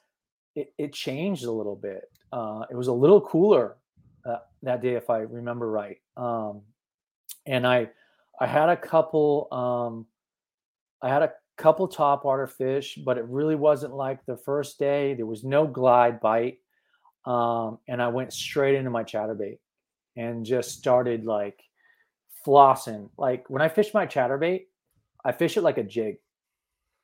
it, 0.56 0.72
it 0.78 0.92
changed 0.92 1.44
a 1.44 1.52
little 1.52 1.76
bit. 1.76 2.10
Uh, 2.32 2.64
it 2.68 2.74
was 2.74 2.88
a 2.88 2.92
little 2.92 3.20
cooler 3.20 3.76
uh, 4.26 4.38
that 4.62 4.82
day 4.82 4.94
if 4.94 5.10
i 5.10 5.18
remember 5.18 5.70
right. 5.70 5.98
Um, 6.16 6.62
and 7.46 7.66
i 7.66 7.88
i 8.40 8.46
had 8.46 8.68
a 8.68 8.76
couple 8.76 9.48
um, 9.52 10.06
I 11.02 11.08
had 11.08 11.22
a 11.22 11.32
couple 11.62 11.86
top 11.86 12.24
water 12.24 12.46
fish, 12.46 12.98
but 13.04 13.16
it 13.16 13.24
really 13.28 13.54
wasn't 13.54 13.94
like 13.94 14.24
the 14.26 14.36
first 14.36 14.78
day. 14.78 15.14
There 15.14 15.26
was 15.26 15.44
no 15.44 15.66
glide 15.66 16.20
bite. 16.20 16.58
Um, 17.24 17.78
and 17.86 18.02
I 18.02 18.08
went 18.08 18.32
straight 18.32 18.74
into 18.74 18.90
my 18.90 19.04
chatterbait 19.04 19.58
and 20.16 20.44
just 20.44 20.72
started 20.72 21.24
like 21.24 21.62
flossing. 22.44 23.10
Like 23.16 23.48
when 23.48 23.62
I 23.62 23.68
fish 23.68 23.94
my 23.94 24.06
chatterbait, 24.06 24.66
I 25.24 25.30
fish 25.30 25.56
it 25.56 25.62
like 25.62 25.78
a 25.78 25.84
jig. 25.84 26.16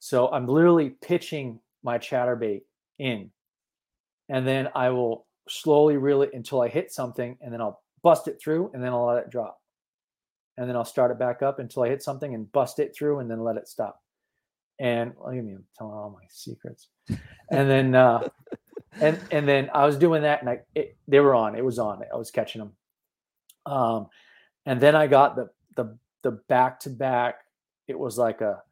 So 0.01 0.29
I'm 0.29 0.47
literally 0.47 0.91
pitching 0.91 1.61
my 1.85 1.99
chatterbait 1.99 2.63
in. 2.99 3.31
And 4.29 4.47
then 4.47 4.69
I 4.75 4.91
will 4.91 5.27
slowly 5.49 5.97
reel 5.97 6.23
it 6.23 6.31
until 6.35 6.61
I 6.61 6.69
hit 6.69 6.93
something 6.93 7.39
and 7.41 7.53
then 7.53 7.61
I'll 7.61 7.81
bust 8.03 8.27
it 8.27 8.41
through 8.43 8.73
and 8.75 8.83
then 8.83 8.93
I'll 8.93 9.07
let 9.07 9.25
it 9.25 9.31
drop 9.31 9.61
and 10.59 10.69
then 10.69 10.75
I'll 10.75 10.85
start 10.85 11.13
it 11.13 11.19
back 11.19 11.43
up 11.43 11.61
until 11.61 11.85
I 11.85 11.89
hit 11.89 12.03
something 12.03 12.35
and 12.35 12.51
bust 12.51 12.81
it 12.81 12.95
through 12.95 13.21
and 13.21 13.31
then 13.31 13.45
let 13.45 13.57
it 13.57 13.69
stop. 13.69 14.03
And 14.81 15.13
look 15.21 15.35
at 15.35 15.45
me, 15.45 15.55
I'm 15.55 15.65
telling 15.77 15.95
all 15.95 16.11
my 16.11 16.27
secrets. 16.31 16.89
And 17.51 17.69
then 17.69 17.95
uh 17.95 18.29
and 19.01 19.21
and 19.31 19.49
then 19.49 19.71
I 19.75 19.87
was 19.87 19.97
doing 19.97 20.23
that 20.23 20.41
and 20.41 20.51
I 20.51 20.61
it, 20.75 20.97
they 21.09 21.21
were 21.21 21.35
on. 21.35 21.57
It 21.57 21.65
was 21.65 21.79
on. 21.79 22.03
I 22.13 22.17
was 22.17 22.31
catching 22.31 22.61
them. 22.61 22.73
Um 23.67 24.07
and 24.67 24.81
then 24.81 24.95
I 24.95 25.07
got 25.07 25.37
the 25.37 25.51
the 25.75 25.99
the 26.23 26.33
back 26.49 26.81
to 26.81 26.91
back. 26.91 27.41
It 27.87 27.99
was 27.99 28.19
like 28.19 28.41
a 28.41 28.63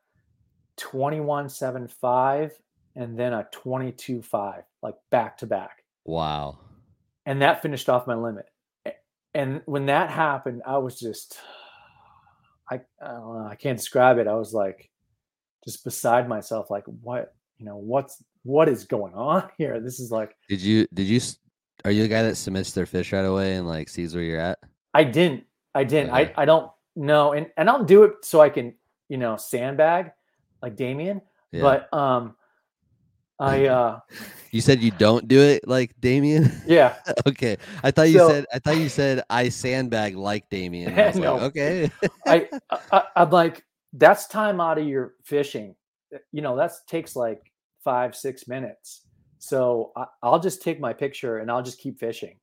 21.75 0.79 2.53
and 2.95 3.19
then 3.19 3.33
a 3.33 3.47
twenty 3.53 3.93
two 3.93 4.23
five, 4.23 4.63
like 4.83 4.95
back 5.11 5.39
to 5.39 5.47
back. 5.47 5.83
wow. 6.05 6.59
And 7.25 7.43
that 7.43 7.61
finished 7.63 7.89
off 7.89 8.07
my 8.07 8.15
limit. 8.15 8.47
and 9.35 9.61
when 9.67 9.87
that 9.87 10.11
happened, 10.11 10.63
I 10.65 10.79
was 10.79 10.99
just, 11.01 11.39
I, 12.71 12.77
I 13.03 13.09
don't 13.09 13.39
know, 13.39 13.49
I 13.51 13.57
can't 13.57 13.77
describe 13.79 14.19
it. 14.19 14.29
I 14.29 14.35
was 14.35 14.55
like, 14.55 14.91
just 15.67 15.85
beside 15.85 16.29
myself, 16.29 16.71
like, 16.71 16.85
what, 17.03 17.35
you 17.59 17.67
know, 17.67 17.77
what's, 17.77 18.23
what 18.45 18.69
is 18.69 18.85
going 18.85 19.13
on 19.15 19.49
here? 19.59 19.81
This 19.81 20.01
is 20.01 20.11
like, 20.11 20.35
Did 20.49 20.61
you 20.63 20.87
did 20.95 21.07
you 21.07 21.21
are 21.85 21.91
you 21.91 22.03
the 22.03 22.09
guy 22.09 22.23
that 22.23 22.37
submits 22.37 22.73
their 22.73 22.87
fish 22.87 23.13
right 23.13 23.25
away 23.25 23.57
and 23.57 23.67
like 23.69 23.89
sees 23.89 24.15
where 24.15 24.25
you're 24.25 24.41
at? 24.41 24.59
I 24.95 25.05
didn't, 25.05 25.45
I 25.75 25.85
didn't, 25.85 26.11
Okay. 26.11 26.33
I, 26.37 26.43
I 26.43 26.45
don't 26.47 26.71
know. 26.97 27.33
And, 27.33 27.49
and 27.57 27.69
I'll 27.69 27.85
do 27.85 28.05
it 28.05 28.25
so 28.25 28.41
I 28.41 28.49
can, 28.49 28.75
you 29.09 29.19
know, 29.19 29.37
sandbag 29.37 30.13
like 30.63 30.75
Damien, 30.77 31.21
Yeah. 31.53 31.63
but, 31.63 31.93
um, 31.93 32.35
I, 33.39 33.67
uh, 33.79 34.01
you 34.51 34.63
said 34.63 34.81
you 34.81 34.91
don't 34.93 35.29
do 35.29 35.39
it 35.39 35.69
like 35.69 35.93
Damien. 36.01 36.51
yeah, 36.67 36.95
okay, 37.27 37.59
I 37.83 37.91
thought 37.91 38.09
you 38.09 38.19
So- 38.21 38.31
said 38.31 38.47
I 38.55 38.59
thought 38.59 38.79
you 38.79 38.89
said 38.89 39.23
I 39.29 39.51
sandbag 39.51 40.17
like 40.17 40.49
Damien. 40.49 40.99
I 40.99 41.11
No. 41.13 41.35
like, 41.35 41.43
okay. 41.43 41.91
I, 42.27 42.49
I 42.91 43.03
I'm 43.17 43.29
like, 43.31 43.63
that's 43.97 44.27
time 44.27 44.61
out 44.61 44.79
of 44.79 44.87
your 44.87 45.15
fishing. 45.25 45.75
Uh, 46.15 46.19
You 46.33 46.43
know, 46.43 46.57
that 46.57 46.73
takes 46.87 47.17
like 47.17 47.53
five, 47.83 48.15
six 48.15 48.47
minutes. 48.49 49.03
So 49.39 49.93
I, 49.97 50.07
I'll 50.23 50.41
just 50.41 50.63
take 50.63 50.81
my 50.81 50.93
picture 50.93 51.39
and 51.39 51.51
I'll 51.51 51.63
just 51.63 51.79
keep 51.79 51.99
fishing. 51.99 52.39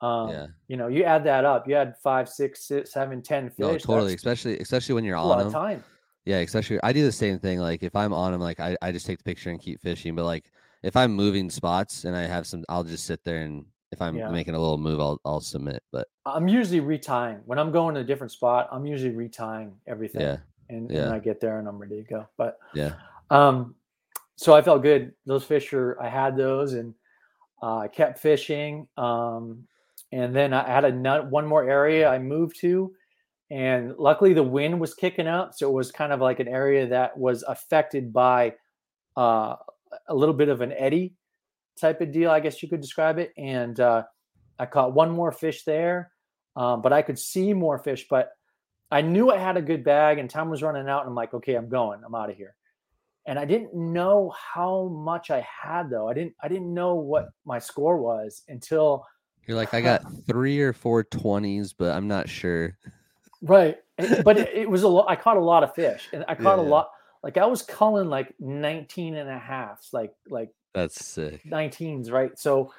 Um, 0.00 0.30
Yeah. 0.30 0.46
You 0.68 0.76
know, 0.76 0.88
you 0.88 1.04
add 1.04 1.24
that 1.24 1.44
up. 1.44 1.68
You 1.68 1.76
add 1.76 1.94
five, 2.02 2.28
six, 2.28 2.66
six 2.66 2.92
seven, 2.92 3.22
ten 3.22 3.50
fish. 3.50 3.58
No, 3.58 3.78
totally. 3.78 4.14
Especially 4.14 4.58
especially 4.58 4.94
when 4.94 5.04
you're 5.04 5.16
on 5.16 5.24
a 5.26 5.28
lot 5.28 5.38
them. 5.38 5.48
of 5.48 5.52
time. 5.52 5.84
Yeah, 6.26 6.38
especially 6.38 6.78
I 6.82 6.92
do 6.92 7.04
the 7.04 7.12
same 7.12 7.38
thing. 7.38 7.58
Like 7.60 7.82
if 7.82 7.96
I'm 7.96 8.12
on 8.12 8.32
them, 8.32 8.40
like 8.40 8.60
I, 8.60 8.76
I 8.82 8.92
just 8.92 9.06
take 9.06 9.18
the 9.18 9.24
picture 9.24 9.50
and 9.50 9.60
keep 9.60 9.80
fishing. 9.80 10.14
But 10.14 10.24
like 10.24 10.44
if 10.82 10.96
I'm 10.96 11.12
moving 11.12 11.50
spots 11.50 12.04
and 12.04 12.16
I 12.16 12.22
have 12.22 12.46
some, 12.46 12.64
I'll 12.68 12.84
just 12.84 13.04
sit 13.04 13.20
there 13.24 13.42
and 13.42 13.64
if 13.92 14.00
I'm 14.00 14.16
Yeah. 14.16 14.28
making 14.30 14.54
a 14.54 14.58
little 14.58 14.78
move, 14.78 15.00
I'll 15.00 15.20
I'll 15.24 15.40
submit. 15.40 15.82
But 15.92 16.08
I'm 16.24 16.46
usually 16.46 16.80
retying 16.80 17.40
when 17.46 17.58
I'm 17.58 17.72
going 17.72 17.94
to 17.96 18.00
a 18.02 18.04
different 18.04 18.32
spot. 18.32 18.68
I'm 18.70 18.86
usually 18.86 19.14
retying 19.14 19.72
everything, 19.86 20.22
yeah, 20.22 20.36
and, 20.70 20.90
yeah. 20.90 21.04
and 21.04 21.14
I 21.14 21.18
get 21.18 21.40
there 21.40 21.58
and 21.58 21.68
I'm 21.68 21.78
ready 21.78 22.02
to 22.02 22.08
go. 22.08 22.26
But 22.36 22.58
yeah, 22.74 22.94
Um, 23.30 23.74
so 24.36 24.54
I 24.54 24.62
felt 24.62 24.82
good. 24.82 25.12
Those 25.26 25.44
fish 25.44 25.72
are, 25.72 26.00
I 26.00 26.08
had 26.08 26.36
those 26.36 26.72
and 26.72 26.94
uh, 27.62 27.78
I 27.78 27.88
kept 27.88 28.18
fishing. 28.18 28.88
Um, 28.96 29.64
and 30.12 30.34
then 30.34 30.52
I 30.52 30.66
had 30.66 30.84
a 30.84 30.92
nut, 30.92 31.30
one 31.30 31.46
more 31.46 31.68
area 31.68 32.08
I 32.08 32.18
moved 32.18 32.58
to. 32.60 32.92
And 33.50 33.94
luckily 33.98 34.32
the 34.32 34.42
wind 34.42 34.80
was 34.80 34.94
kicking 34.94 35.26
up. 35.26 35.54
So 35.54 35.68
it 35.68 35.72
was 35.72 35.92
kind 35.92 36.12
of 36.12 36.20
like 36.20 36.40
an 36.40 36.48
area 36.48 36.86
that 36.88 37.16
was 37.16 37.42
affected 37.42 38.12
by 38.12 38.54
uh, 39.16 39.56
a 40.08 40.14
little 40.14 40.34
bit 40.34 40.48
of 40.48 40.60
an 40.60 40.72
eddy 40.72 41.14
type 41.78 42.00
of 42.00 42.12
deal, 42.12 42.30
I 42.30 42.40
guess 42.40 42.62
you 42.62 42.68
could 42.68 42.80
describe 42.80 43.18
it. 43.18 43.32
And 43.36 43.78
uh, 43.80 44.04
I 44.58 44.66
caught 44.66 44.94
one 44.94 45.10
more 45.10 45.32
fish 45.32 45.64
there, 45.64 46.12
um, 46.56 46.82
but 46.82 46.92
I 46.92 47.02
could 47.02 47.18
see 47.18 47.52
more 47.52 47.78
fish. 47.78 48.06
But 48.08 48.30
I 48.90 49.02
knew 49.02 49.30
I 49.30 49.38
had 49.38 49.56
a 49.56 49.62
good 49.62 49.84
bag 49.84 50.18
and 50.18 50.28
time 50.28 50.50
was 50.50 50.62
running 50.62 50.88
out. 50.88 51.00
And 51.02 51.10
I'm 51.10 51.14
like, 51.14 51.34
okay, 51.34 51.54
I'm 51.54 51.68
going. 51.68 52.00
I'm 52.04 52.14
out 52.14 52.30
of 52.30 52.36
here 52.36 52.54
and 53.26 53.38
I 53.38 53.44
didn't 53.44 53.74
know 53.74 54.34
how 54.36 54.88
much 54.88 55.30
I 55.30 55.46
had 55.46 55.90
though. 55.90 56.08
I 56.08 56.14
didn't 56.14 56.34
I 56.42 56.48
didn't 56.48 56.72
know 56.72 56.94
what 56.94 57.30
my 57.44 57.58
score 57.58 57.96
was 57.98 58.42
until 58.48 59.06
you're 59.46 59.56
like 59.56 59.74
I 59.74 59.80
got 59.82 60.02
three 60.26 60.60
or 60.60 60.72
four 60.72 61.04
twenties, 61.04 61.72
but 61.72 61.94
I'm 61.94 62.08
not 62.08 62.28
sure. 62.28 62.76
right. 63.42 63.76
But 64.24 64.38
it, 64.38 64.48
it 64.54 64.70
was 64.70 64.82
a 64.82 64.88
lot. 64.88 65.06
I 65.08 65.16
caught 65.16 65.36
a 65.36 65.40
lot 65.40 65.62
of 65.62 65.74
fish, 65.74 66.08
and 66.12 66.24
I 66.28 66.34
caught 66.34 66.58
Yeah, 66.58 66.64
a 66.64 66.68
lot. 66.68 66.90
Like 67.22 67.36
I 67.36 67.46
was 67.46 67.62
culling 67.62 68.08
like 68.08 68.34
19 68.40 69.14
and 69.14 69.28
a 69.28 69.38
halves, 69.38 69.90
like 69.92 70.14
like 70.28 70.50
That's 70.74 71.04
sick. 71.04 71.44
19s, 71.44 72.10
right? 72.10 72.38
So 72.38 72.72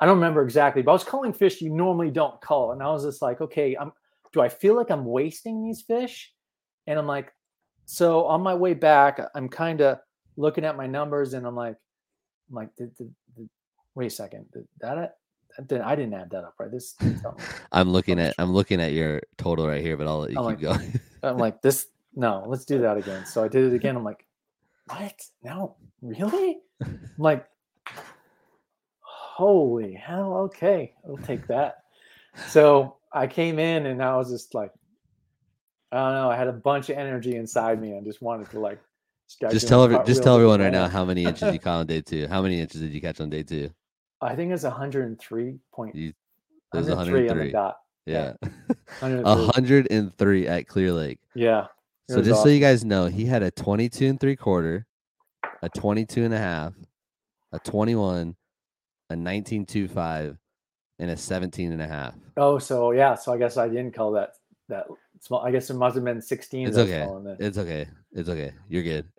I 0.00 0.06
don't 0.06 0.16
remember 0.16 0.42
exactly, 0.42 0.82
but 0.82 0.90
I 0.90 0.94
was 0.94 1.04
culling 1.04 1.32
fish 1.32 1.60
you 1.60 1.70
normally 1.70 2.10
don't 2.10 2.40
cull, 2.40 2.72
and 2.72 2.82
I 2.82 2.90
was 2.90 3.04
just 3.04 3.22
like, 3.22 3.40
okay, 3.40 3.76
I'm. 3.76 3.92
Do 4.32 4.40
I 4.40 4.48
feel 4.48 4.74
like 4.76 4.90
I'm 4.90 5.04
wasting 5.04 5.62
these 5.62 5.82
fish? 5.82 6.32
And 6.86 6.98
I'm 6.98 7.06
like, 7.06 7.32
so 7.84 8.24
on 8.26 8.40
my 8.42 8.54
way 8.54 8.74
back, 8.74 9.20
I'm 9.34 9.48
kind 9.48 9.80
of 9.80 9.98
looking 10.36 10.64
at 10.64 10.76
my 10.76 10.86
numbers, 10.86 11.34
and 11.34 11.46
I'm 11.46 11.56
like, 11.56 11.76
I'm 12.48 12.56
like, 12.56 12.74
did, 12.76 12.94
did, 12.96 13.12
did, 13.36 13.48
wait 13.94 14.06
a 14.06 14.10
second, 14.10 14.46
did 14.52 14.66
that, 14.80 14.94
that 15.56 15.66
didn't, 15.66 15.84
I 15.84 15.96
didn't 15.96 16.14
add 16.14 16.30
that 16.30 16.44
up, 16.44 16.54
right? 16.58 16.70
This, 16.70 16.94
I'm 17.72 17.90
looking 17.90 18.20
at 18.20 18.34
I'm 18.38 18.52
looking 18.52 18.80
at 18.80 18.92
your 18.92 19.20
total 19.36 19.66
right 19.66 19.82
here, 19.82 19.96
but 19.96 20.06
I'll 20.06 20.20
let 20.20 20.30
you 20.30 20.38
I'm 20.38 20.56
keep 20.56 20.68
like- 20.68 20.78
going. 20.80 21.00
I'm 21.22 21.38
like, 21.38 21.60
this, 21.62 21.88
no, 22.14 22.44
let's 22.46 22.64
do 22.64 22.78
that 22.78 22.96
again. 22.96 23.26
So 23.26 23.42
I 23.44 23.48
did 23.48 23.72
it 23.72 23.74
again. 23.74 23.96
I'm 23.96 24.04
like, 24.04 24.24
what? 24.88 25.20
No, 25.42 25.76
really? 26.00 26.60
I'm 26.82 27.00
like, 27.18 27.46
holy 29.00 29.94
hell, 29.94 30.34
okay, 30.44 30.94
I'll 31.06 31.16
take 31.18 31.46
that. 31.48 31.84
So 32.48 32.96
I 33.12 33.26
came 33.26 33.58
in 33.58 33.86
and 33.86 34.02
I 34.02 34.16
was 34.16 34.30
just 34.30 34.54
like, 34.54 34.72
I 35.92 35.96
don't 35.96 36.14
know, 36.14 36.30
I 36.30 36.36
had 36.36 36.46
a 36.48 36.52
bunch 36.52 36.90
of 36.90 36.96
energy 36.96 37.34
inside 37.36 37.80
me 37.80 37.92
and 37.92 38.04
just 38.06 38.22
wanted 38.22 38.50
to 38.50 38.60
like 38.60 38.80
just 39.50 39.68
tell 39.68 39.82
every, 39.84 39.98
just 40.06 40.22
tell 40.22 40.34
everyone 40.36 40.60
right 40.60 40.72
now 40.72 40.88
how 40.88 41.04
many 41.04 41.24
inches 41.24 41.52
you 41.52 41.58
caught 41.60 41.78
on 41.80 41.86
day 41.86 42.00
two. 42.00 42.26
How 42.28 42.42
many 42.42 42.60
inches 42.60 42.80
did 42.80 42.92
you 42.92 43.00
catch 43.00 43.20
on 43.20 43.30
day 43.30 43.42
two? 43.42 43.70
I 44.20 44.34
think 44.36 44.52
it's 44.52 44.62
103 44.64 45.58
point. 45.72 45.94
You- 45.94 46.12
It 46.74 46.76
was 46.76 46.88
103 46.88 47.28
on 47.30 47.36
103. 47.38 47.46
the 47.46 47.52
dot. 47.52 47.76
Yeah, 48.06 48.32
Yeah. 48.42 48.48
103. 49.00 49.46
103 49.46 50.46
at 50.48 50.66
Clear 50.68 50.92
Lake. 50.92 51.18
Yeah. 51.34 51.66
So 52.08 52.22
just 52.22 52.42
so 52.42 52.48
you 52.48 52.58
guys 52.60 52.84
know, 52.84 53.06
he 53.06 53.24
had 53.24 53.42
a 53.44 53.50
22 53.52 54.06
and 54.06 54.18
three 54.20 54.34
quarter, 54.34 54.84
a 55.62 55.68
22 55.68 56.24
and 56.24 56.34
a 56.34 56.38
half, 56.38 56.72
a 57.52 57.58
21, 57.60 58.34
a 59.10 59.14
19.25, 59.14 60.36
and 61.00 61.10
a 61.10 61.16
17 61.16 61.72
and 61.72 61.82
a 61.82 61.88
half. 61.88 62.14
Oh, 62.36 62.58
so 62.58 62.92
yeah. 62.92 63.14
So 63.16 63.32
I 63.32 63.38
guess 63.38 63.56
I 63.56 63.68
didn't 63.68 63.92
call 63.92 64.12
that 64.12 64.34
that 64.68 64.86
small. 65.20 65.40
I 65.44 65.50
guess 65.50 65.68
it 65.70 65.74
must 65.74 65.96
have 65.96 66.04
been 66.04 66.20
16. 66.22 66.68
It's 66.68 66.78
okay. 66.78 67.08
It's 67.40 67.58
okay. 67.58 67.86
It's 68.12 68.28
okay. 68.28 68.52
You're 68.68 68.82
good. 68.84 69.06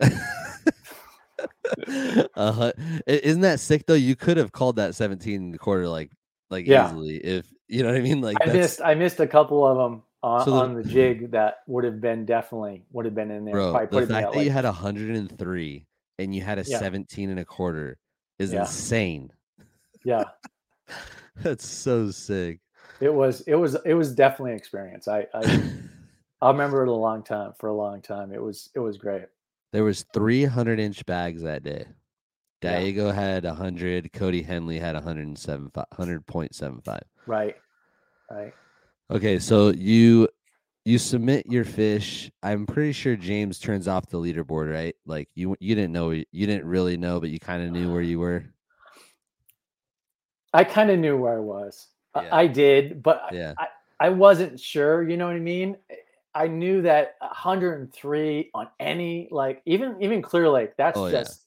uh, 2.36 2.72
isn't 3.06 3.40
that 3.42 3.60
sick 3.60 3.84
though? 3.86 3.94
You 3.94 4.16
could 4.16 4.36
have 4.36 4.52
called 4.52 4.76
that 4.76 4.94
17 4.94 5.34
and 5.42 5.54
a 5.54 5.58
quarter 5.58 5.88
like 5.88 6.10
like 6.50 6.66
Yeah. 6.66 6.88
easily 6.88 7.16
if 7.16 7.46
you 7.68 7.82
know 7.82 7.88
what 7.88 7.96
I 7.98 8.00
mean. 8.00 8.20
Like 8.20 8.36
I 8.40 8.46
that's 8.46 8.56
missed 8.56 8.80
I 8.82 8.94
missed 8.94 9.20
a 9.20 9.26
couple 9.26 9.66
of 9.66 9.76
them 9.76 10.02
on, 10.22 10.44
So 10.44 10.50
the- 10.52 10.56
on 10.58 10.74
the 10.74 10.84
jig 10.84 11.32
that 11.32 11.58
would 11.66 11.84
have 11.84 12.00
been 12.00 12.24
definitely 12.26 12.84
would 12.92 13.04
have 13.06 13.14
been 13.14 13.30
in 13.30 13.44
there. 13.44 13.54
bro. 13.54 13.72
The 13.72 13.78
fact 13.78 13.94
at 13.94 14.08
that 14.08 14.34
you 14.34 14.40
like- 14.42 14.50
had 14.52 14.64
103 14.64 15.86
and 16.18 16.34
you 16.34 16.42
had 16.42 16.58
a 16.58 16.62
Yeah. 16.64 16.78
17 16.78 17.30
and 17.30 17.40
a 17.40 17.44
quarter 17.44 17.98
is 18.38 18.52
Yeah. 18.52 18.60
insane. 18.60 19.32
yeah, 20.04 20.24
That's 21.42 21.66
so 21.66 22.10
sick. 22.10 22.60
it 23.00 23.12
was 23.12 23.40
it 23.42 23.54
was 23.54 23.76
it 23.84 23.94
was 23.94 24.14
definitely 24.14 24.52
an 24.52 24.58
experience. 24.58 25.08
I, 25.08 25.26
I 25.34 25.62
I'll 26.42 26.52
remember 26.52 26.82
it 26.82 26.88
a 26.88 26.92
long 26.92 27.22
time 27.22 27.52
for 27.58 27.68
a 27.68 27.74
long 27.74 28.02
time. 28.02 28.32
It 28.32 28.42
was 28.42 28.70
it 28.74 28.80
was 28.80 28.98
great. 28.98 29.22
There 29.72 29.84
was 29.84 30.04
300 30.12 30.78
inch 30.78 31.06
bags 31.06 31.42
that 31.42 31.62
day. 31.62 31.86
Yeah. 32.62 32.78
Diego 32.78 33.10
had 33.10 33.44
100. 33.44 34.12
Cody 34.12 34.42
Henley 34.42 34.78
had 34.78 34.94
107, 34.94 35.70
100.75. 35.70 37.00
Right, 37.26 37.56
right. 38.30 38.52
Okay, 39.10 39.38
so 39.38 39.70
you 39.70 40.28
you 40.84 40.98
submit 40.98 41.46
your 41.46 41.64
fish. 41.64 42.30
I'm 42.42 42.66
pretty 42.66 42.92
sure 42.92 43.16
James 43.16 43.58
turns 43.58 43.88
off 43.88 44.06
the 44.06 44.18
leaderboard, 44.18 44.72
right? 44.72 44.94
Like 45.06 45.28
you 45.34 45.56
you 45.60 45.74
didn't 45.74 45.92
know 45.92 46.10
you 46.10 46.46
didn't 46.46 46.66
really 46.66 46.96
know, 46.96 47.20
but 47.20 47.30
you 47.30 47.38
kind 47.38 47.62
of 47.62 47.70
knew 47.70 47.92
where 47.92 48.02
you 48.02 48.18
were. 48.18 48.44
I 50.52 50.64
kind 50.64 50.90
of 50.90 50.98
knew 50.98 51.16
where 51.16 51.34
I 51.36 51.40
was. 51.40 51.88
I- 52.14 52.24
Yeah. 52.24 52.34
I 52.36 52.46
did, 52.46 53.02
but 53.02 53.22
I- 53.30 53.34
Yeah. 53.34 53.54
I, 53.58 53.68
I 54.00 54.08
wasn't 54.10 54.58
sure. 54.60 55.02
You 55.08 55.16
know 55.16 55.26
what 55.26 55.36
I 55.36 55.40
mean? 55.40 55.76
I 56.34 56.46
knew 56.48 56.82
that 56.82 57.16
103 57.20 58.50
on 58.54 58.68
any 58.80 59.28
like 59.30 59.62
even 59.66 59.96
even 60.02 60.22
Clear 60.22 60.48
Lake. 60.48 60.76
That's 60.76 60.98
Oh, 60.98 61.06
yeah. 61.06 61.12
just 61.22 61.42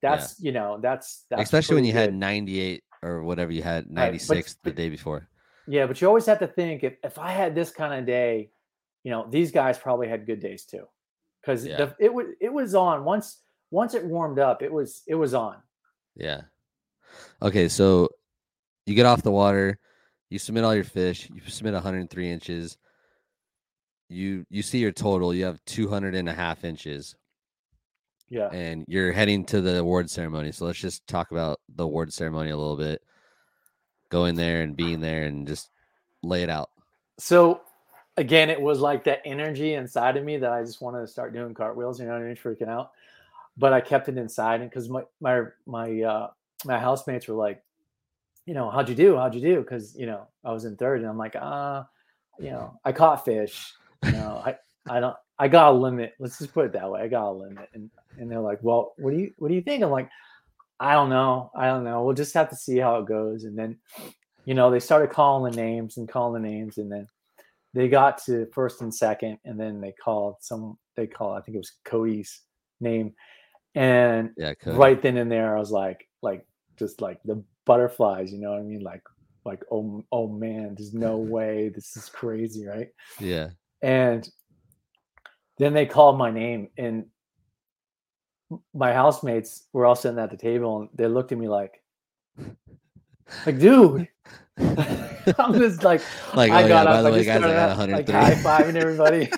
that's 0.00 0.38
you 0.40 0.52
know 0.52 0.78
that's 0.80 1.24
that's 1.30 1.42
Especially 1.42 1.76
when 1.76 1.84
you 1.84 1.92
had 1.92 2.12
98 2.14 2.82
or 3.02 3.22
whatever 3.22 3.52
you 3.52 3.62
had 3.62 3.90
96 3.90 4.54
the 4.54 4.58
but- 4.64 4.74
day 4.76 4.88
before. 4.88 5.28
Yeah, 5.68 5.86
but 5.86 6.00
you 6.00 6.08
always 6.08 6.26
have 6.26 6.40
to 6.40 6.46
think 6.48 6.82
if, 6.82 6.94
if 7.04 7.18
I 7.18 7.30
had 7.30 7.54
this 7.54 7.70
kind 7.70 7.94
of 7.94 8.04
day, 8.04 8.50
you 9.04 9.10
know, 9.12 9.26
these 9.30 9.52
guys 9.52 9.78
probably 9.78 10.08
had 10.08 10.26
good 10.26 10.40
days 10.40 10.64
too. 10.64 10.88
Because 11.40 11.64
Yeah. 11.64 11.90
it 12.00 12.12
was 12.12 12.26
it 12.40 12.52
was 12.52 12.74
on 12.74 13.04
once 13.04 13.38
once 13.70 13.94
it 13.94 14.04
warmed 14.04 14.38
up, 14.38 14.62
it 14.62 14.72
was 14.72 15.02
it 15.06 15.14
was 15.14 15.34
on. 15.34 15.56
Yeah. 16.16 16.42
Okay, 17.40 17.68
so 17.68 18.08
you 18.86 18.94
get 18.94 19.06
off 19.06 19.22
the 19.22 19.30
water, 19.30 19.78
you 20.30 20.38
submit 20.38 20.64
all 20.64 20.74
your 20.74 20.84
fish, 20.84 21.28
you 21.32 21.40
submit 21.46 21.74
103 21.74 22.30
inches. 22.30 22.78
You 24.08 24.44
you 24.50 24.62
see 24.62 24.78
your 24.78 24.92
total, 24.92 25.32
you 25.34 25.44
have 25.46 25.64
200 25.64 26.14
and 26.14 26.28
a 26.28 26.34
half 26.34 26.64
inches, 26.64 27.14
Yeah. 28.28 28.48
and 28.48 28.84
you're 28.86 29.12
heading 29.12 29.44
to 29.46 29.60
the 29.62 29.78
award 29.78 30.10
ceremony. 30.10 30.52
So 30.52 30.66
let's 30.66 30.78
just 30.78 31.06
talk 31.06 31.30
about 31.30 31.60
the 31.74 31.84
award 31.84 32.12
ceremony 32.12 32.50
a 32.50 32.56
little 32.56 32.76
bit. 32.76 33.02
Going 34.10 34.34
there 34.34 34.60
and 34.62 34.76
being 34.76 35.00
there 35.00 35.22
and 35.24 35.46
just 35.46 35.70
lay 36.22 36.42
it 36.42 36.50
out. 36.50 36.70
So 37.18 37.62
again, 38.18 38.50
it 38.50 38.60
was 38.60 38.80
like 38.80 39.04
that 39.04 39.22
energy 39.24 39.72
inside 39.74 40.18
of 40.18 40.24
me 40.24 40.36
that 40.36 40.52
I 40.52 40.62
just 40.62 40.82
wanted 40.82 41.00
to 41.00 41.06
start 41.06 41.32
doing 41.32 41.54
cartwheels, 41.54 41.98
you 41.98 42.04
know 42.04 42.12
what 42.12 42.20
I 42.22 42.26
mean, 42.26 42.36
freaking 42.36 42.68
out. 42.68 42.90
But 43.56 43.72
I 43.72 43.80
kept 43.80 44.10
it 44.10 44.18
inside 44.18 44.60
and 44.60 44.68
because 44.68 44.90
my 44.90 45.04
my 45.20 45.44
my 45.64 46.02
uh 46.02 46.30
my 46.66 46.78
housemates 46.78 47.26
were 47.28 47.34
like, 47.34 47.62
you 48.46 48.54
know, 48.54 48.70
how'd 48.70 48.88
you 48.88 48.94
do? 48.94 49.16
How'd 49.16 49.34
you 49.34 49.40
do? 49.40 49.60
Because 49.60 49.96
you 49.96 50.06
know, 50.06 50.26
I 50.44 50.52
was 50.52 50.64
in 50.64 50.76
third, 50.76 51.00
and 51.00 51.08
I'm 51.08 51.18
like, 51.18 51.36
uh, 51.36 51.84
you 52.38 52.50
know, 52.50 52.78
I 52.84 52.92
caught 52.92 53.24
fish. 53.24 53.72
You 54.04 54.12
know, 54.12 54.42
I 54.44 54.56
I 54.88 55.00
don't. 55.00 55.16
I 55.38 55.48
got 55.48 55.72
a 55.72 55.76
limit. 55.76 56.14
Let's 56.18 56.38
just 56.38 56.52
put 56.52 56.66
it 56.66 56.72
that 56.72 56.90
way. 56.90 57.02
I 57.02 57.08
got 57.08 57.30
a 57.30 57.32
limit, 57.32 57.68
and 57.74 57.90
and 58.18 58.30
they're 58.30 58.40
like, 58.40 58.58
well, 58.62 58.94
what 58.98 59.12
do 59.12 59.18
you 59.18 59.32
what 59.38 59.48
do 59.48 59.54
you 59.54 59.62
think? 59.62 59.82
I'm 59.82 59.90
like, 59.90 60.08
I 60.80 60.94
don't 60.94 61.10
know. 61.10 61.50
I 61.54 61.66
don't 61.66 61.84
know. 61.84 62.02
We'll 62.02 62.14
just 62.14 62.34
have 62.34 62.50
to 62.50 62.56
see 62.56 62.78
how 62.78 62.96
it 62.96 63.06
goes. 63.06 63.44
And 63.44 63.56
then, 63.56 63.78
you 64.44 64.54
know, 64.54 64.70
they 64.70 64.80
started 64.80 65.10
calling 65.10 65.50
the 65.50 65.56
names 65.56 65.96
and 65.96 66.08
calling 66.08 66.42
the 66.42 66.48
names, 66.48 66.78
and 66.78 66.90
then 66.90 67.06
they 67.74 67.88
got 67.88 68.18
to 68.24 68.46
first 68.52 68.82
and 68.82 68.94
second, 68.94 69.38
and 69.44 69.58
then 69.58 69.80
they 69.80 69.92
called 69.92 70.36
some. 70.40 70.78
They 70.96 71.06
called. 71.06 71.38
I 71.38 71.40
think 71.42 71.54
it 71.54 71.58
was 71.58 71.72
Cody's 71.84 72.40
name, 72.80 73.14
and 73.74 74.30
Yeah, 74.36 74.54
right 74.66 75.00
then 75.00 75.16
and 75.16 75.30
there, 75.30 75.56
I 75.56 75.60
was 75.60 75.70
like, 75.70 76.08
like 76.20 76.44
just 76.76 77.00
like 77.00 77.22
the 77.24 77.42
butterflies. 77.64 78.32
You 78.32 78.40
know 78.40 78.52
what 78.52 78.60
I 78.60 78.64
mean? 78.64 78.80
Like, 78.80 79.02
like 79.44 79.62
oh, 79.70 80.04
oh 80.12 80.28
man, 80.28 80.74
there's 80.76 80.94
no 80.94 81.16
way. 81.36 81.70
This 81.74 81.96
is 81.96 82.08
crazy, 82.08 82.66
right? 82.66 82.88
Yeah. 83.18 83.50
And 83.82 84.28
then 85.58 85.74
they 85.74 85.86
called 85.86 86.18
my 86.18 86.30
name, 86.30 86.68
and 86.76 87.06
my 88.74 88.92
housemates 88.92 89.66
were 89.72 89.86
all 89.86 89.94
sitting 89.94 90.18
at 90.18 90.30
the 90.30 90.36
table, 90.36 90.80
and 90.80 90.88
they 90.94 91.06
looked 91.06 91.32
at 91.32 91.38
me 91.38 91.48
like, 91.48 91.82
like, 93.46 93.58
dude. 93.58 94.08
I'm 94.58 95.54
just 95.54 95.82
like, 95.82 96.02
Like, 96.34 96.50
I 96.50 96.64
oh, 96.64 96.68
got 96.68 96.84
yeah, 96.84 96.84
by 96.84 96.90
up, 96.90 97.02
the 97.02 97.08
I 97.08 97.12
way, 97.12 97.24
just 97.24 97.26
guys, 97.26 97.42
I 97.42 97.76
got 97.76 97.88
like 97.88 98.08
high 98.08 98.34
fiving 98.34 98.76
everybody, 98.76 99.30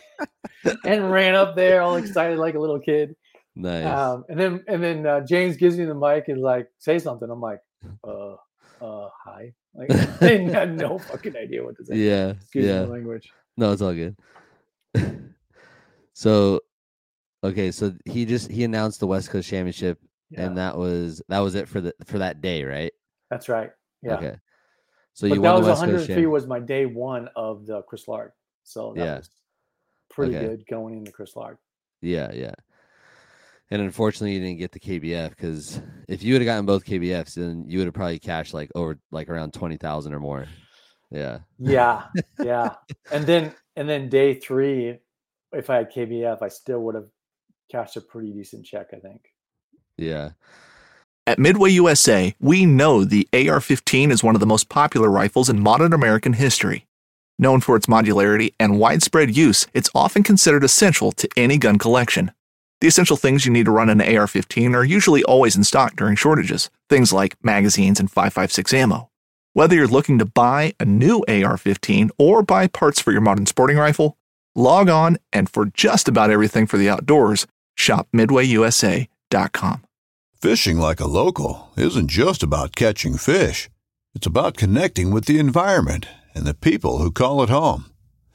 and 0.85 1.11
ran 1.11 1.35
up 1.35 1.57
there 1.57 1.83
all 1.83 1.97
excited 1.97 2.39
like 2.39 2.55
a 2.55 2.59
little 2.59 2.81
kid. 2.81 3.14
nice. 3.55 3.87
Um, 3.87 4.25
and 4.29 4.39
then 4.39 4.64
and 4.68 4.83
then 4.83 5.07
uh, 5.07 5.20
James 5.20 5.57
gives 5.57 5.77
me 5.79 5.85
the 5.85 5.95
mic 5.95 6.29
and 6.29 6.41
like 6.41 6.68
say 6.79 6.99
something. 6.99 7.31
I'm 7.31 7.41
like, 7.41 7.61
uh, 8.05 8.35
uh, 8.80 9.09
hi. 9.24 9.53
Like 9.74 9.91
I 10.22 10.39
had 10.53 10.76
no 10.76 10.99
fucking 10.99 11.37
idea 11.37 11.64
what 11.64 11.76
to 11.76 11.85
say. 11.85 11.97
yeah. 11.97 12.30
Excuse 12.30 12.66
yeah. 12.66 12.80
language. 12.82 13.30
No, 13.57 13.72
it's 13.72 13.82
all 13.82 13.95
good. 13.95 14.16
so, 16.12 16.61
okay, 17.43 17.70
so 17.70 17.93
he 18.05 18.24
just 18.24 18.51
he 18.51 18.64
announced 18.64 19.01
the 19.01 19.07
West 19.07 19.30
Coast 19.30 19.49
Championship, 19.49 19.99
Yeah, 20.30 20.47
and 20.47 20.59
that 20.59 20.76
was 20.76 21.22
that 21.28 21.41
was 21.41 21.55
it 21.55 21.68
for 21.68 21.80
the 21.80 21.95
for 22.05 22.18
that 22.18 22.41
day, 22.41 22.64
right? 22.64 22.93
that's 23.30 23.49
right. 23.49 23.70
Yeah. 24.03 24.16
Okay. 24.16 24.37
So 25.14 25.28
but 25.28 25.35
you 25.37 25.41
that 25.43 25.53
won 25.53 25.55
was 25.59 25.66
the 25.66 25.70
West 25.70 25.80
103 25.80 26.14
Champ. 26.22 26.32
was 26.32 26.47
my 26.47 26.61
day 26.61 26.87
one 26.87 27.28
of 27.37 27.66
the 27.66 27.82
Chris 27.82 28.07
Lark. 28.09 28.35
So 28.64 28.93
that 28.97 29.05
Yeah. 29.05 29.16
was 29.18 29.30
pretty 30.11 30.37
Okay. 30.37 30.47
good 30.47 30.66
going 30.66 30.97
into 30.99 31.11
Chris 31.12 31.35
Lark. 31.37 31.59
Yeah, 32.03 32.32
yeah. 32.32 32.55
And 33.75 33.83
unfortunately, 33.83 34.35
you 34.35 34.41
didn't 34.41 34.61
get 34.61 34.70
the 34.70 34.79
KBF 34.79 35.31
because 35.31 35.81
if 36.07 36.22
you 36.22 36.33
would 36.33 36.43
have 36.43 36.47
gotten 36.47 36.64
both 36.64 36.85
KBFs, 36.85 37.35
then 37.35 37.64
you 37.66 37.79
would 37.79 37.89
have 37.89 37.95
probably 37.95 38.20
cashed 38.20 38.55
like 38.55 38.70
over 38.77 39.01
like 39.11 39.29
around 39.29 39.53
twenty 39.53 39.77
thousand 39.77 40.14
or 40.14 40.20
more. 40.20 40.47
Yeah. 41.11 41.41
Yeah, 41.59 42.05
yeah. 42.41 42.75
and 43.11 43.27
then 43.27 43.53
and 43.75 43.89
then 43.89 44.09
day 44.09 44.35
three, 44.35 45.01
if 45.53 45.70
I 45.70 45.79
had 45.79 45.93
KBF, 45.93 46.41
I 46.41 46.47
still 46.51 46.83
would 46.83 46.95
have 46.95 47.09
cashed 47.68 47.97
a 47.97 48.01
pretty 48.01 48.31
decent 48.31 48.64
check, 48.64 48.91
I 48.95 49.01
think. 49.01 49.22
Yeah. 49.99 50.31
At 51.27 51.41
Midway 51.41 51.70
USA, 51.70 52.33
we 52.39 52.66
know 52.66 53.03
the 53.03 53.27
AR 53.33 53.61
15 53.61 54.12
is 54.12 54.22
one 54.22 54.37
of 54.37 54.41
the 54.41 54.47
most 54.47 54.68
popular 54.68 55.11
rifles 55.11 55.49
in 55.49 55.59
modern 55.59 55.93
American 55.93 56.35
history. 56.35 56.87
Known 57.41 57.61
for 57.61 57.75
its 57.75 57.87
modularity 57.87 58.55
and 58.61 58.79
widespread 58.79 59.37
use, 59.37 59.66
it's 59.75 59.91
often 59.97 60.22
considered 60.22 60.62
essential 60.62 61.11
to 61.11 61.29
any 61.37 61.59
gun 61.59 61.77
collection. 61.77 62.31
The 62.81 62.89
essential 62.89 63.16
things 63.16 63.47
you 63.47 63.53
need 63.53 63.64
to 63.66 63.70
run 63.70 63.89
an 63.89 64.01
AR 64.01 64.27
15 64.27 64.75
are 64.75 64.85
usually 64.85 65.22
always 65.25 65.57
in 65.57 65.64
stock 65.64 65.97
during 65.97 66.16
shortages, 66.16 66.70
things 66.89 67.12
like 67.12 67.43
magazines 67.43 68.01
and 68.01 68.11
5.56 68.11 68.75
ammo. 68.75 69.11
Whether 69.55 69.77
you're 69.77 69.87
looking 69.87 70.18
to 70.18 70.25
buy 70.25 70.75
a 70.81 70.85
new 70.85 71.25
AR 71.29 71.57
15 71.57 72.11
or 72.18 72.43
buy 72.43 72.66
parts 72.66 73.01
for 73.01 73.12
your 73.12 73.20
modern 73.20 73.47
sporting 73.47 73.79
rifle, 73.79 74.18
log 74.55 74.89
on 74.89 75.18
and 75.33 75.49
for 75.49 75.66
just 75.66 76.09
about 76.09 76.31
everything 76.31 76.66
for 76.66 76.77
the 76.77 76.91
outdoors, 76.91 77.47
shop 77.77 78.09
midwayusa.com. 78.14 79.85
Fishing 80.41 80.77
like 80.79 81.01
a 81.01 81.07
local 81.07 81.70
isn't 81.77 82.09
just 82.09 82.43
about 82.43 82.77
catching 82.77 83.16
fish. 83.16 83.70
It's 84.14 84.27
about 84.27 84.57
connecting 84.57 85.11
with 85.11 85.25
the 85.25 85.39
environment 85.39 86.07
and 86.35 86.45
the 86.45 86.55
people 86.55 86.99
who 86.99 87.11
call 87.11 87.43
it 87.43 87.49
home. 87.49 87.87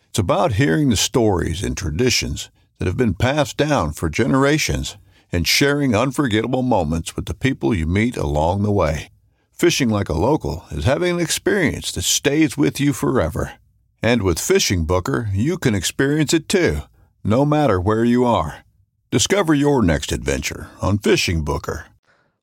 It's 0.08 0.20
about 0.20 0.54
hearing 0.54 0.90
the 0.90 0.98
stories 0.98 1.62
and 1.62 1.78
traditions 1.78 2.50
that 2.80 2.88
have 2.88 2.98
been 2.98 3.14
passed 3.14 3.58
down 3.58 3.94
for 3.94 4.10
generations 4.10 4.98
and 5.32 5.48
sharing 5.48 5.94
unforgettable 5.94 6.64
moments 6.64 7.16
with 7.16 7.26
the 7.26 7.34
people 7.34 7.74
you 7.74 7.86
meet 7.86 8.18
along 8.18 8.64
the 8.64 8.72
way. 8.72 9.10
Fishing 9.52 9.90
like 9.90 10.10
a 10.10 10.14
local 10.14 10.64
is 10.72 10.86
having 10.86 11.16
an 11.16 11.20
experience 11.20 11.92
that 11.92 12.04
stays 12.04 12.58
with 12.58 12.80
you 12.80 12.94
forever. 12.94 13.54
And 14.02 14.24
with 14.24 14.40
Fishing 14.40 14.86
Booker, 14.86 15.30
you 15.34 15.58
can 15.58 15.76
experience 15.76 16.34
it 16.34 16.48
too, 16.48 16.80
no 17.24 17.44
matter 17.46 17.80
where 17.80 18.06
you 18.06 18.24
are. 18.26 18.64
Discover 19.12 19.54
your 19.54 19.82
next 19.82 20.12
adventure 20.12 20.70
on 20.82 20.98
Fishing 21.00 21.44
Booker. 21.44 21.88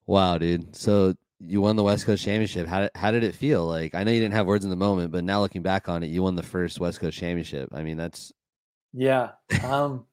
Wow, 0.06 0.36
dude. 0.36 0.76
So 0.76 1.14
you 1.40 1.60
won 1.60 1.76
the 1.76 1.82
West 1.82 2.04
Coast 2.06 2.24
Championship. 2.24 2.66
How 2.66 2.82
did, 2.82 2.90
how 2.94 3.10
did 3.10 3.24
it 3.24 3.34
feel? 3.34 3.66
Like 3.66 3.94
I 3.94 4.04
know 4.04 4.12
you 4.12 4.20
didn't 4.20 4.34
have 4.34 4.46
words 4.46 4.64
in 4.64 4.70
the 4.70 4.76
moment, 4.76 5.10
but 5.10 5.24
now 5.24 5.40
looking 5.40 5.62
back 5.62 5.88
on 5.88 6.02
it, 6.02 6.08
you 6.08 6.22
won 6.22 6.36
the 6.36 6.42
first 6.42 6.78
West 6.78 7.00
Coast 7.00 7.16
Championship. 7.18 7.70
I 7.72 7.82
mean, 7.82 7.96
that's 7.96 8.32
Yeah. 8.92 9.30
Um, 9.64 10.04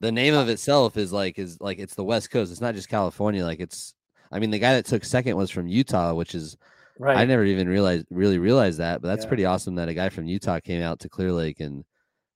the 0.00 0.12
name 0.12 0.34
of 0.34 0.48
itself 0.48 0.96
is 0.96 1.12
like 1.12 1.38
is 1.38 1.60
like 1.60 1.78
it's 1.78 1.94
the 1.94 2.04
West 2.04 2.30
Coast. 2.30 2.50
It's 2.52 2.60
not 2.60 2.74
just 2.74 2.88
California. 2.88 3.44
Like 3.44 3.60
it's 3.60 3.94
I 4.32 4.38
mean, 4.38 4.50
the 4.50 4.58
guy 4.58 4.74
that 4.74 4.86
took 4.86 5.04
second 5.04 5.36
was 5.36 5.50
from 5.50 5.66
Utah, 5.66 6.14
which 6.14 6.34
is 6.34 6.56
right. 6.98 7.16
I 7.16 7.24
never 7.24 7.44
even 7.44 7.68
realized 7.68 8.06
really 8.10 8.38
realized 8.38 8.78
that, 8.78 9.02
but 9.02 9.08
that's 9.08 9.24
Yeah. 9.24 9.28
pretty 9.28 9.44
awesome 9.44 9.74
that 9.76 9.88
a 9.88 9.94
guy 9.94 10.08
from 10.08 10.26
Utah 10.26 10.60
came 10.60 10.82
out 10.82 11.00
to 11.00 11.08
Clear 11.08 11.32
Lake 11.32 11.60
and 11.60 11.84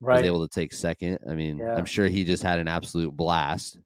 right. 0.01 0.17
was 0.21 0.27
able 0.27 0.47
to 0.47 0.53
take 0.55 0.73
second. 0.73 1.19
I 1.29 1.35
mean, 1.35 1.59
Yeah. 1.59 1.75
I'm 1.77 1.85
sure 1.87 2.09
he 2.09 2.25
just 2.25 2.43
had 2.43 2.59
an 2.59 2.69
absolute 2.69 3.17
blast. 3.17 3.79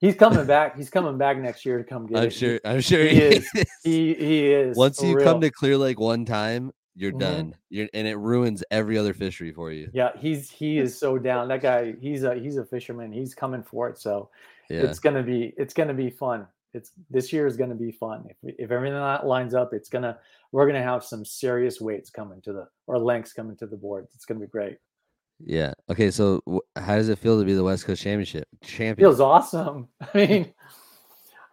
He's 0.00 0.14
coming 0.14 0.46
back. 0.46 0.76
He's 0.76 0.90
coming 0.90 1.18
back 1.18 1.38
next 1.38 1.66
year 1.66 1.76
to 1.78 1.82
come 1.84 2.06
get 2.06 2.18
I'm 2.18 2.24
it. 2.28 2.30
Sure 2.32 2.60
I'm 2.64 2.80
sure 2.80 3.02
he 3.02 3.08
he 3.08 3.20
is. 3.20 3.50
is. 3.54 3.64
He 3.82 4.14
he 4.14 4.52
is. 4.52 4.76
Once 4.76 5.02
you 5.02 5.16
real. 5.16 5.24
come 5.26 5.40
to 5.40 5.50
Clear 5.50 5.76
Lake 5.76 5.98
one 5.98 6.24
time, 6.24 6.70
you're 6.98 7.12
Mhm. 7.12 7.18
done. 7.20 7.54
You're 7.70 7.88
and 7.94 8.06
it 8.08 8.16
ruins 8.16 8.62
every 8.70 8.98
other 8.98 9.14
fishery 9.14 9.52
for 9.52 9.70
you. 9.72 9.88
Yeah, 9.92 10.10
he's 10.18 10.50
he 10.50 10.78
is 10.78 10.98
so 10.98 11.16
down. 11.18 11.48
That 11.48 11.62
guy, 11.62 11.94
he's 12.00 12.24
a 12.24 12.34
he's 12.34 12.56
a 12.58 12.64
fisherman. 12.64 13.12
He's 13.12 13.34
coming 13.34 13.62
for 13.62 13.88
it. 13.88 13.98
So 13.98 14.30
Yeah. 14.68 14.82
it's 14.82 14.98
gonna 14.98 15.22
be 15.22 15.54
it's 15.56 15.72
gonna 15.74 15.94
be 15.94 16.10
fun. 16.10 16.46
It's 16.74 16.92
this 17.08 17.32
year 17.32 17.46
is 17.46 17.56
gonna 17.56 17.74
be 17.74 17.92
fun. 17.92 18.26
If 18.28 18.36
we- 18.42 18.56
if 18.58 18.70
everything 18.70 18.98
li- 19.00 19.26
lines 19.26 19.54
up, 19.54 19.72
it's 19.72 19.88
gonna 19.88 20.18
we're 20.52 20.66
gonna 20.66 20.82
have 20.82 21.04
some 21.04 21.24
serious 21.24 21.80
weights 21.80 22.10
coming 22.10 22.40
to 22.42 22.52
the 22.52 22.68
or 22.86 22.98
lengths 22.98 23.32
coming 23.32 23.56
to 23.58 23.66
the 23.66 23.76
board. 23.76 24.06
It's 24.14 24.24
gonna 24.24 24.40
be 24.40 24.46
great. 24.46 24.78
Yeah. 25.40 25.72
Okay. 25.88 26.10
So, 26.10 26.42
how 26.74 26.96
does 26.96 27.08
it 27.10 27.18
feel 27.18 27.38
to 27.38 27.44
be 27.46 27.54
the 27.54 27.62
West 27.62 27.84
Coast 27.86 28.02
Championship 28.02 28.48
champion? 28.62 29.08
feels 29.08 29.20
awesome. 29.20 29.88
I 30.14 30.26
mean, 30.26 30.54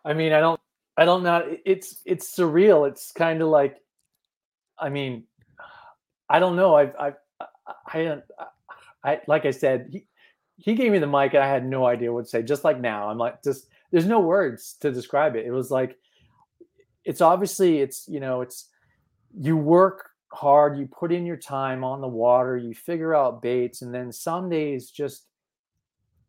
I 0.03 0.13
mean, 0.13 0.33
I 0.33 0.39
don't, 0.39 0.59
I 0.97 1.05
don't 1.05 1.23
know. 1.23 1.55
It's 1.65 2.01
it's 2.05 2.35
surreal. 2.35 2.87
It's 2.89 3.11
kind 3.11 3.41
of 3.41 3.49
like, 3.49 3.77
I 4.79 4.89
mean, 4.89 5.25
I 6.29 6.39
don't 6.39 6.55
know. 6.55 6.75
I've, 6.75 6.93
I've, 6.99 7.13
I, 7.39 7.45
I, 7.87 8.21
I, 9.03 9.21
like 9.27 9.45
I 9.45 9.51
said, 9.51 9.89
he, 9.91 10.05
he 10.57 10.73
gave 10.73 10.91
me 10.91 10.99
the 10.99 11.07
mic 11.07 11.33
and 11.33 11.43
I 11.43 11.47
had 11.47 11.65
no 11.65 11.85
idea 11.85 12.11
what 12.11 12.25
to 12.25 12.29
say. 12.29 12.41
Just 12.43 12.63
like 12.63 12.79
now, 12.79 13.09
I'm 13.09 13.17
like, 13.17 13.43
just 13.43 13.67
there's 13.91 14.05
no 14.05 14.19
words 14.19 14.75
to 14.81 14.91
describe 14.91 15.35
it. 15.35 15.45
It 15.45 15.51
was 15.51 15.69
like, 15.71 15.97
it's 17.03 17.21
obviously, 17.21 17.79
it's 17.81 18.07
you 18.07 18.19
know, 18.19 18.41
it's 18.41 18.69
you 19.39 19.57
work 19.57 20.09
hard, 20.31 20.77
you 20.77 20.87
put 20.87 21.11
in 21.11 21.25
your 21.25 21.37
time 21.37 21.83
on 21.83 22.01
the 22.01 22.07
water, 22.07 22.57
you 22.57 22.73
figure 22.73 23.13
out 23.15 23.41
baits, 23.41 23.81
and 23.83 23.93
then 23.93 24.11
some 24.11 24.49
days 24.49 24.89
just 24.89 25.27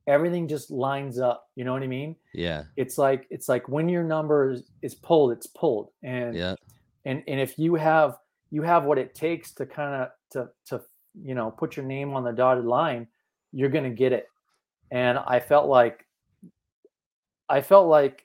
everything 0.07 0.47
just 0.49 0.70
lines 0.70 1.18
up. 1.18 1.49
You 1.57 1.64
know 1.64 1.72
what 1.72 1.82
I 1.82 1.86
mean? 1.86 2.14
yeah. 2.34 2.64
It's 2.76 2.99
like 2.99 3.26
it's 3.30 3.49
like 3.49 3.68
when 3.68 3.88
your 3.88 4.05
number 4.05 4.51
is, 4.51 4.64
is 4.82 4.94
pulled, 4.94 5.32
it's 5.32 5.47
pulled, 5.47 5.90
and 6.03 6.34
Yeah. 6.36 6.57
and 7.05 7.22
and 7.26 7.40
if 7.40 7.59
you 7.59 7.74
have 7.76 8.18
you 8.57 8.63
have 8.63 8.85
what 8.85 8.97
it 8.97 9.15
takes 9.15 9.53
to 9.53 9.67
kind 9.67 10.03
of 10.03 10.09
to 10.31 10.49
to 10.65 10.81
you 11.23 11.35
know 11.35 11.51
put 11.51 11.77
your 11.77 11.85
name 11.85 12.15
on 12.15 12.25
the 12.25 12.33
dotted 12.33 12.65
line, 12.65 13.07
you're 13.53 13.69
gonna 13.69 13.91
get 13.91 14.13
it. 14.13 14.29
And 14.91 15.19
I 15.19 15.41
felt 15.41 15.69
like 15.69 16.07
I 17.51 17.61
felt 17.61 17.87
like 17.87 18.25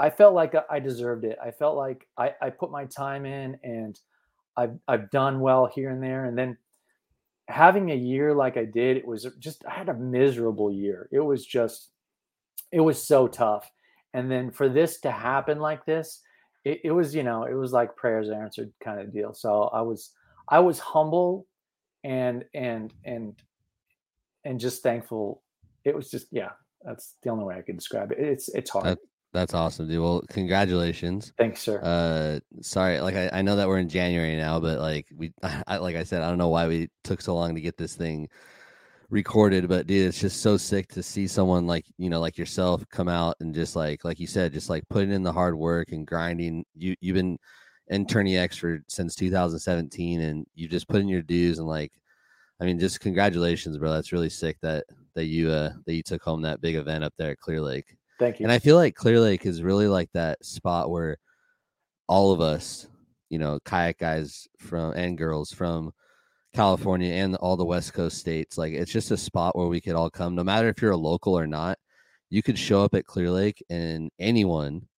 I 0.00 0.10
felt 0.10 0.34
like 0.34 0.56
I 0.68 0.80
deserved 0.80 1.24
it. 1.24 1.38
I 1.40 1.52
felt 1.52 1.76
like 1.76 2.08
I, 2.18 2.34
I 2.42 2.50
put 2.50 2.72
my 2.72 2.86
time 2.86 3.24
in 3.24 3.56
and 3.62 3.96
I've 4.56 4.76
I've 4.88 5.12
done 5.12 5.38
well 5.38 5.70
here 5.72 5.90
and 5.90 6.02
there. 6.02 6.24
And 6.24 6.36
then 6.36 6.58
having 7.46 7.92
a 7.92 7.94
year 7.94 8.34
like 8.34 8.56
I 8.56 8.64
did, 8.64 8.96
it 8.96 9.06
was 9.06 9.28
just 9.38 9.64
I 9.64 9.74
had 9.74 9.90
a 9.90 9.94
miserable 9.94 10.72
year. 10.72 11.08
It 11.12 11.20
was 11.20 11.46
just 11.46 11.90
it 12.72 12.80
was 12.80 13.00
so 13.00 13.28
tough. 13.28 13.70
And 14.12 14.28
then 14.28 14.50
for 14.50 14.68
this 14.68 14.98
to 15.02 15.12
happen 15.12 15.60
like 15.60 15.86
this, 15.86 16.20
it, 16.64 16.80
it 16.84 16.90
was, 16.92 17.14
you 17.14 17.22
know, 17.22 17.44
it 17.44 17.54
was 17.54 17.72
like 17.72 17.96
prayers 17.96 18.30
answered 18.30 18.72
kind 18.82 19.00
of 19.00 19.12
deal. 19.12 19.34
So 19.34 19.64
I 19.64 19.82
was 19.82 20.10
I 20.48 20.60
was 20.60 20.78
humble 20.78 21.46
and 22.02 22.44
and 22.54 22.92
and 23.04 23.34
and 24.44 24.60
just 24.60 24.82
thankful. 24.82 25.42
It 25.84 25.94
was 25.94 26.10
just 26.10 26.26
yeah, 26.30 26.50
that's 26.82 27.14
the 27.22 27.30
only 27.30 27.44
way 27.44 27.56
I 27.56 27.62
could 27.62 27.76
describe 27.76 28.12
it. 28.12 28.18
It's 28.18 28.48
it's 28.48 28.70
hard. 28.70 28.84
That- 28.86 28.98
That's 29.34 29.52
awesome, 29.52 29.88
dude. 29.88 30.00
Well, 30.00 30.22
congratulations. 30.28 31.32
Thanks, 31.36 31.60
sir. 31.60 31.80
Uh, 31.82 32.38
sorry, 32.62 33.00
like 33.00 33.16
I, 33.16 33.28
I 33.32 33.42
know 33.42 33.56
that 33.56 33.66
we're 33.66 33.78
in 33.80 33.88
January 33.88 34.36
now, 34.36 34.60
but 34.60 34.78
like 34.78 35.06
we, 35.16 35.32
I, 35.66 35.78
like 35.78 35.96
I 35.96 36.04
said, 36.04 36.22
I 36.22 36.28
don't 36.28 36.38
know 36.38 36.50
why 36.50 36.68
we 36.68 36.88
took 37.02 37.20
so 37.20 37.34
long 37.34 37.54
to 37.56 37.60
get 37.60 37.76
this 37.76 37.96
thing 37.96 38.28
recorded, 39.10 39.68
but 39.68 39.86
dude, 39.86 40.08
it's 40.08 40.20
just 40.20 40.42
so 40.42 40.56
sick 40.56 40.88
to 40.88 41.02
see 41.02 41.26
someone 41.26 41.66
like 41.66 41.84
you 41.98 42.10
know, 42.10 42.20
like 42.20 42.38
yourself, 42.38 42.84
come 42.90 43.08
out 43.08 43.36
and 43.40 43.54
just 43.54 43.76
like, 43.76 44.04
like 44.04 44.20
you 44.20 44.26
said, 44.26 44.52
just 44.52 44.70
like 44.70 44.84
putting 44.88 45.12
in 45.12 45.22
the 45.22 45.32
hard 45.32 45.56
work 45.56 45.92
and 45.92 46.06
grinding. 46.06 46.64
You, 46.74 46.94
you've 47.00 47.16
been 47.16 47.38
in 47.88 48.06
Tourney 48.06 48.36
X 48.36 48.56
for 48.56 48.82
since 48.88 49.14
2017, 49.14 50.20
and 50.20 50.46
you 50.54 50.68
just 50.68 50.88
put 50.88 51.00
in 51.00 51.08
your 51.08 51.22
dues 51.22 51.58
and 51.58 51.68
like, 51.68 51.92
I 52.60 52.64
mean, 52.64 52.78
just 52.78 53.00
congratulations, 53.00 53.78
bro. 53.78 53.92
That's 53.92 54.12
really 54.12 54.30
sick 54.30 54.58
that 54.62 54.84
that 55.14 55.26
you 55.26 55.50
uh 55.50 55.70
that 55.86 55.94
you 55.94 56.02
took 56.02 56.22
home 56.22 56.42
that 56.42 56.60
big 56.60 56.74
event 56.76 57.04
up 57.04 57.14
there 57.16 57.32
at 57.32 57.40
Clear 57.40 57.60
Lake. 57.60 57.96
Thank 58.18 58.38
you. 58.38 58.44
And 58.44 58.52
I 58.52 58.58
feel 58.58 58.76
like 58.76 58.94
Clear 58.94 59.20
Lake 59.20 59.46
is 59.46 59.62
really 59.62 59.88
like 59.88 60.10
that 60.14 60.44
spot 60.44 60.90
where 60.90 61.18
all 62.08 62.32
of 62.32 62.40
us, 62.40 62.86
you 63.28 63.38
know, 63.38 63.58
kayak 63.64 63.98
guys 63.98 64.48
from 64.58 64.92
and 64.92 65.18
girls 65.18 65.52
from 65.52 65.92
California 66.54 67.12
and 67.12 67.34
all 67.36 67.56
the 67.56 67.64
West 67.64 67.92
Coast 67.92 68.18
states, 68.18 68.56
like 68.56 68.72
it's 68.72 68.92
just 68.92 69.10
a 69.10 69.16
spot 69.16 69.56
where 69.56 69.66
we 69.66 69.80
could 69.80 69.94
all 69.94 70.10
come, 70.10 70.34
no 70.34 70.44
matter 70.44 70.68
if 70.68 70.80
you're 70.80 70.92
a 70.92 70.96
local 70.96 71.36
or 71.38 71.46
not. 71.46 71.78
You 72.30 72.42
could 72.42 72.58
show 72.58 72.82
up 72.82 72.94
at 72.94 73.06
Clear 73.06 73.30
Lake 73.30 73.62
and 73.70 74.10
anyone 74.18 74.88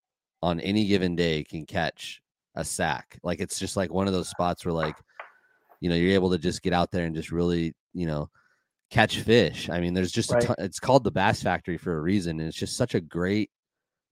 on 0.42 0.61
any 0.61 0.86
given 0.86 1.16
day 1.16 1.44
can 1.44 1.66
catch 1.66 2.22
a 2.54 2.64
sack. 2.64 3.18
Like 3.22 3.40
it's 3.40 3.59
just 3.59 3.76
like 3.76 3.92
one 3.92 4.07
of 4.07 4.12
those 4.12 4.28
spots 4.28 4.64
where 4.64 4.72
like, 4.72 4.96
you 5.80 5.90
know, 5.90 5.96
you're 5.96 6.14
able 6.14 6.30
to 6.30 6.38
just 6.38 6.62
get 6.62 6.72
out 6.72 6.90
there 6.90 7.04
and 7.04 7.14
just 7.14 7.32
really, 7.32 7.74
you 7.92 8.07
know, 8.07 8.30
catch 8.90 9.18
fish. 9.20 9.68
I 9.68 9.80
mean, 9.80 9.92
there's 9.92 10.12
just 10.12 10.30
Right. 10.30 10.44
a 10.44 10.46
ton, 10.46 10.57
it's 10.61 10.80
called 10.80 11.04
the 11.04 11.11
Bass 11.11 11.42
Factory 11.42 11.76
for 11.76 11.98
a 11.98 12.00
reason, 12.00 12.38
and 12.40 12.48
it's 12.48 12.57
just 12.57 12.76
such 12.76 12.94
a 12.94 13.00
great 13.00 13.50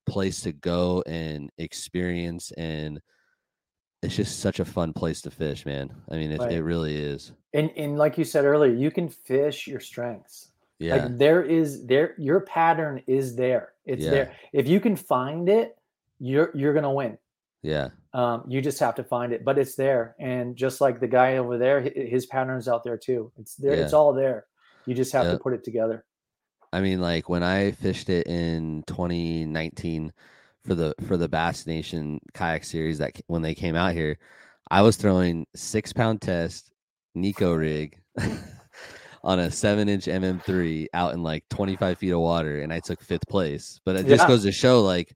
place 0.07 0.41
to 0.43 0.53
go 0.53 1.03
and 1.07 1.51
experience, 1.57 2.53
and 2.59 3.01
it's 4.05 4.17
just 4.17 4.41
such 4.41 4.61
a 4.61 4.65
fun 4.65 4.93
place 4.93 5.23
to 5.23 5.31
fish, 5.31 5.65
man. 5.67 5.91
I 6.11 6.17
mean, 6.17 6.31
it, 6.33 6.41
Right. 6.41 6.53
it 6.53 6.63
really 6.63 6.97
is. 6.97 7.33
and 7.53 7.71
and 7.77 7.97
like 7.99 8.19
you 8.19 8.25
said 8.25 8.45
earlier, 8.45 8.73
you 8.73 8.91
can 8.91 9.09
fish 9.09 9.67
your 9.67 9.81
strengths. 9.81 10.51
Yeah, 10.79 10.97
Like 10.97 11.19
there 11.19 11.43
is 11.43 11.87
there 11.87 12.15
your 12.19 12.41
pattern 12.41 13.03
is 13.07 13.37
there. 13.37 13.73
It's 13.87 14.05
Yeah. 14.05 14.11
there. 14.11 14.33
If 14.53 14.67
you 14.69 14.81
can 14.81 14.97
find 14.97 15.49
it, 15.49 15.77
you're 16.19 16.51
you're 16.55 16.75
gonna 16.75 16.93
win. 16.93 17.19
yeah, 17.63 17.91
Um, 18.13 18.45
you 18.49 18.61
just 18.61 18.79
have 18.81 18.95
to 18.97 19.05
find 19.05 19.33
it, 19.33 19.43
but 19.45 19.57
it's 19.59 19.75
there. 19.77 20.15
And 20.19 20.55
just 20.57 20.81
like 20.81 21.01
the 21.01 21.09
guy 21.09 21.37
over 21.39 21.57
there, 21.59 21.81
his 21.81 22.27
pattern's 22.27 22.69
out 22.69 22.85
there 22.85 22.99
too. 22.99 23.33
It's 23.39 23.55
there. 23.57 23.73
It's 23.75 23.93
all 23.95 24.13
there. 24.13 24.47
You 24.87 24.95
just 24.95 25.13
have 25.13 25.25
Yeah. 25.27 25.33
to 25.33 25.39
put 25.39 25.55
it 25.55 25.65
together. 25.65 26.05
I 26.73 26.81
mean, 26.81 27.01
like 27.01 27.29
when 27.29 27.43
I 27.45 27.71
fished 27.71 28.11
it 28.11 28.27
in 28.27 28.83
2019 28.87 30.13
for 30.65 30.75
the 30.75 30.95
for 31.07 31.17
the 31.17 31.29
Bass 31.29 31.67
Nation 31.67 32.21
kayak 32.33 32.65
series 32.65 32.99
that 32.99 33.13
when 33.27 33.43
they 33.43 33.55
came 33.55 33.75
out 33.77 33.93
here, 33.93 34.19
I 34.71 34.83
was 34.83 34.97
throwing 34.97 35.47
six 35.55 35.93
pound 35.93 36.21
test 36.23 36.71
Neko 37.17 37.59
rig 37.59 38.01
on 39.23 39.39
a 39.39 39.51
seven 39.51 39.89
inch 39.89 40.07
MM3 40.07 40.87
out 40.95 41.15
in 41.15 41.23
like 41.23 41.45
25 41.51 41.99
feet 41.99 42.11
of 42.11 42.21
water, 42.21 42.61
and 42.63 42.73
I 42.73 42.81
took 42.81 43.01
fifth 43.03 43.27
place. 43.29 43.81
But 43.85 43.97
it 43.97 44.07
just 44.07 44.23
Yeah. 44.23 44.29
goes 44.29 44.43
to 44.45 44.53
show, 44.53 44.83
like 44.83 45.15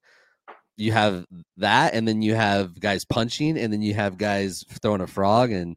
you 0.77 0.91
have 0.91 1.25
that, 1.57 1.93
and 1.93 2.07
then 2.07 2.21
you 2.21 2.35
have 2.35 2.79
guys 2.79 3.03
punching, 3.05 3.57
and 3.57 3.73
then 3.73 3.81
you 3.81 3.93
have 3.95 4.17
guys 4.17 4.63
throwing 4.81 5.01
a 5.01 5.07
frog, 5.07 5.51
and 5.51 5.75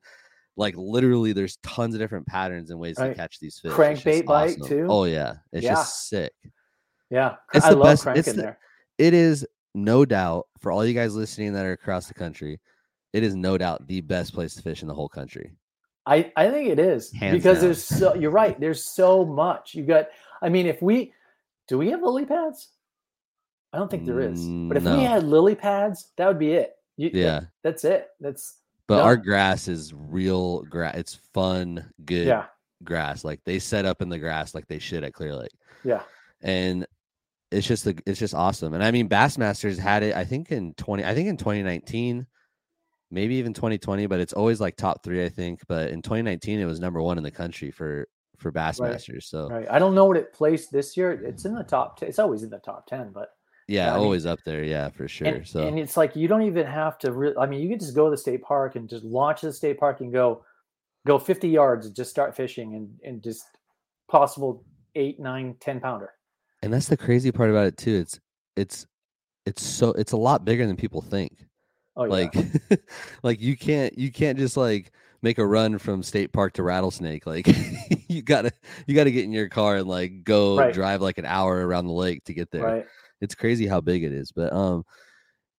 like 0.57 0.75
literally, 0.77 1.33
there's 1.33 1.57
tons 1.62 1.95
of 1.95 2.01
different 2.01 2.27
patterns 2.27 2.70
and 2.70 2.79
ways 2.79 2.97
to 2.97 3.14
catch 3.14 3.39
these 3.41 3.59
fish. 3.59 3.70
Just 3.73 3.81
Crankbait 3.81 4.27
bite, 4.27 4.59
too? 4.66 4.87
Oh 4.89 5.05
yeah, 5.05 5.35
it's 5.53 5.64
Yeah. 5.64 5.73
just 5.75 6.09
sick. 6.09 6.33
Yeah. 7.11 7.37
It's 7.55 7.64
I 7.64 7.70
the 7.70 7.77
love 7.77 7.85
best- 7.87 8.03
cranking 8.05 8.20
it's 8.20 8.33
the- 8.33 8.43
there. 8.43 8.59
It 8.99 9.14
is 9.14 9.47
no 9.75 10.05
doubt 10.05 10.47
for 10.59 10.70
all 10.73 10.85
you 10.85 10.95
guys 10.95 11.14
listening 11.14 11.53
that 11.55 11.64
are 11.66 11.73
across 11.73 12.07
the 12.09 12.14
country. 12.14 12.61
It 13.12 13.23
is 13.23 13.35
no 13.35 13.59
doubt 13.59 13.87
the 13.87 14.01
best 14.01 14.33
place 14.35 14.55
to 14.55 14.62
fish 14.62 14.83
in 14.83 14.89
the 14.89 14.95
whole 14.95 15.09
country. 15.09 15.53
I, 16.07 16.33
I 16.37 16.51
think 16.51 16.68
it 16.68 16.79
is 16.79 17.12
Hands 17.12 17.37
because 17.37 17.59
down. 17.59 17.64
there's 17.66 17.85
so 17.85 18.14
you're 18.14 18.31
right. 18.31 18.59
There's 18.59 18.85
so 18.85 19.25
much. 19.25 19.75
You 19.75 19.85
got 19.85 20.09
I 20.41 20.49
mean, 20.49 20.66
if 20.66 20.83
we 20.83 21.12
do 21.68 21.79
we 21.79 21.91
have 21.91 22.03
lily 22.03 22.25
pads? 22.27 22.68
I 23.73 23.79
don't 23.79 23.91
think 23.91 24.05
there 24.05 24.20
is. 24.20 24.41
But 24.41 24.77
if 24.77 24.83
Mm, 24.83 24.85
No. 24.85 24.99
we 24.99 25.05
had 25.05 25.23
lily 25.25 25.55
pads, 25.55 26.11
that 26.16 26.27
would 26.29 26.39
be 26.39 26.53
it. 26.53 26.75
You, 26.97 27.11
that- 27.11 27.18
Yeah. 27.18 27.41
that's 27.62 27.85
it. 27.85 28.09
That's 28.20 28.57
But 28.89 28.97
No. 28.99 29.03
our 29.05 29.16
grass 29.16 29.68
is 29.68 29.95
real 29.95 30.62
grass. 30.62 30.97
It's 30.97 31.14
fun, 31.33 31.91
good 32.05 32.27
yeah, 32.27 32.47
grass. 32.83 33.25
Like 33.25 33.41
they 33.45 33.59
set 33.59 33.85
up 33.87 34.03
in 34.03 34.09
the 34.09 34.18
grass 34.18 34.55
like 34.55 34.66
they 34.68 34.79
should 34.81 35.05
at 35.05 35.14
Clear 35.14 35.35
Lake. 35.37 35.53
yeah. 35.85 36.03
and 36.43 36.87
it's 37.53 37.66
just 37.66 37.84
the 37.84 37.98
it's 38.07 38.18
just 38.18 38.34
awesome. 38.34 38.74
And 38.74 38.82
I 38.82 38.90
mean, 38.90 39.09
Bassmasters 39.09 39.78
had 39.78 40.03
it. 40.03 40.14
I 40.16 40.24
think 40.24 40.50
in 40.50 40.74
twenty, 40.74 41.05
I 41.05 41.14
think 41.14 41.28
in 41.28 41.36
twenty 41.36 41.62
nineteen, 41.62 42.26
maybe 43.11 43.34
even 43.36 43.55
twenty 43.55 43.78
twenty, 43.78 44.07
but 44.07 44.20
it's 44.20 44.32
always 44.32 44.61
like 44.61 44.76
top 44.76 45.03
three. 45.05 45.24
I 45.24 45.28
think, 45.28 45.61
but 45.68 45.90
in 45.90 46.03
twenty 46.03 46.22
nineteen, 46.22 46.59
it 46.59 46.64
was 46.64 46.80
number 46.80 47.00
one 47.03 47.18
in 47.18 47.24
the 47.24 47.30
country 47.30 47.70
for 47.70 48.09
for 48.38 48.50
Bassmasters. 48.50 49.24
So 49.24 49.48
Right. 49.48 49.66
I 49.70 49.78
don't 49.78 49.94
know 49.94 50.07
what 50.07 50.16
it 50.16 50.32
placed 50.32 50.72
this 50.72 50.96
year. 50.96 51.12
It's 51.12 51.44
in 51.44 51.55
the 51.55 51.62
top 51.62 51.98
10. 52.00 52.09
It's 52.09 52.18
always 52.18 52.42
in 52.42 52.50
the 52.50 52.59
top 52.59 52.88
10, 52.88 53.11
but 53.12 53.28
yeah, 53.68 53.84
Yeah, 53.86 53.92
I 53.92 53.94
mean- 53.94 54.03
always 54.05 54.26
up 54.26 54.40
there. 54.44 54.64
Yeah, 54.64 54.88
for 54.88 55.07
sure. 55.07 55.28
and, 55.28 55.46
so 55.46 55.64
and 55.64 55.78
it's 55.78 55.96
like 55.96 56.16
you 56.16 56.26
don't 56.26 56.42
even 56.42 56.66
have 56.66 56.98
to 57.00 57.12
really 57.12 57.36
I 57.36 57.46
mean, 57.46 57.61
you 57.61 57.68
can 57.68 57.78
just 57.78 57.94
go 57.94 58.07
to 58.07 58.11
the 58.11 58.16
state 58.16 58.42
park 58.42 58.74
and 58.74 58.88
just 58.88 59.05
launch 59.05 59.42
the 59.42 59.53
state 59.53 59.78
park 59.78 60.00
and 60.00 60.12
go 60.12 60.44
go 61.07 61.20
50 61.20 61.48
yards 61.48 61.86
and 61.86 61.94
just 61.94 62.11
start 62.11 62.34
fishing 62.34 62.74
and 62.74 62.98
and 63.05 63.22
just 63.22 63.44
possible 64.09 64.64
eight, 64.96 65.20
nine 65.20 65.55
ten 65.61 65.78
pounder. 65.78 66.11
And 66.63 66.73
that's 66.73 66.89
the 66.89 66.97
crazy 66.97 67.33
part 67.33 67.51
about 67.51 67.67
it 67.67 67.77
too. 67.77 67.97
It's 67.97 68.21
it's 68.57 68.87
it's 69.47 69.63
so 69.63 69.91
it's 69.93 70.13
a 70.13 70.17
lot 70.17 70.45
bigger 70.45 70.67
than 70.67 70.77
people 70.77 71.01
think. 71.03 71.47
Oh 71.97 72.05
yeah. 72.05 72.11
like 72.11 72.35
like 73.23 73.41
you 73.41 73.57
can't 73.57 73.99
you 73.99 74.11
can't 74.11 74.39
just 74.39 74.57
like 74.57 74.93
make 75.21 75.39
a 75.39 75.47
run 75.47 75.79
from 75.79 76.03
state 76.03 76.33
park 76.33 76.55
to 76.55 76.63
rattlesnake 76.63 77.27
like 77.27 77.47
you 78.09 78.23
gotta 78.23 78.51
you 78.87 78.95
gotta 78.95 79.11
get 79.11 79.25
in 79.25 79.31
your 79.33 79.49
car 79.49 79.77
and 79.77 79.87
like 79.87 80.25
go 80.25 80.59
Right. 80.59 80.73
drive 80.75 81.01
like 81.03 81.19
an 81.19 81.27
hour 81.27 81.65
around 81.67 81.87
the 81.87 81.93
lake 81.93 82.25
to 82.25 82.35
get 82.35 82.51
there 82.51 82.63
right. 82.65 82.87
it's 83.21 83.35
crazy 83.35 83.67
how 83.67 83.81
big 83.81 84.03
it 84.03 84.13
is 84.13 84.33
but 84.33 84.53
um 84.53 84.85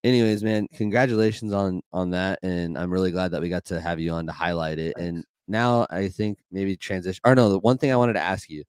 anyways 0.04 0.43
man 0.43 0.68
congratulations 0.74 1.54
on 1.54 1.82
on 1.93 2.10
that 2.10 2.39
and 2.43 2.78
i'm 2.78 2.91
really 2.91 3.12
glad 3.12 3.32
that 3.32 3.41
we 3.41 3.47
got 3.47 3.64
to 3.66 3.80
have 3.80 3.99
you 4.01 4.12
on 4.12 4.26
to 4.26 4.34
highlight 4.34 4.80
it 4.80 4.97
and 4.97 5.24
now 5.47 5.86
i 5.89 6.10
think 6.10 6.39
maybe 6.51 6.76
transition 6.76 7.22
or 7.24 7.34
no 7.36 7.47
the 7.49 7.60
one 7.60 7.78
thing 7.78 7.91
i 7.91 7.95
wanted 7.95 8.14
to 8.14 8.20
ask 8.22 8.49
you 8.49 8.64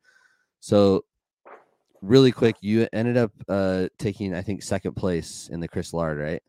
so 0.60 1.04
really 2.04 2.32
quick 2.32 2.56
you 2.60 2.86
ended 2.92 3.16
up 3.16 3.32
uh 3.48 3.86
taking 3.98 4.34
i 4.34 4.42
think 4.42 4.62
second 4.62 4.94
place 4.94 5.48
in 5.52 5.60
the 5.60 5.68
chris 5.68 5.92
lard 5.92 6.18
right 6.18 6.42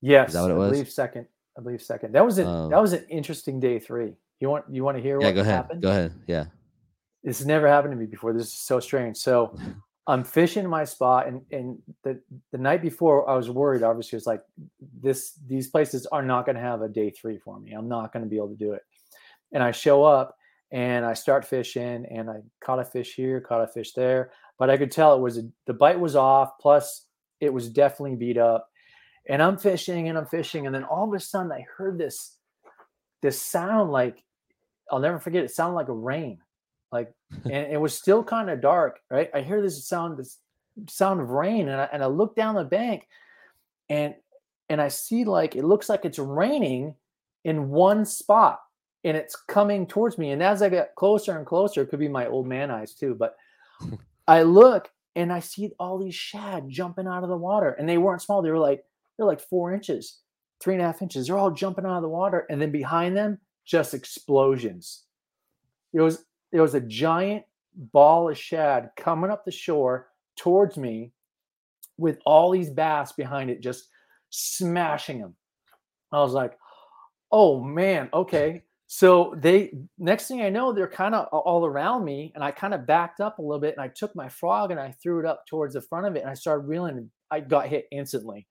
Yes, 0.00 0.32
that 0.32 0.42
what 0.42 0.50
it 0.50 0.54
I 0.54 0.56
was? 0.58 0.70
believe 0.70 0.90
second. 0.90 1.26
I 1.58 1.60
believe 1.60 1.82
second. 1.82 2.12
That 2.14 2.24
was 2.24 2.38
a 2.38 2.46
Um, 2.46 2.70
that 2.70 2.80
was 2.80 2.92
an 2.92 3.04
interesting 3.08 3.58
day 3.58 3.80
three. 3.80 4.14
You 4.38 4.48
want 4.48 4.64
you 4.70 4.84
want 4.84 4.96
to 4.96 5.02
hear 5.02 5.20
yeah 5.20 5.26
what 5.26 5.34
go 5.34 5.40
ahead 5.40 5.54
happened? 5.54 5.82
go 5.82 5.90
ahead 5.90 6.12
yeah 6.28 6.44
This 7.24 7.38
has 7.38 7.46
never 7.48 7.66
happened 7.66 7.92
to 7.92 7.96
me 7.96 8.06
before. 8.06 8.32
This 8.32 8.46
is 8.46 8.52
so 8.60 8.78
strange. 8.78 9.16
So 9.16 9.56
I'm 10.06 10.22
fishing 10.24 10.62
in 10.64 10.70
my 10.70 10.84
spot, 10.84 11.26
and 11.26 11.42
and 11.50 11.78
the 12.04 12.20
the 12.52 12.58
night 12.58 12.80
before 12.80 13.28
I 13.28 13.34
was 13.34 13.50
worried. 13.50 13.82
Obviously, 13.82 14.16
it's 14.16 14.26
like 14.26 14.42
this. 15.02 15.32
These 15.48 15.68
places 15.68 16.06
are 16.06 16.22
not 16.22 16.46
going 16.46 16.56
to 16.56 16.62
have 16.62 16.80
a 16.82 16.88
day 16.88 17.10
three 17.10 17.38
for 17.38 17.58
me. 17.58 17.72
I'm 17.72 17.88
not 17.88 18.12
going 18.12 18.22
to 18.24 18.30
be 18.30 18.36
able 18.36 18.50
to 18.50 18.54
do 18.56 18.72
it. 18.74 18.82
And 19.52 19.62
I 19.64 19.72
show 19.72 20.04
up 20.04 20.36
and 20.70 21.04
I 21.04 21.14
start 21.14 21.44
fishing, 21.44 22.06
and 22.06 22.30
I 22.30 22.36
caught 22.60 22.78
a 22.78 22.84
fish 22.84 23.14
here, 23.16 23.40
caught 23.40 23.62
a 23.62 23.66
fish 23.66 23.94
there, 23.94 24.30
but 24.58 24.70
I 24.70 24.76
could 24.76 24.90
tell 24.90 25.14
it 25.14 25.20
was 25.20 25.38
a, 25.38 25.48
the 25.66 25.74
bite 25.74 26.00
was 26.00 26.16
off. 26.16 26.58
Plus, 26.60 27.06
it 27.40 27.52
was 27.52 27.70
definitely 27.70 28.16
beat 28.16 28.38
up. 28.38 28.68
And 29.28 29.42
I'm 29.42 29.58
fishing 29.58 30.08
and 30.08 30.16
I'm 30.16 30.26
fishing, 30.26 30.66
and 30.66 30.74
then 30.74 30.84
all 30.84 31.06
of 31.06 31.14
a 31.14 31.20
sudden 31.20 31.52
I 31.52 31.66
heard 31.76 31.98
this 31.98 32.36
this 33.20 33.40
sound 33.40 33.90
like 33.90 34.24
I'll 34.90 35.00
never 35.00 35.18
forget. 35.18 35.44
It 35.44 35.50
sounded 35.50 35.74
like 35.74 35.88
a 35.88 35.92
rain, 35.92 36.38
like 36.90 37.12
and 37.44 37.72
it 37.72 37.80
was 37.80 37.94
still 37.94 38.24
kind 38.24 38.50
of 38.50 38.60
dark, 38.60 39.00
right? 39.10 39.30
I 39.34 39.42
hear 39.42 39.60
this 39.60 39.86
sound, 39.86 40.18
this 40.18 40.38
sound 40.88 41.20
of 41.20 41.30
rain, 41.30 41.68
and 41.68 41.80
I, 41.80 41.88
and 41.92 42.02
I 42.02 42.06
look 42.06 42.36
down 42.36 42.54
the 42.54 42.64
bank, 42.64 43.06
and 43.90 44.14
and 44.70 44.80
I 44.80 44.88
see 44.88 45.24
like 45.24 45.56
it 45.56 45.64
looks 45.64 45.88
like 45.88 46.04
it's 46.04 46.18
raining 46.18 46.94
in 47.44 47.68
one 47.68 48.06
spot, 48.06 48.60
and 49.04 49.14
it's 49.14 49.36
coming 49.36 49.86
towards 49.86 50.16
me. 50.16 50.30
And 50.30 50.42
as 50.42 50.62
I 50.62 50.70
get 50.70 50.94
closer 50.94 51.36
and 51.36 51.46
closer, 51.46 51.82
it 51.82 51.90
could 51.90 52.00
be 52.00 52.08
my 52.08 52.26
old 52.26 52.46
man 52.46 52.70
eyes 52.70 52.94
too, 52.94 53.14
but 53.14 53.36
I 54.28 54.42
look 54.42 54.90
and 55.16 55.32
I 55.32 55.40
see 55.40 55.72
all 55.80 55.98
these 55.98 56.14
shad 56.14 56.68
jumping 56.68 57.08
out 57.08 57.24
of 57.24 57.30
the 57.30 57.36
water, 57.36 57.70
and 57.72 57.88
they 57.88 57.98
weren't 57.98 58.22
small; 58.22 58.42
they 58.42 58.50
were 58.50 58.58
like 58.58 58.84
they're 59.16 59.26
like 59.26 59.40
four 59.40 59.72
inches, 59.72 60.20
three 60.60 60.74
and 60.74 60.82
a 60.82 60.86
half 60.86 61.02
inches. 61.02 61.26
They're 61.26 61.38
all 61.38 61.50
jumping 61.50 61.86
out 61.86 61.96
of 61.96 62.02
the 62.02 62.08
water, 62.08 62.46
and 62.50 62.60
then 62.60 62.70
behind 62.70 63.16
them, 63.16 63.38
just 63.64 63.94
explosions. 63.94 65.04
There 65.92 66.04
was 66.04 66.24
there 66.52 66.62
was 66.62 66.74
a 66.74 66.80
giant 66.80 67.44
ball 67.74 68.28
of 68.28 68.38
shad 68.38 68.90
coming 68.96 69.30
up 69.30 69.44
the 69.44 69.50
shore 69.50 70.08
towards 70.36 70.76
me 70.76 71.12
with 71.96 72.18
all 72.24 72.50
these 72.50 72.70
bass 72.70 73.12
behind 73.12 73.50
it 73.50 73.60
just 73.60 73.88
smashing 74.30 75.20
them. 75.20 75.34
I 76.12 76.20
was 76.20 76.34
like, 76.34 76.58
"Oh 77.32 77.60
man, 77.62 78.10
okay." 78.12 78.62
So 78.90 79.34
they 79.36 79.72
next 79.98 80.28
thing 80.28 80.40
I 80.40 80.48
know, 80.48 80.72
they're 80.72 80.88
kind 80.88 81.14
of 81.14 81.26
all 81.26 81.66
around 81.66 82.04
me, 82.04 82.32
and 82.34 82.42
I 82.42 82.50
kind 82.50 82.72
of 82.72 82.86
backed 82.86 83.20
up 83.20 83.38
a 83.38 83.42
little 83.42 83.60
bit, 83.60 83.74
and 83.74 83.82
I 83.82 83.88
took 83.88 84.16
my 84.16 84.28
frog 84.28 84.70
and 84.70 84.80
I 84.80 84.92
threw 85.02 85.20
it 85.20 85.26
up 85.26 85.46
towards 85.46 85.74
the 85.74 85.82
front 85.82 86.06
of 86.06 86.16
it, 86.16 86.20
and 86.22 86.30
I 86.30 86.34
started 86.34 86.66
reeling. 86.66 86.96
And 86.96 87.10
I 87.30 87.40
got 87.40 87.68
hit 87.68 87.86
instantly. 87.90 88.46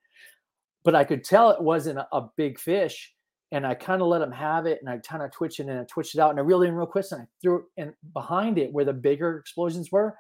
But 0.83 0.95
I 0.95 1.03
could 1.03 1.23
tell 1.23 1.49
it 1.51 1.61
wasn't 1.61 1.99
a, 1.99 2.07
a 2.11 2.29
big 2.37 2.59
fish. 2.59 3.13
And 3.51 3.65
I 3.65 3.75
kind 3.75 4.01
of 4.01 4.09
let 4.09 4.21
him 4.21 4.31
have 4.31 4.65
it 4.65 4.79
and 4.81 4.89
I 4.89 4.97
kind 4.97 5.23
of 5.23 5.31
twitch 5.31 5.61
it 5.61 5.67
and 5.67 5.79
I 5.79 5.85
twitched 5.85 6.15
it 6.15 6.19
out 6.19 6.31
and 6.31 6.39
I 6.39 6.43
reeled 6.43 6.65
in 6.65 6.75
real 6.75 6.85
quick 6.85 7.05
and 7.11 7.21
I 7.21 7.27
threw 7.41 7.59
it 7.59 7.63
and 7.77 7.93
behind 8.11 8.57
it 8.57 8.73
where 8.73 8.83
the 8.83 8.91
bigger 8.91 9.37
explosions 9.37 9.89
were, 9.89 10.17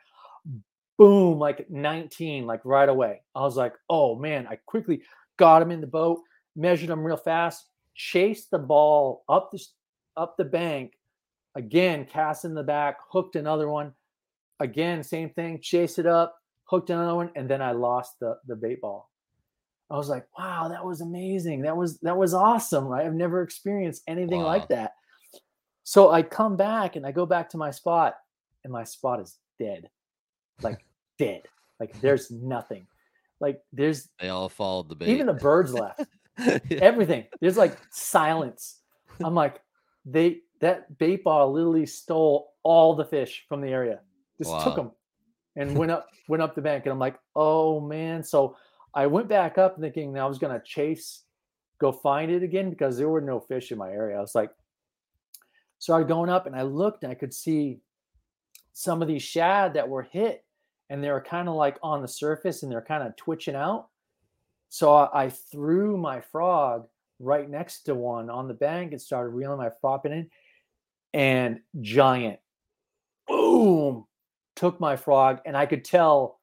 boom, 0.97 1.37
like 1.37 1.69
19, 1.69 2.45
like 2.45 2.61
right 2.63 2.87
away. 2.87 3.21
I 3.35 3.41
was 3.41 3.57
like, 3.57 3.73
oh 3.89 4.15
man, 4.15 4.47
I 4.49 4.57
quickly 4.65 5.01
got 5.35 5.61
him 5.61 5.71
in 5.71 5.81
the 5.81 5.87
boat, 5.87 6.21
measured 6.55 6.89
him 6.89 7.03
real 7.03 7.17
fast, 7.17 7.65
chased 7.95 8.49
the 8.49 8.59
ball 8.59 9.25
up 9.27 9.51
the 9.51 9.59
up 10.17 10.35
the 10.37 10.43
bank, 10.45 10.93
again, 11.55 12.05
cast 12.05 12.43
in 12.45 12.53
the 12.53 12.63
back, 12.63 12.97
hooked 13.09 13.35
another 13.35 13.69
one. 13.69 13.93
Again, 14.59 15.03
same 15.03 15.29
thing, 15.29 15.59
chase 15.61 15.99
it 15.99 16.05
up, 16.07 16.35
hooked 16.65 16.89
another 16.89 17.15
one, 17.15 17.29
and 17.35 17.47
then 17.49 17.61
I 17.61 17.71
lost 17.71 18.19
the 18.19 18.37
the 18.47 18.55
bait 18.55 18.81
ball. 18.81 19.09
I 19.89 19.95
was 19.95 20.09
like, 20.09 20.27
wow, 20.37 20.67
that 20.67 20.83
was 20.83 20.99
amazing. 21.01 21.61
That 21.61 21.77
was 21.77 21.99
that 21.99 22.17
was 22.17 22.33
awesome. 22.33 22.85
Right? 22.85 23.05
I've 23.05 23.13
never 23.13 23.41
experienced 23.41 24.03
anything 24.07 24.41
Wow. 24.41 24.47
like 24.47 24.67
that. 24.69 24.93
So 25.83 26.11
I 26.11 26.21
come 26.23 26.57
back 26.57 26.95
and 26.97 27.05
I 27.05 27.11
go 27.11 27.25
back 27.25 27.49
to 27.51 27.57
my 27.57 27.71
spot, 27.71 28.15
and 28.63 28.73
my 28.73 28.83
spot 28.83 29.21
is 29.21 29.37
dead. 29.59 29.89
Like 30.61 30.83
dead. 31.19 31.43
Like 31.79 31.99
there's 32.01 32.31
nothing. 32.31 32.87
Like 33.39 33.61
there's 33.71 34.09
They 34.19 34.29
all 34.29 34.49
followed 34.49 34.89
the 34.89 34.95
bait. 34.95 35.09
even 35.09 35.27
the 35.27 35.33
birds 35.33 35.73
left. 35.73 36.01
Yeah. 36.39 36.59
Everything. 36.81 37.25
There's 37.41 37.57
like 37.57 37.75
silence. 37.89 38.81
I'm 39.23 39.33
like, 39.33 39.59
they 40.09 40.39
that 40.61 40.97
bait 40.97 41.23
ball 41.23 41.51
literally 41.51 41.85
stole 41.85 42.53
all 42.63 42.95
the 42.95 43.05
fish 43.05 43.45
from 43.47 43.61
the 43.61 43.69
area. 43.69 43.99
Just 44.37 44.63
took 44.63 44.75
them 44.75 44.91
and 45.55 45.77
went 45.77 45.91
up 45.91 46.07
went 46.27 46.41
up 46.41 46.55
the 46.55 46.61
bank. 46.61 46.85
And 46.85 46.93
I'm 46.93 46.99
like, 46.99 47.19
oh 47.35 47.79
man. 47.79 48.23
So 48.23 48.55
I 48.93 49.07
went 49.07 49.27
back 49.27 49.57
up 49.57 49.79
thinking 49.79 50.13
that 50.13 50.21
I 50.21 50.25
was 50.25 50.39
gonna 50.39 50.61
chase, 50.63 51.23
go 51.79 51.91
find 51.91 52.31
it 52.31 52.43
again 52.43 52.69
because 52.69 52.97
there 52.97 53.09
were 53.09 53.21
no 53.21 53.39
fish 53.39 53.71
in 53.71 53.77
my 53.77 53.89
area. 53.89 54.17
I 54.17 54.21
was 54.21 54.35
like, 54.35 54.51
started 55.79 56.07
going 56.07 56.29
up 56.29 56.47
and 56.47 56.55
I 56.55 56.63
looked 56.63 57.03
and 57.03 57.11
I 57.11 57.15
could 57.15 57.33
see 57.33 57.79
some 58.73 59.01
of 59.01 59.07
these 59.07 59.23
shad 59.23 59.73
that 59.73 59.89
were 59.89 60.03
hit 60.03 60.43
and 60.89 61.03
they 61.03 61.11
were 61.11 61.21
kind 61.21 61.49
of 61.49 61.55
like 61.55 61.77
on 61.83 62.01
the 62.01 62.07
surface 62.07 62.63
and 62.63 62.71
they're 62.71 62.81
kind 62.81 63.03
of 63.03 63.15
twitching 63.15 63.55
out. 63.55 63.87
So 64.69 64.93
I, 64.93 65.25
I 65.25 65.29
threw 65.29 65.97
my 65.97 66.21
frog 66.21 66.87
right 67.19 67.49
next 67.49 67.83
to 67.83 67.95
one 67.95 68.29
on 68.29 68.47
the 68.47 68.53
bank 68.53 68.91
and 68.91 69.01
started 69.01 69.29
reeling 69.29 69.57
my 69.57 69.71
frog 69.81 70.05
in 70.05 70.29
and 71.13 71.59
giant 71.81 72.39
boom 73.27 74.05
took 74.55 74.79
my 74.79 74.95
frog 74.95 75.39
and 75.45 75.55
I 75.55 75.65
could 75.65 75.83
tell 75.83 76.39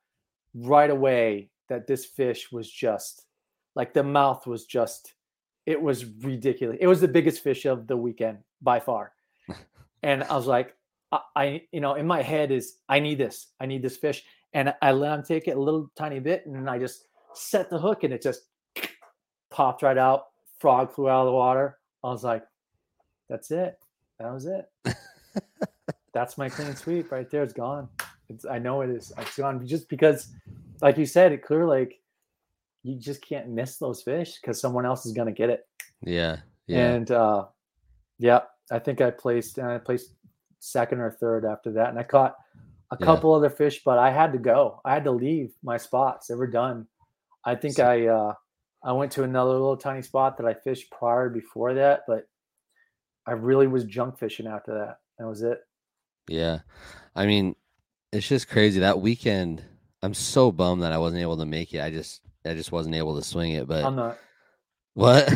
right 0.54 0.90
away 0.90 1.50
that 1.68 1.86
this 1.86 2.04
fish 2.04 2.50
was 2.52 2.70
just 2.70 3.24
like 3.74 3.92
the 3.92 4.02
mouth 4.02 4.46
was 4.46 4.64
just 4.64 5.14
it 5.66 5.80
was 5.80 6.04
ridiculous. 6.04 6.76
It 6.80 6.86
was 6.86 7.00
the 7.00 7.08
biggest 7.08 7.42
fish 7.42 7.64
of 7.64 7.86
the 7.86 7.96
weekend 7.96 8.38
by 8.60 8.80
far. 8.80 9.12
and 10.02 10.22
I 10.24 10.36
was 10.36 10.46
like, 10.46 10.74
I, 11.10 11.20
I, 11.34 11.62
you 11.72 11.80
know, 11.80 11.94
in 11.94 12.06
my 12.06 12.20
head 12.20 12.50
is 12.50 12.76
I 12.88 13.00
need 13.00 13.18
this. 13.18 13.48
I 13.60 13.66
need 13.66 13.82
this 13.82 13.96
fish. 13.96 14.24
And 14.52 14.74
I 14.82 14.92
let 14.92 15.18
him 15.18 15.24
take 15.24 15.48
it 15.48 15.56
a 15.56 15.60
little 15.60 15.90
tiny 15.96 16.20
bit 16.20 16.46
and 16.46 16.68
I 16.68 16.78
just 16.78 17.06
set 17.34 17.70
the 17.70 17.78
hook 17.78 18.04
and 18.04 18.12
it 18.12 18.22
just 18.22 18.42
popped 19.50 19.82
right 19.82 19.98
out. 19.98 20.26
Frog 20.64 20.94
flew 20.94 21.10
out 21.10 21.20
of 21.20 21.26
the 21.26 21.32
water. 21.32 21.76
I 22.02 22.08
was 22.08 22.24
like, 22.24 22.42
that's 23.28 23.50
it. 23.50 23.78
That 24.18 24.32
was 24.32 24.46
it. 24.46 24.66
that's 26.14 26.38
my 26.38 26.48
clean 26.48 26.74
sweep 26.74 27.12
right 27.12 27.28
there. 27.30 27.42
It's 27.42 27.52
gone. 27.52 27.86
It's 28.30 28.46
I 28.46 28.58
know 28.58 28.80
it 28.80 28.88
is. 28.88 29.12
It's 29.18 29.36
gone 29.36 29.66
just 29.66 29.90
because, 29.90 30.32
like 30.80 30.96
you 30.96 31.04
said, 31.04 31.32
it 31.32 31.42
Clear 31.42 31.66
Lake, 31.66 32.00
you 32.82 32.94
just 32.98 33.20
can't 33.20 33.50
miss 33.50 33.76
those 33.76 34.00
fish 34.00 34.38
because 34.40 34.58
someone 34.58 34.86
else 34.86 35.04
is 35.04 35.12
gonna 35.12 35.32
get 35.32 35.50
it. 35.50 35.66
yeah. 36.00 36.38
Yeah. 36.66 36.92
And 36.94 37.10
uh 37.10 37.44
yeah, 38.18 38.40
I 38.72 38.78
think 38.78 39.02
I 39.02 39.10
placed 39.10 39.58
and 39.58 39.66
I 39.66 39.76
placed 39.76 40.12
second 40.60 41.00
or 41.00 41.10
third 41.10 41.44
after 41.44 41.72
that. 41.72 41.90
And 41.90 41.98
I 41.98 42.04
caught 42.04 42.36
a 42.90 42.96
Yeah. 42.98 43.04
couple 43.04 43.34
other 43.34 43.50
fish, 43.50 43.82
but 43.84 43.98
I 43.98 44.10
had 44.10 44.32
to 44.32 44.38
go. 44.38 44.80
I 44.82 44.94
had 44.94 45.04
to 45.04 45.10
leave 45.10 45.52
my 45.62 45.76
spots. 45.76 46.28
They 46.28 46.34
were 46.36 46.46
done. 46.46 46.86
I 47.44 47.54
think 47.54 47.74
So- 47.74 47.84
I 47.86 48.06
uh 48.06 48.34
I 48.84 48.92
went 48.92 49.12
to 49.12 49.22
another 49.22 49.52
little 49.52 49.78
tiny 49.78 50.02
spot 50.02 50.36
that 50.36 50.46
I 50.46 50.52
fished 50.52 50.90
prior 50.90 51.30
before 51.30 51.74
that, 51.74 52.02
but 52.06 52.28
I 53.26 53.32
really 53.32 53.66
was 53.66 53.84
junk 53.84 54.18
fishing 54.18 54.46
after 54.46 54.74
that. 54.74 54.98
That 55.18 55.26
was 55.26 55.42
it. 55.42 55.58
Yeah. 56.28 56.60
I 57.16 57.26
mean, 57.26 57.56
it's 58.12 58.28
just 58.28 58.48
crazy. 58.48 58.80
That 58.80 59.00
weekend, 59.00 59.64
I'm 60.02 60.12
so 60.12 60.52
bummed 60.52 60.82
that 60.82 60.92
I 60.92 60.98
wasn't 60.98 61.22
able 61.22 61.38
to 61.38 61.46
make 61.46 61.72
it. 61.72 61.80
I 61.80 61.90
just 61.90 62.20
I 62.44 62.52
just 62.52 62.72
wasn't 62.72 62.94
able 62.94 63.16
to 63.16 63.24
swing 63.24 63.52
it. 63.52 63.66
But 63.66 63.84
I'm 63.84 63.96
not. 63.96 64.18
what? 64.92 65.32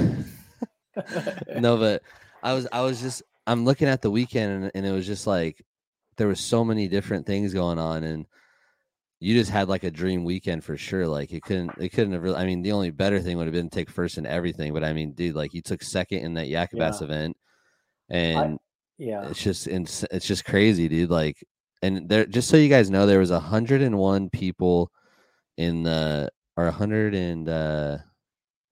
no, 1.59 1.77
but 1.79 2.03
I 2.43 2.53
was 2.53 2.69
I 2.71 2.83
was 2.83 3.01
just 3.01 3.23
I'm 3.47 3.65
looking 3.65 3.89
at 3.89 4.03
the 4.03 4.11
weekend 4.11 4.65
and, 4.65 4.71
and 4.75 4.87
it 4.87 4.93
was 4.93 5.07
just 5.07 5.27
like 5.27 5.65
there 6.17 6.29
was 6.29 6.41
so 6.41 6.65
many 6.65 6.89
different 6.89 7.27
things 7.27 7.55
going 7.55 7.79
on 7.79 8.05
and 8.05 8.27
you 9.21 9.35
just 9.35 9.51
had 9.51 9.69
like 9.69 9.85
a 9.85 9.91
dream 9.91 10.25
weekend 10.25 10.65
for 10.65 10.77
sure. 10.77 11.07
Like 11.07 11.33
it 11.33 11.43
couldn't 11.43 11.73
it 11.79 11.91
couldn't 11.91 12.13
have 12.13 12.23
really 12.23 12.37
I 12.37 12.47
mean 12.47 12.63
the 12.63 12.73
only 12.73 12.91
better 12.91 13.21
thing 13.21 13.37
would 13.37 13.47
have 13.47 13.55
been 13.55 13.69
to 13.69 13.75
take 13.75 13.91
first 13.91 14.19
in 14.19 14.27
everything. 14.27 14.73
But 14.73 14.85
I 14.85 14.93
mean, 14.93 15.13
dude, 15.13 15.35
like 15.35 15.55
you 15.55 15.63
took 15.63 15.83
second 15.83 16.19
in 16.19 16.35
that 16.35 16.47
Yakabass 16.47 17.01
Yeah. 17.01 17.05
event 17.05 17.37
and 18.11 18.59
yeah. 18.97 19.29
it's 19.29 19.43
just 19.43 19.67
ins- 19.67 20.05
it's 20.11 20.27
just 20.27 20.45
crazy 20.45 20.89
dude 20.89 21.11
like 21.11 21.45
and 21.83 22.09
there 22.09 22.25
just 22.27 22.49
so 22.49 22.57
you 22.57 22.69
guys 22.69 22.91
know 22.91 23.07
there 23.07 23.19
was 23.19 23.31
101 23.31 24.31
people 24.31 24.91
in 25.57 25.83
the 25.83 26.31
or 26.57 26.65
100 26.65 27.15
and 27.15 27.49
uh 27.49 27.99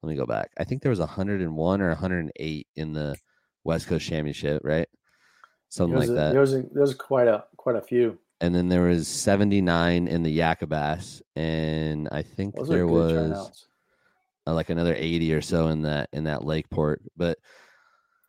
let 0.03 0.09
me 0.09 0.16
go 0.16 0.26
back 0.26 0.51
i 0.59 0.64
think 0.64 0.82
there 0.82 0.90
was 0.90 1.01
101 1.01 1.80
or 1.80 1.88
108 1.88 2.66
in 2.76 2.92
the 2.92 3.14
west 3.64 3.86
coast 3.86 4.07
championship 4.07 4.62
right 4.64 4.88
something 5.68 5.99
like 5.99 6.09
a, 6.09 6.12
that 6.12 6.32
there 6.32 6.40
was 6.40 6.55
a, 6.55 6.62
there 6.72 6.82
was 6.82 6.94
quite 6.94 7.28
a 7.28 7.44
quite 7.57 7.76
a 7.76 7.82
few. 7.82 8.18
And 8.41 8.55
then 8.55 8.68
there 8.68 8.82
was 8.82 9.09
79 9.09 10.09
in 10.09 10.22
the 10.22 10.39
yakabass 10.39 11.22
and 11.37 12.09
i 12.12 12.22
think 12.22 12.55
Those 12.57 12.68
there 12.68 12.87
was 12.87 13.66
uh, 14.47 14.55
like 14.55 14.70
another 14.70 14.95
80 14.95 15.34
or 15.34 15.43
so 15.43 15.68
in 15.68 15.82
that 15.82 16.09
in 16.12 16.24
that 16.24 16.45
lakeport 16.45 17.03
but 17.16 17.39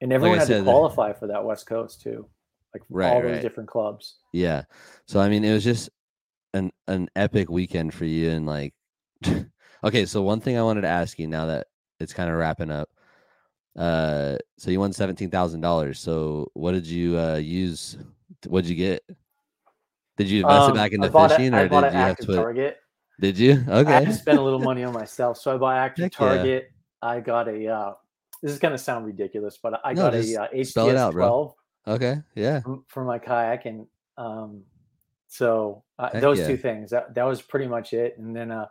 And 0.01 0.13
everyone 0.13 0.37
I 0.37 0.39
had 0.39 0.47
said, 0.47 0.57
to 0.59 0.63
qualify 0.63 1.13
for 1.13 1.27
that 1.27 1.43
West 1.43 1.65
Coast 1.67 2.01
too. 2.01 2.27
Like 2.73 2.83
Right, 2.89 3.09
all 3.11 3.21
those 3.21 3.31
right. 3.33 3.41
different 3.41 3.69
clubs. 3.69 4.17
Yeah. 4.33 4.63
So 5.07 5.19
I 5.19 5.29
mean, 5.29 5.43
it 5.43 5.53
was 5.53 5.63
just 5.63 5.89
an 6.53 6.71
an 6.87 7.09
epic 7.15 7.49
weekend 7.49 7.93
for 7.93 8.05
you, 8.05 8.29
and 8.31 8.45
like, 8.45 8.73
okay. 9.83 10.05
So 10.05 10.21
one 10.21 10.39
thing 10.41 10.57
I 10.57 10.63
wanted 10.63 10.81
to 10.81 10.87
ask 10.87 11.17
you 11.17 11.27
now 11.27 11.47
that 11.47 11.67
it's 11.99 12.13
kind 12.13 12.29
of 12.29 12.35
wrapping 12.35 12.71
up. 12.71 12.89
Uh, 13.75 14.37
so 14.57 14.69
you 14.71 14.79
won 14.79 14.93
seventeen 14.93 15.29
thousand 15.29 15.61
dollars. 15.61 15.99
So 15.99 16.51
what 16.53 16.73
did 16.73 16.85
you 16.87 17.17
uh 17.17 17.35
use? 17.37 17.97
What 18.47 18.61
did 18.63 18.69
you 18.69 18.75
get? 18.75 19.03
Did 20.17 20.29
you 20.29 20.41
invest 20.41 20.69
it 20.69 20.71
Um, 20.71 20.73
back 20.75 20.91
I 20.91 20.95
into 20.95 21.07
a- 21.17 21.29
fishing, 21.29 21.53
I 21.53 21.61
or 21.61 21.67
did 21.69 21.75
you 21.83 21.89
have 21.99 22.17
to? 22.17 22.35
target. 22.35 22.77
Did 23.19 23.37
you? 23.39 23.53
Okay. 23.67 23.71
I 23.71 23.75
had 23.93 24.01
Okay. 24.03 24.05
to 24.11 24.13
spend 24.17 24.37
a 24.39 24.41
little 24.41 24.59
money 24.59 24.83
on 24.83 24.93
myself, 25.03 25.37
so 25.37 25.53
I 25.53 25.57
bought 25.57 25.75
active 25.77 26.03
Heck 26.03 26.13
yeah. 26.19 26.27
target. 26.27 26.71
I 27.01 27.19
got 27.19 27.47
a. 27.47 27.67
Uh, 27.67 27.93
this 28.41 28.51
is 28.51 28.59
gonna 28.59 28.77
sound 28.77 29.05
ridiculous, 29.05 29.57
but 29.61 29.79
I 29.83 29.93
No, 29.93 30.03
got 30.03 30.13
a 30.15 30.19
uh, 30.19 30.63
spell 30.63 30.89
it 30.89 30.93
HDS 30.93 30.97
out, 30.97 31.13
bro. 31.13 31.27
12 31.27 31.53
Okay. 31.95 32.21
Yeah. 32.35 32.61
for 32.87 33.03
my 33.05 33.17
kayak, 33.19 33.65
and 33.65 33.87
um, 34.17 34.63
so 35.27 35.83
uh, 35.99 36.19
those 36.19 36.39
yeah. 36.39 36.47
two 36.47 36.57
things. 36.57 36.89
That 36.91 37.13
that 37.15 37.23
was 37.23 37.41
pretty 37.41 37.67
much 37.67 37.93
it, 37.93 38.17
and 38.17 38.35
then 38.35 38.51
uh, 38.51 38.67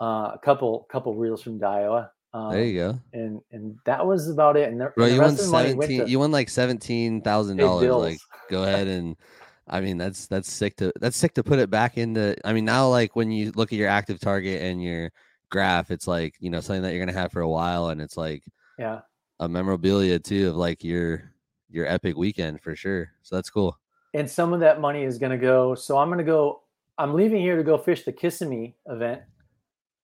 uh, 0.00 0.32
a 0.34 0.40
couple 0.42 0.86
couple 0.90 1.14
reels 1.14 1.42
from 1.42 1.58
Daiwa. 1.58 2.10
Um, 2.34 2.52
There 2.52 2.64
you 2.64 2.78
go, 2.78 2.98
And 3.14 3.40
and 3.52 3.76
that 3.84 4.06
was 4.06 4.28
about 4.28 4.56
it. 4.56 4.68
And 4.70 4.80
the, 4.80 4.92
bro. 4.94 5.04
and 5.04 5.12
the 5.12 5.14
You 5.16 5.20
won 5.22 5.30
of 5.30 5.36
the 5.38 5.46
money 5.48 5.74
went 5.74 5.88
seventeen. 5.90 6.04
to 6.06 6.10
You 6.10 6.18
won 6.18 6.30
like 6.32 6.48
seventeen 6.50 7.20
thousand 7.22 7.56
dollars. 7.58 8.00
Like, 8.00 8.18
go 8.50 8.62
ahead 8.64 8.88
and. 8.88 9.16
I 9.68 9.80
mean, 9.80 9.98
that's 9.98 10.26
that's 10.26 10.50
sick 10.50 10.76
to 10.76 10.92
that's 11.00 11.16
sick 11.16 11.34
to 11.34 11.42
put 11.44 11.58
it 11.58 11.70
back 11.70 11.98
into. 11.98 12.36
I 12.46 12.52
mean, 12.52 12.64
now 12.64 12.88
like 12.88 13.16
when 13.16 13.30
you 13.30 13.52
look 13.56 13.72
at 13.72 13.78
your 13.78 13.88
active 13.88 14.20
target 14.20 14.62
and 14.62 14.82
your 14.82 15.10
graph, 15.50 15.90
it's 15.90 16.06
like 16.06 16.34
you 16.40 16.50
know 16.50 16.60
something 16.60 16.82
that 16.82 16.92
you're 16.94 17.04
gonna 17.04 17.18
have 17.18 17.32
for 17.32 17.40
a 17.40 17.48
while, 17.48 17.88
and 17.88 18.00
it's 18.00 18.16
like 18.16 18.44
yeah. 18.78 19.00
a 19.40 19.48
memorabilia 19.48 20.18
too 20.18 20.50
of 20.50 20.56
like 20.56 20.84
your 20.84 21.32
your 21.68 21.86
epic 21.86 22.16
weekend 22.16 22.60
for 22.60 22.76
sure. 22.76 23.10
So 23.22 23.34
that's 23.36 23.50
cool. 23.50 23.76
and 24.14 24.30
some 24.30 24.52
of 24.52 24.60
that 24.60 24.80
money 24.80 25.02
is 25.02 25.18
going 25.18 25.32
to 25.32 25.36
go. 25.38 25.74
So 25.74 25.98
I'm 25.98 26.08
going 26.08 26.18
to 26.18 26.24
go. 26.24 26.62
I'm 26.96 27.12
leaving 27.14 27.40
here 27.42 27.56
to 27.56 27.64
go 27.64 27.76
fish 27.76 28.04
the 28.04 28.12
Kissimmee 28.12 28.76
event. 28.86 29.22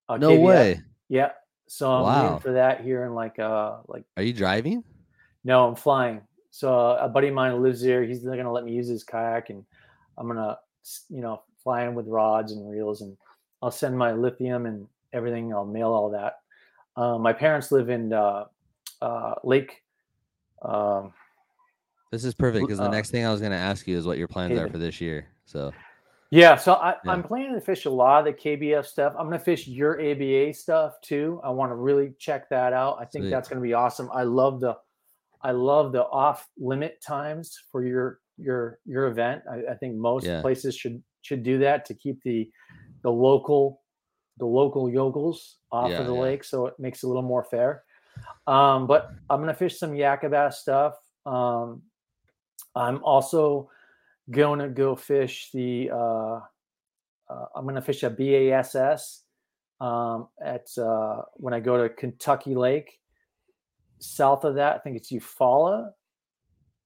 uh, 0.09 0.17
No 0.19 0.31
KBF. 0.37 0.43
way. 0.45 0.81
Yeah. 1.09 1.31
So 1.69 1.89
I'm 1.91 2.03
Wow. 2.03 2.39
for 2.41 2.53
that 2.55 2.83
here 2.83 3.05
in 3.05 3.15
like 3.15 3.39
uh 3.39 3.79
like 3.87 4.05
Are 4.17 4.23
you 4.25 4.33
driving? 4.35 4.83
no, 5.45 5.69
I'm 5.69 5.77
flying. 5.77 6.21
So 6.53 6.97
a 7.01 7.09
buddy 7.09 7.29
of 7.29 7.35
mine 7.35 7.61
lives 7.63 7.81
here. 7.81 8.05
he's 8.05 8.21
going 8.23 8.39
to 8.39 8.51
let 8.51 8.65
me 8.65 8.73
use 8.73 8.87
his 8.87 9.03
kayak, 9.03 9.49
and 9.49 9.65
I'm 10.19 10.29
gonna 10.29 10.59
you 11.09 11.23
know 11.23 11.43
fly 11.65 11.85
in 11.85 11.95
with 11.95 12.07
rods 12.07 12.53
and 12.53 12.71
reels, 12.71 13.01
and 13.01 13.17
I'll 13.63 13.71
send 13.71 13.97
my 13.97 14.13
lithium 14.13 14.67
and 14.67 14.87
everything. 15.15 15.53
I'll 15.53 15.65
mail 15.65 15.89
all 15.89 16.11
that. 16.11 16.41
Uh, 16.95 17.17
my 17.17 17.33
parents 17.33 17.73
live 17.73 17.89
in 17.89 18.13
uh, 18.13 18.45
uh, 19.01 19.35
Lake. 19.43 19.83
Um, 20.61 21.15
This 22.11 22.25
is 22.25 22.35
perfect 22.35 22.67
because 22.67 22.79
the 22.79 22.85
Uh, 22.85 22.91
next 22.91 23.11
thing 23.11 23.25
I 23.25 23.33
was 23.33 23.41
gonna 23.41 23.57
ask 23.57 23.89
you 23.89 23.97
is 23.97 24.07
what 24.07 24.19
your 24.19 24.29
plans 24.29 24.59
are 24.59 24.69
for 24.69 24.77
this 24.79 25.01
year. 25.01 25.27
So 25.47 25.73
Yeah, 26.31 26.57
so 26.57 26.75
I, 26.75 26.97
Yeah. 27.05 27.13
I'm 27.13 27.23
planning 27.23 27.55
to 27.55 27.61
fish 27.61 27.87
a 27.87 27.91
lot 27.91 28.21
of 28.21 28.25
the 28.27 28.33
KBF 28.33 28.85
stuff. 28.87 29.15
I'm 29.19 29.27
going 29.27 29.39
to 29.39 29.45
fish 29.45 29.69
your 29.69 30.01
ABA 30.01 30.55
stuff 30.55 30.99
too. 31.03 31.41
I 31.45 31.51
want 31.51 31.73
to 31.73 31.77
really 31.77 32.15
check 32.19 32.49
that 32.49 32.73
out. 32.73 32.97
I 32.99 33.05
think 33.05 33.25
Sweet. 33.25 33.31
that's 33.31 33.51
going 33.51 33.61
to 33.61 33.63
be 33.63 33.75
awesome. 33.75 34.09
I 34.15 34.23
love 34.23 34.59
the, 34.61 34.79
I 35.43 35.53
love 35.53 35.93
the 35.93 36.05
off 36.07 36.49
limit 36.59 37.01
times 37.03 37.59
for 37.71 37.85
your 37.85 38.21
your 38.39 38.79
your 38.85 39.07
event. 39.07 39.43
I, 39.51 39.73
I 39.73 39.75
think 39.75 39.97
most 39.97 40.27
Yeah. 40.27 40.41
places 40.41 40.77
should 40.77 41.03
should 41.23 41.43
do 41.43 41.59
that 41.59 41.85
to 41.87 41.95
keep 41.95 42.23
the 42.23 42.51
the 43.03 43.11
local 43.11 43.83
the 44.39 44.47
local 44.47 44.89
yokels 44.91 45.59
off 45.71 45.91
Yeah, 45.91 46.01
of 46.01 46.07
the 46.07 46.15
yeah. 46.15 46.21
lake, 46.21 46.45
so 46.45 46.67
it 46.67 46.75
makes 46.79 47.03
it 47.03 47.07
a 47.07 47.09
little 47.09 47.23
more 47.23 47.45
fair. 47.45 47.85
Um, 48.47 48.87
but 48.87 49.09
I'm 49.29 49.39
going 49.41 49.49
to 49.49 49.55
fish 49.55 49.79
some 49.79 49.93
Yakabass 49.93 50.55
stuff. 50.55 50.95
Um, 51.27 51.83
I'm 52.75 53.03
also 53.05 53.71
going 54.31 54.61
to 54.61 54.69
go 54.69 54.95
fish 54.97 55.51
the 55.53 55.91
uh, 55.93 56.41
uh, 57.29 57.47
i'm 57.57 57.65
going 57.65 57.75
to 57.75 57.83
fish 57.83 58.03
a 58.03 58.11
bass 58.11 59.25
um, 59.81 60.29
at 60.41 60.67
uh, 60.79 61.23
when 61.35 61.53
i 61.55 61.61
go 61.61 61.77
to 61.77 61.89
kentucky 61.95 62.55
lake 62.55 62.99
south 64.03 64.45
of 64.45 64.55
that 64.57 64.75
i 64.77 64.79
think 64.79 64.97
it's 64.97 65.11
eufaula 65.13 65.91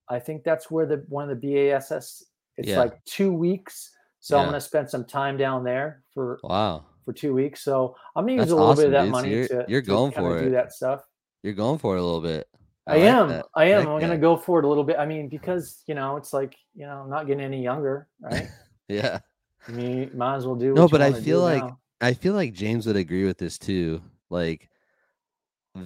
i 0.09 0.19
think 0.19 0.45
that's 0.45 0.71
where 0.71 0.87
the 0.87 1.05
one 1.09 1.29
of 1.29 1.31
the 1.41 1.47
bass 1.49 1.91
it's 1.91 2.25
Yeah. 2.59 2.79
like 2.79 3.03
two 3.05 3.33
weeks 3.33 3.91
so 4.21 4.37
i'm 4.39 4.45
going 4.45 4.55
to 4.55 4.61
spend 4.61 4.89
some 4.91 5.05
time 5.05 5.37
down 5.37 5.65
there 5.65 6.03
for 6.15 6.39
Wow. 6.43 6.85
for 7.05 7.13
two 7.13 7.33
weeks 7.35 7.63
so 7.63 7.97
i'm 8.15 8.25
going 8.27 8.39
to 8.39 8.43
use 8.45 8.53
a 8.53 8.57
little 8.57 8.75
bit 8.75 8.87
of 8.87 8.93
that 8.93 9.05
dude. 9.05 9.15
So 9.15 9.21
money 9.21 9.31
you're- 9.31 9.49
to 9.49 9.65
you're 9.69 9.83
to 9.83 9.87
going 9.87 10.13
for 10.13 10.41
do 10.43 10.51
that 10.51 10.73
stuff 10.73 11.03
You're 11.43 11.55
going 11.55 11.79
for 11.79 11.97
it 11.97 12.01
a 12.01 12.05
little 12.05 12.21
bit. 12.21 12.49
I, 12.89 12.93
like 12.99 13.03
am. 13.03 13.29
that. 13.31 13.47
I 13.55 13.65
am. 13.67 13.81
Heck 13.81 13.89
I'm 13.89 14.01
gonna 14.01 14.15
yeah. 14.15 14.21
go 14.21 14.37
for 14.37 14.59
it 14.61 14.65
a 14.65 14.69
little 14.69 14.85
bit. 14.85 14.97
I 14.97 15.07
mean, 15.07 15.29
because 15.29 15.83
you 15.89 15.95
know, 15.97 16.17
it's 16.17 16.33
like 16.33 16.55
you 16.75 16.87
know, 16.87 17.03
I'm 17.03 17.11
not 17.11 17.27
getting 17.27 17.43
any 17.45 17.61
younger, 17.63 18.07
right? 18.21 18.49
Yeah. 18.89 19.19
I 19.67 19.73
mean, 19.73 20.11
might 20.15 20.37
as 20.37 20.47
well 20.47 20.55
do. 20.55 20.69
What 20.71 20.77
No, 20.77 20.83
you 20.85 20.89
but 20.89 21.03
I 21.03 21.13
feel 21.13 21.41
like 21.41 21.65
now. 21.65 21.79
I 22.01 22.13
feel 22.15 22.35
like 22.35 22.53
James 22.53 22.87
would 22.87 22.95
agree 22.97 23.25
with 23.27 23.39
this 23.39 23.59
too. 23.59 24.01
Like 24.31 24.69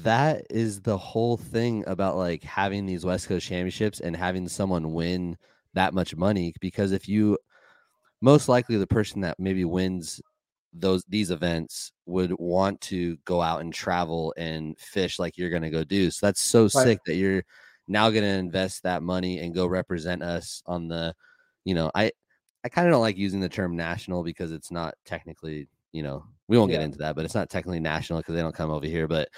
that 0.02 0.46
is 0.50 0.80
the 0.80 0.96
whole 0.96 1.36
thing 1.36 1.84
about 1.86 2.16
like 2.16 2.42
having 2.42 2.86
these 2.86 3.04
West 3.04 3.28
Coast 3.28 3.46
championships 3.46 4.00
and 4.00 4.16
having 4.16 4.48
someone 4.48 4.92
win 4.92 5.36
that 5.74 5.94
much 5.94 6.16
money 6.16 6.52
because 6.60 6.92
if 6.92 7.08
you 7.08 7.38
most 8.20 8.48
likely 8.48 8.76
the 8.76 8.86
person 8.86 9.20
that 9.20 9.38
maybe 9.38 9.64
wins 9.64 10.20
those 10.72 11.04
these 11.08 11.30
events 11.30 11.92
would 12.06 12.32
want 12.38 12.80
to 12.80 13.16
go 13.24 13.42
out 13.42 13.60
and 13.60 13.74
travel 13.74 14.32
and 14.36 14.78
fish 14.78 15.18
like 15.18 15.36
you're 15.36 15.50
going 15.50 15.62
to 15.62 15.70
go 15.70 15.82
do. 15.82 16.10
So 16.10 16.26
that's 16.26 16.40
so 16.40 16.68
sick 16.68 17.00
that 17.06 17.16
you're 17.16 17.42
now 17.88 18.10
going 18.10 18.22
to 18.22 18.28
invest 18.28 18.84
that 18.84 19.02
money 19.02 19.40
and 19.40 19.54
go 19.54 19.66
represent 19.66 20.22
us 20.22 20.62
on 20.66 20.86
the 20.88 21.14
you 21.64 21.74
know, 21.74 21.90
I 21.94 22.12
I 22.64 22.68
kind 22.68 22.86
of 22.86 22.92
don't 22.92 23.00
like 23.00 23.16
using 23.16 23.40
the 23.40 23.48
term 23.48 23.76
national 23.76 24.22
because 24.22 24.52
it's 24.52 24.70
not 24.70 24.94
technically, 25.04 25.68
you 25.92 26.02
know, 26.02 26.24
we 26.46 26.58
won't 26.58 26.70
get 26.70 26.82
into 26.82 26.98
that, 26.98 27.16
but 27.16 27.24
it's 27.24 27.34
not 27.34 27.50
technically 27.50 27.80
national 27.80 28.20
because 28.20 28.34
they 28.34 28.42
don't 28.42 28.54
come 28.54 28.70
over 28.70 28.86
here. 28.86 29.08
But 29.08 29.28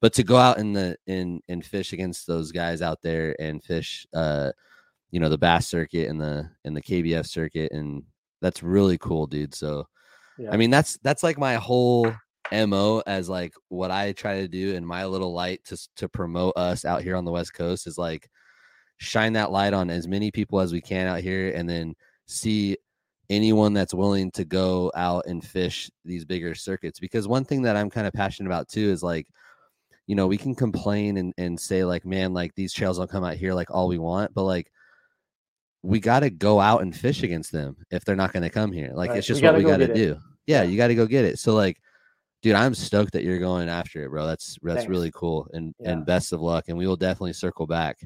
but 0.00 0.12
to 0.14 0.22
go 0.22 0.36
out 0.36 0.58
in 0.58 0.72
the 0.72 0.96
in 1.06 1.40
and 1.48 1.64
fish 1.64 1.92
against 1.92 2.26
those 2.26 2.52
guys 2.52 2.82
out 2.82 3.02
there 3.02 3.36
and 3.40 3.62
fish 3.62 4.06
uh 4.14 4.50
you 5.10 5.20
know 5.20 5.28
the 5.28 5.38
bass 5.38 5.66
circuit 5.66 6.08
and 6.08 6.20
the 6.20 6.48
and 6.64 6.76
the 6.76 6.82
KBF 6.82 7.26
circuit 7.26 7.72
and 7.72 8.02
that's 8.40 8.62
really 8.62 8.98
cool, 8.98 9.26
dude. 9.26 9.54
So 9.54 9.86
Yeah. 10.38 10.50
I 10.52 10.56
mean 10.56 10.70
that's 10.70 10.98
that's 11.02 11.22
like 11.22 11.38
my 11.38 11.54
whole 11.56 12.12
mo 12.52 13.02
as 13.06 13.28
like 13.28 13.54
what 13.68 13.90
I 13.90 14.12
try 14.12 14.40
to 14.40 14.48
do 14.48 14.74
in 14.74 14.84
my 14.84 15.04
little 15.04 15.32
light 15.32 15.64
to 15.66 15.88
to 15.96 16.08
promote 16.08 16.56
us 16.56 16.84
out 16.84 17.02
here 17.02 17.16
on 17.16 17.24
the 17.24 17.32
west 17.32 17.54
coast 17.54 17.86
is 17.86 17.98
like 17.98 18.28
shine 18.98 19.32
that 19.34 19.50
light 19.50 19.72
on 19.72 19.90
as 19.90 20.06
many 20.08 20.30
people 20.30 20.60
as 20.60 20.72
we 20.72 20.80
can 20.80 21.06
out 21.06 21.20
here 21.20 21.52
and 21.54 21.68
then 21.68 21.94
see 22.26 22.76
anyone 23.30 23.72
that's 23.72 23.94
willing 23.94 24.30
to 24.32 24.44
go 24.44 24.90
out 24.96 25.24
and 25.26 25.44
fish 25.44 25.90
these 26.04 26.24
bigger 26.24 26.54
circuits 26.54 26.98
because 26.98 27.28
one 27.28 27.44
thing 27.44 27.62
that 27.62 27.76
I'm 27.76 27.88
kind 27.88 28.06
of 28.06 28.12
passionate 28.12 28.48
about 28.48 28.68
too 28.68 28.90
is 28.90 29.02
like 29.02 29.28
you 30.10 30.16
know 30.16 30.26
we 30.26 30.36
can 30.36 30.56
complain 30.56 31.18
and, 31.18 31.32
and 31.38 31.58
say 31.58 31.84
like 31.84 32.04
man 32.04 32.34
like 32.34 32.52
these 32.56 32.72
trails 32.72 32.98
don't 32.98 33.08
come 33.08 33.22
out 33.22 33.36
here 33.36 33.54
like 33.54 33.70
all 33.70 33.86
we 33.86 33.96
want 33.96 34.34
but 34.34 34.42
like 34.42 34.72
we 35.84 36.00
got 36.00 36.20
to 36.20 36.30
go 36.30 36.58
out 36.58 36.82
and 36.82 36.96
fish 36.96 37.22
against 37.22 37.52
them 37.52 37.76
if 37.92 38.04
they're 38.04 38.16
not 38.16 38.32
going 38.32 38.42
to 38.42 38.50
come 38.50 38.72
here 38.72 38.90
like 38.92 39.10
Right. 39.10 39.18
it's 39.18 39.28
We 39.28 39.34
just 39.34 39.44
what 39.44 39.54
we 39.54 39.62
go 39.62 39.70
got 39.70 39.76
to 39.86 39.94
do 39.94 40.18
yeah, 40.46 40.62
Yeah. 40.62 40.68
you 40.68 40.76
got 40.76 40.88
to 40.88 40.96
go 40.96 41.06
get 41.06 41.24
it 41.24 41.38
so 41.38 41.54
like 41.54 41.80
dude 42.42 42.56
i'm 42.56 42.74
stoked 42.74 43.12
that 43.12 43.22
you're 43.22 43.38
going 43.38 43.68
after 43.68 44.04
it 44.04 44.08
bro 44.10 44.26
that's 44.26 44.58
that's 44.62 44.78
Thanks. 44.78 44.90
really 44.90 45.12
cool 45.14 45.46
and 45.52 45.74
Yeah. 45.78 45.92
and 45.92 46.04
best 46.04 46.32
of 46.32 46.40
luck 46.40 46.64
and 46.66 46.76
we 46.76 46.88
will 46.88 46.96
definitely 46.96 47.34
circle 47.34 47.68
back 47.68 48.00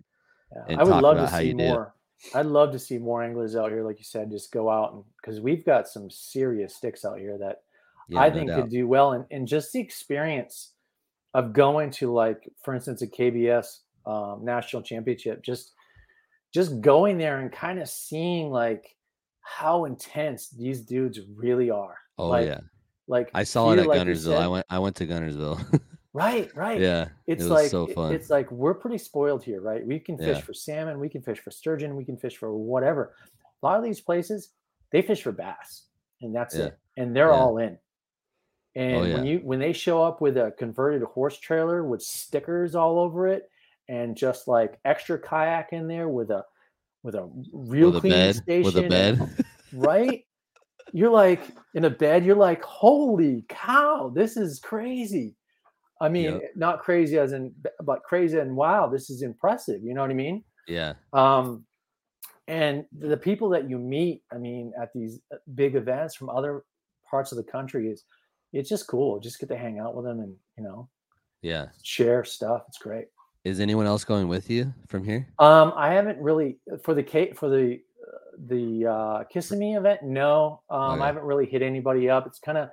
Yeah, 0.68 0.76
I 0.78 0.84
would 0.84 1.00
love 1.02 1.16
to 1.16 1.28
see 1.34 1.52
do. 1.52 1.56
more. 1.56 1.94
I'd 2.34 2.44
love 2.46 2.70
to 2.72 2.78
see 2.78 2.98
more 2.98 3.22
anglers 3.22 3.56
out 3.56 3.70
here, 3.72 3.82
like 3.82 3.98
you 3.98 4.04
said, 4.04 4.30
just 4.30 4.52
go 4.52 4.68
out 4.70 4.92
and 4.92 5.04
because 5.20 5.40
we've 5.40 5.64
got 5.64 5.88
some 5.88 6.10
serious 6.10 6.76
sticks 6.76 7.02
out 7.04 7.18
here 7.18 7.38
that 7.38 7.62
I 8.14 8.28
no 8.28 8.34
think 8.34 8.48
doubt. 8.50 8.60
could 8.60 8.70
do 8.70 8.86
well, 8.86 9.12
and, 9.14 9.24
and 9.30 9.48
just 9.48 9.72
the 9.72 9.80
experience 9.80 10.73
of 11.34 11.52
going 11.52 11.90
to 11.90 12.12
like, 12.12 12.48
for 12.62 12.74
instance, 12.74 13.02
a 13.02 13.06
KBF 13.06 13.66
um, 14.06 14.44
national 14.44 14.82
championship, 14.82 15.42
just 15.42 15.72
just 16.52 16.80
going 16.80 17.18
there 17.18 17.40
and 17.40 17.50
kind 17.50 17.80
of 17.80 17.88
seeing 17.88 18.48
like 18.50 18.96
how 19.40 19.84
intense 19.86 20.48
these 20.50 20.82
dudes 20.82 21.18
really 21.34 21.68
are. 21.70 21.96
oh 22.18 22.28
like, 22.28 22.46
yeah 22.46 22.60
like 23.08 23.28
i 23.34 23.42
saw 23.42 23.72
it 23.72 23.78
at 23.78 23.86
like 23.86 24.00
guntersville 24.00 24.38
i 24.38 24.46
went 24.48 24.64
i 24.70 24.78
went 24.78 24.96
to 24.96 25.06
guntersville 25.06 25.58
Right, 26.14 26.48
right. 26.56 26.80
yeah 26.80 27.08
it's 27.26 27.42
it 27.42 27.50
was 27.50 27.62
like 27.62 27.70
so 27.70 27.86
fun 27.88 28.14
it's 28.14 28.30
like 28.30 28.50
we're 28.52 28.72
pretty 28.72 28.96
spoiled 28.98 29.42
here 29.44 29.60
right 29.60 29.84
we 29.86 29.98
can 29.98 30.16
fish 30.16 30.36
Yeah. 30.36 30.40
for 30.40 30.54
salmon 30.54 30.98
we 31.00 31.08
can 31.10 31.20
fish 31.22 31.40
for 31.40 31.50
sturgeon 31.50 31.96
we 31.96 32.04
can 32.06 32.16
fish 32.16 32.36
for 32.38 32.56
whatever 32.56 33.14
a 33.62 33.66
lot 33.66 33.76
of 33.76 33.84
these 33.84 34.00
places 34.00 34.50
they 34.92 35.02
fish 35.02 35.22
for 35.22 35.32
bass 35.32 35.86
and 36.22 36.34
that's 36.34 36.56
Yeah. 36.56 36.66
it 36.66 36.78
and 36.96 37.14
they're 37.14 37.28
Yeah. 37.28 37.34
all 37.40 37.58
in 37.58 37.76
and 38.76 38.96
Oh, 38.96 39.00
when 39.00 39.24
you 39.24 39.38
when 39.44 39.58
they 39.58 39.72
show 39.72 40.02
up 40.02 40.20
with 40.20 40.36
a 40.36 40.52
converted 40.58 41.02
horse 41.02 41.38
trailer 41.38 41.84
with 41.84 42.02
stickers 42.02 42.74
all 42.74 42.98
over 42.98 43.28
it 43.28 43.48
and 43.88 44.16
just 44.16 44.48
like 44.48 44.78
extra 44.84 45.18
kayak 45.18 45.72
in 45.72 45.86
there 45.86 46.08
with 46.08 46.30
a 46.30 46.44
with 47.02 47.14
a 47.14 47.30
real 47.52 47.92
with 47.92 48.00
cleaning 48.00 48.18
bed? 48.18 48.34
Station 48.36 48.64
with 48.64 48.76
a 48.76 48.88
bed? 48.88 49.20
right? 49.72 50.24
You're 50.92 51.10
like 51.10 51.42
in 51.74 51.84
a 51.84 51.90
bed 51.90 52.24
you're 52.24 52.36
like 52.36 52.62
holy 52.62 53.44
cow 53.48 54.10
this 54.14 54.36
is 54.36 54.58
crazy. 54.58 55.34
I 56.00 56.08
mean 56.08 56.24
Yep. 56.24 56.42
not 56.56 56.80
crazy 56.80 57.18
as 57.18 57.32
in 57.32 57.54
but 57.82 58.02
crazy 58.02 58.38
and 58.38 58.56
wow 58.56 58.88
this 58.88 59.08
is 59.08 59.22
impressive 59.22 59.82
you 59.82 59.94
know 59.94 60.00
what 60.00 60.10
i 60.10 60.14
mean? 60.14 60.42
Yeah. 60.66 60.94
Um 61.12 61.64
and 62.48 62.84
the 62.98 63.16
people 63.16 63.48
that 63.50 63.70
you 63.70 63.78
meet 63.78 64.22
i 64.32 64.36
mean 64.36 64.72
at 64.80 64.92
these 64.92 65.20
uh, 65.32 65.36
big 65.54 65.76
events 65.76 66.14
from 66.14 66.28
other 66.28 66.64
parts 67.08 67.32
of 67.32 67.36
the 67.38 67.44
country 67.44 67.88
is 67.88 68.04
it's 68.60 68.68
just 68.68 68.86
cool 68.86 69.18
just 69.20 69.38
get 69.38 69.48
to 69.48 69.56
hang 69.56 69.78
out 69.78 69.94
with 69.94 70.04
them 70.04 70.20
and 70.20 70.34
you 70.56 70.64
know 70.64 70.88
yeah 71.42 71.66
share 71.82 72.24
stuff 72.24 72.62
it's 72.68 72.78
great 72.78 73.06
is 73.44 73.60
anyone 73.60 73.86
else 73.86 74.04
going 74.04 74.28
with 74.28 74.48
you 74.48 74.72
from 74.88 75.04
here 75.04 75.28
Um, 75.38 75.72
I 75.76 75.92
haven't 75.92 76.18
really 76.18 76.58
for 76.82 76.94
the 76.94 77.02
Kate 77.02 77.36
for 77.36 77.48
the 77.50 77.80
the 78.46 78.86
uh, 78.86 79.54
me 79.56 79.76
event. 79.76 80.02
No, 80.02 80.62
um, 80.70 80.92
Okay. 80.92 81.02
I 81.02 81.06
haven't 81.06 81.24
really 81.24 81.46
hit 81.46 81.62
anybody 81.62 82.10
up. 82.10 82.26
It's 82.26 82.38
kind 82.38 82.58
of 82.58 82.70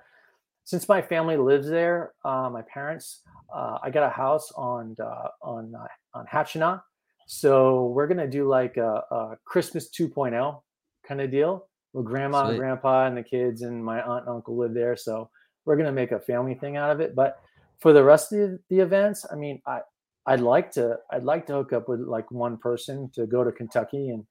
since 0.63 0.88
my 0.88 1.01
family 1.01 1.38
lives 1.38 1.69
there. 1.69 2.13
Uh, 2.23 2.49
my 2.51 2.61
parents, 2.63 3.21
uh, 3.53 3.77
I 3.82 3.89
got 3.89 4.03
a 4.03 4.09
house 4.09 4.51
on 4.53 4.95
uh, 4.99 5.27
on 5.41 5.73
uh, 5.75 5.88
on 6.17 6.25
Hatchineha, 6.25 6.82
so 7.27 7.88
we're 7.88 8.07
gonna 8.07 8.27
do 8.27 8.47
like 8.47 8.77
a, 8.77 9.03
a 9.11 9.38
Christmas 9.45 9.89
2.0 9.89 10.61
kind 11.07 11.21
of 11.21 11.32
deal. 11.32 11.67
Where 11.91 12.03
grandma 12.03 12.43
Sweet. 12.43 12.51
and 12.51 12.59
grandpa 12.59 13.07
and 13.07 13.17
the 13.17 13.23
kids 13.23 13.63
and 13.63 13.84
my 13.84 14.01
aunt 14.01 14.25
and 14.25 14.36
uncle 14.36 14.57
live 14.57 14.73
there, 14.73 14.95
so 14.95 15.29
we're 15.66 15.78
gonna 15.78 15.91
make 15.91 16.12
a 16.12 16.20
family 16.20 16.55
thing 16.55 16.78
out 16.78 16.91
of 16.91 16.99
it. 16.99 17.16
But 17.16 17.39
for 17.80 17.93
the 17.93 18.03
rest 18.03 18.32
of 18.34 18.59
the, 18.70 18.80
events, 18.80 19.26
I 19.32 19.36
mean, 19.36 19.62
I 19.66 19.82
I'd 20.26 20.39
like 20.39 20.72
to 20.74 20.97
I'd 21.12 21.24
like 21.24 21.47
to 21.47 21.53
hook 21.53 21.74
up 21.74 21.89
with 21.89 21.99
like 22.01 22.30
one 22.32 22.57
person 22.57 23.09
to 23.16 23.26
go 23.26 23.43
to 23.43 23.51
Kentucky 23.51 24.09
and 24.09 24.26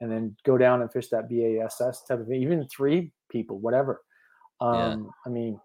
and 0.00 0.10
then 0.10 0.36
go 0.44 0.58
down 0.58 0.82
and 0.82 0.92
fish 0.92 1.08
that 1.08 1.28
BASS 1.28 2.02
type 2.08 2.20
of 2.20 2.26
thing, 2.26 2.42
even 2.42 2.66
three 2.68 3.12
people, 3.30 3.58
whatever. 3.58 4.02
Yeah. 4.60 4.88
Um, 4.88 5.10
I 5.24 5.28
mean, 5.28 5.60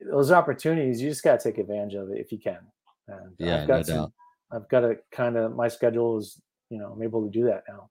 those 0.00 0.30
opportunities 0.30 1.00
you 1.00 1.08
just 1.08 1.22
got 1.22 1.40
to 1.40 1.50
take 1.50 1.58
advantage 1.58 1.94
of 1.94 2.10
it 2.10 2.18
if 2.18 2.30
you 2.30 2.38
can. 2.38 2.58
And 3.08 3.34
Yeah, 3.38 3.62
I've 3.62 3.68
got 3.68 3.76
no 3.76 3.82
some, 3.82 3.96
doubt. 3.96 4.12
I've 4.52 4.68
got 4.68 4.80
to 4.80 4.96
kind 5.12 5.36
of 5.36 5.54
my 5.54 5.68
schedule 5.68 6.18
is 6.18 6.40
you 6.70 6.78
know 6.78 6.92
I'm 6.92 7.02
able 7.02 7.24
to 7.24 7.30
do 7.30 7.44
that 7.46 7.64
now. 7.68 7.90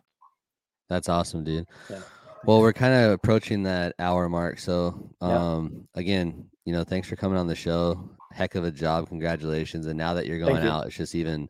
That's 0.91 1.07
awesome, 1.07 1.45
dude. 1.45 1.67
Yeah. 1.89 1.99
Well, 2.43 2.59
we're 2.59 2.73
kind 2.73 2.93
of 2.93 3.13
approaching 3.13 3.63
that 3.63 3.95
hour 3.97 4.27
mark. 4.27 4.59
So, 4.59 5.09
Yeah. 5.21 5.53
um, 5.53 5.87
again, 5.95 6.49
you 6.65 6.73
know, 6.73 6.83
thanks 6.83 7.07
for 7.07 7.15
coming 7.15 7.37
on 7.37 7.47
the 7.47 7.55
show. 7.55 8.09
Heck 8.33 8.55
of 8.55 8.65
a 8.65 8.71
job. 8.71 9.07
Congratulations. 9.07 9.85
And 9.85 9.97
now 9.97 10.15
that 10.15 10.25
you're 10.25 10.39
going 10.39 10.61
you. 10.61 10.69
out, 10.69 10.87
it's 10.87 10.97
just 10.97 11.15
even, 11.15 11.47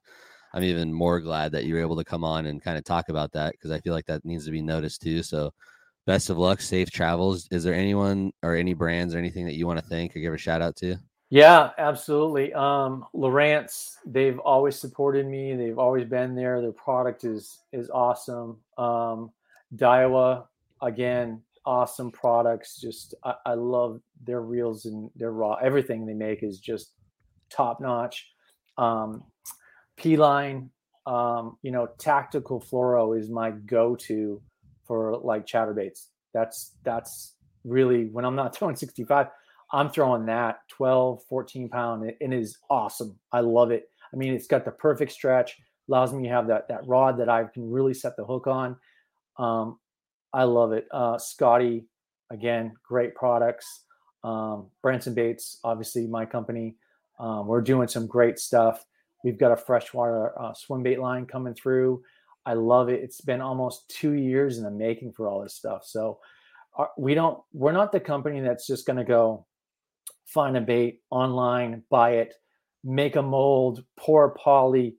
I'm 0.53 0.63
even 0.63 0.93
more 0.93 1.19
glad 1.21 1.53
that 1.53 1.65
you 1.65 1.73
were 1.73 1.81
able 1.81 1.97
to 1.97 2.03
come 2.03 2.23
on 2.23 2.45
and 2.45 2.61
kind 2.61 2.77
of 2.77 2.83
talk 2.83 3.09
about 3.09 3.31
that 3.31 3.53
because 3.53 3.71
I 3.71 3.79
feel 3.79 3.93
like 3.93 4.05
that 4.05 4.23
needs 4.23 4.45
to 4.45 4.51
be 4.51 4.61
noticed 4.61 5.01
too. 5.01 5.23
So, 5.23 5.53
best 6.05 6.29
of 6.29 6.37
luck, 6.37 6.61
safe 6.61 6.91
travels. 6.91 7.47
Is 7.49 7.63
there 7.63 7.73
anyone 7.73 8.33
or 8.43 8.55
any 8.55 8.75
brands 8.75 9.15
or 9.15 9.17
anything 9.17 9.47
that 9.47 9.55
you 9.55 9.65
want 9.65 9.79
to 9.79 9.85
thank 9.85 10.15
or 10.15 10.19
give 10.19 10.35
a 10.35 10.37
shout 10.37 10.61
out 10.61 10.75
to? 10.77 10.97
Yeah, 11.31 11.69
absolutely. 11.77 12.53
Um, 12.53 13.05
Lowrance, 13.15 13.95
they've 14.05 14.37
always 14.39 14.77
supported 14.77 15.25
me. 15.25 15.55
They've 15.55 15.79
always 15.79 16.05
been 16.05 16.35
there. 16.35 16.61
Their 16.61 16.73
product 16.73 17.23
is 17.23 17.59
is 17.71 17.89
awesome. 17.89 18.57
Um, 18.77 19.31
Daiwa, 19.77 20.45
again, 20.81 21.41
awesome 21.65 22.11
products. 22.11 22.81
Just 22.81 23.15
I, 23.23 23.35
I 23.45 23.53
love 23.53 24.01
their 24.25 24.41
reels 24.41 24.85
and 24.85 25.09
their 25.15 25.31
raw. 25.31 25.55
Everything 25.55 26.05
they 26.05 26.13
make 26.13 26.43
is 26.43 26.59
just 26.59 26.91
top 27.49 27.79
notch. 27.79 28.27
Um, 28.77 29.23
P 29.95 30.17
line, 30.17 30.69
um, 31.05 31.57
you 31.61 31.71
know, 31.71 31.87
tactical 31.97 32.59
fluoro 32.61 33.17
is 33.17 33.29
my 33.29 33.51
go 33.51 33.95
to 33.95 34.41
for 34.85 35.17
like 35.19 35.45
chatterbaits. 35.47 36.07
That's 36.33 36.73
that's 36.83 37.35
really 37.63 38.07
when 38.07 38.25
I'm 38.25 38.35
not 38.35 38.53
throwing 38.57 38.75
65. 38.75 39.27
I'm 39.73 39.89
throwing 39.89 40.25
that 40.25 40.59
12, 40.69 41.23
14 41.29 41.69
pound. 41.69 42.09
It 42.19 42.33
is 42.33 42.57
awesome. 42.69 43.17
I 43.31 43.39
love 43.39 43.71
it. 43.71 43.89
I 44.13 44.17
mean, 44.17 44.33
it's 44.33 44.47
got 44.47 44.65
the 44.65 44.71
perfect 44.71 45.11
stretch, 45.11 45.57
allows 45.87 46.13
me 46.13 46.23
to 46.23 46.29
have 46.29 46.47
that 46.47 46.67
that 46.67 46.85
rod 46.85 47.17
that 47.19 47.29
I 47.29 47.45
can 47.45 47.71
really 47.71 47.93
set 47.93 48.17
the 48.17 48.25
hook 48.25 48.47
on. 48.47 48.75
Um, 49.37 49.79
I 50.33 50.43
love 50.43 50.73
it. 50.73 50.87
Uh, 50.91 51.17
Scotty, 51.17 51.85
again, 52.29 52.73
great 52.87 53.15
products. 53.15 53.83
Um, 54.23 54.67
Branson 54.81 55.13
Baits, 55.13 55.59
obviously 55.63 56.07
my 56.07 56.25
company. 56.25 56.75
Um, 57.19 57.47
we're 57.47 57.61
doing 57.61 57.87
some 57.87 58.07
great 58.07 58.39
stuff. 58.39 58.85
We've 59.23 59.37
got 59.37 59.51
a 59.51 59.57
freshwater 59.57 60.39
uh, 60.39 60.53
swim 60.53 60.83
bait 60.83 60.99
line 60.99 61.25
coming 61.25 61.53
through. 61.53 62.03
I 62.45 62.53
love 62.53 62.89
it. 62.89 63.03
It's 63.03 63.21
been 63.21 63.41
almost 63.41 63.89
two 63.89 64.13
years 64.13 64.57
in 64.57 64.63
the 64.63 64.71
making 64.71 65.13
for 65.13 65.27
all 65.27 65.41
this 65.41 65.53
stuff. 65.53 65.85
So 65.85 66.19
uh, 66.77 66.87
we 66.97 67.13
don't. 67.13 67.39
We're 67.53 67.71
not 67.71 67.91
the 67.91 67.99
company 67.99 68.41
that's 68.41 68.65
just 68.65 68.85
going 68.85 68.97
to 68.97 69.03
go 69.03 69.45
find 70.25 70.57
a 70.57 70.61
bait 70.61 71.01
online, 71.09 71.83
buy 71.89 72.11
it, 72.11 72.33
make 72.83 73.15
a 73.15 73.21
mold, 73.21 73.83
pour 73.97 74.35
poly, 74.35 74.95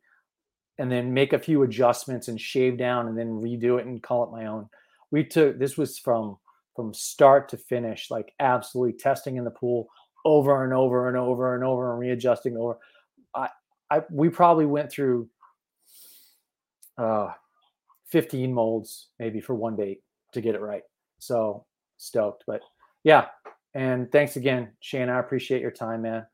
and 0.78 0.90
then 0.90 1.12
make 1.12 1.32
a 1.32 1.38
few 1.38 1.62
adjustments 1.62 2.28
and 2.28 2.40
shave 2.40 2.78
down 2.78 3.08
and 3.08 3.16
then 3.16 3.40
redo 3.40 3.78
it 3.78 3.86
and 3.86 4.02
call 4.02 4.24
it 4.24 4.32
my 4.32 4.46
own. 4.46 4.68
We 5.10 5.24
took 5.24 5.58
this 5.58 5.76
was 5.76 5.98
from 5.98 6.38
from 6.74 6.94
start 6.94 7.48
to 7.50 7.58
finish, 7.58 8.10
like 8.10 8.32
absolutely 8.40 8.94
testing 8.94 9.36
in 9.36 9.44
the 9.44 9.50
pool 9.50 9.88
over 10.24 10.64
and 10.64 10.72
over 10.72 11.08
and 11.08 11.16
over 11.16 11.54
and 11.54 11.64
over 11.64 11.92
and 11.92 12.00
readjusting 12.00 12.56
over. 12.56 12.78
I, 13.34 13.48
I 13.90 14.02
we 14.10 14.28
probably 14.28 14.66
went 14.66 14.90
through 14.90 15.28
uh 16.98 17.32
15 18.08 18.52
molds 18.52 19.08
maybe 19.18 19.40
for 19.40 19.54
one 19.54 19.74
bait 19.74 20.02
to 20.32 20.40
get 20.40 20.54
it 20.54 20.60
right. 20.60 20.82
So 21.18 21.66
stoked. 21.98 22.44
But 22.46 22.60
yeah, 23.04 23.26
and 23.74 24.10
thanks 24.12 24.36
again, 24.36 24.72
Shane. 24.80 25.08
I 25.08 25.18
appreciate 25.18 25.60
your 25.62 25.70
time, 25.70 26.02
man. 26.02 26.26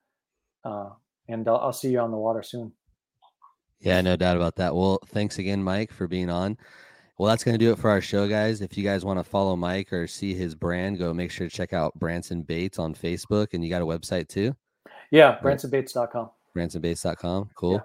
Uh, 0.64 0.91
and 1.28 1.47
I'll, 1.49 1.57
I'll 1.59 1.72
see 1.72 1.91
you 1.91 2.01
on 2.01 2.11
the 2.11 2.16
water 2.16 2.43
soon. 2.43 2.72
Yeah, 3.80 4.01
no 4.01 4.16
doubt 4.16 4.36
about 4.36 4.57
that. 4.57 4.74
Well, 4.74 4.99
thanks 5.07 5.39
again, 5.39 5.62
Mike, 5.62 5.93
for 5.93 6.09
being 6.09 6.30
on. 6.30 6.57
Well, 7.16 7.28
that's 7.28 7.45
going 7.45 7.59
to 7.59 7.64
do 7.64 7.72
it 7.72 7.78
for 7.78 7.91
our 7.91 8.01
show, 8.01 8.28
guys. 8.28 8.61
If 8.61 8.76
you 8.76 8.84
guys 8.84 9.05
want 9.05 9.18
to 9.18 9.24
follow 9.24 9.57
Mike 9.57 9.93
or 9.93 10.07
see 10.07 10.34
his 10.34 10.55
brand, 10.55 10.99
go 10.99 11.12
make 11.12 11.30
sure 11.30 11.49
to 11.49 11.55
check 11.55 11.72
out 11.72 11.95
Branson 11.99 12.43
Baits 12.43 12.78
on 12.78 12.95
Facebook. 12.95 13.55
And 13.55 13.62
you 13.62 13.70
got 13.70 13.82
a 13.82 13.86
website 13.86 14.28
too, 14.28 14.55
Yeah, 15.11 15.39
bransonbaits.com. 15.41 16.30
bransonbaits.com. 16.57 17.51
Cool. 17.57 17.84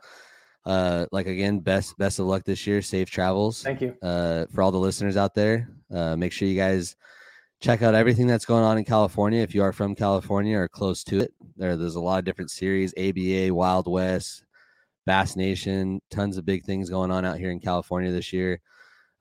Uh, 0.65 1.05
like 1.11 1.27
again, 1.27 1.59
best 1.59 1.97
best 1.97 2.19
of 2.19 2.25
luck 2.25 2.43
this 2.45 2.65
year. 2.65 2.81
Safe 2.81 3.09
travels. 3.09 3.63
Thank 3.63 3.81
you. 3.81 3.95
Uh, 4.01 4.45
for 4.53 4.61
all 4.61 4.71
the 4.71 4.79
listeners 4.79 5.17
out 5.17 5.35
there, 5.35 5.67
uh, 5.93 6.15
make 6.15 6.31
sure 6.31 6.47
you 6.47 6.55
guys 6.55 6.95
check 7.63 7.81
out 7.81 7.95
everything 7.95 8.27
that's 8.27 8.43
going 8.45 8.63
on 8.63 8.77
in 8.77 8.83
California. 8.83 9.41
If 9.41 9.55
you 9.55 9.63
are 9.63 9.71
from 9.71 9.95
California 9.95 10.57
or 10.57 10.67
close 10.67 11.01
to 11.05 11.21
it, 11.21 11.33
there 11.55 11.77
there's 11.77 11.95
a 11.95 12.01
lot 12.01 12.19
of 12.19 12.25
different 12.25 12.51
series: 12.51 12.93
ABA, 12.97 13.53
Wild 13.53 13.87
West, 13.87 14.43
Bass 15.05 15.37
Nation, 15.37 16.01
tons 16.11 16.37
of 16.37 16.45
big 16.45 16.65
things 16.65 16.89
going 16.89 17.09
on 17.09 17.23
out 17.23 17.37
here 17.37 17.51
in 17.51 17.61
California 17.61 18.11
this 18.11 18.33
year. 18.33 18.59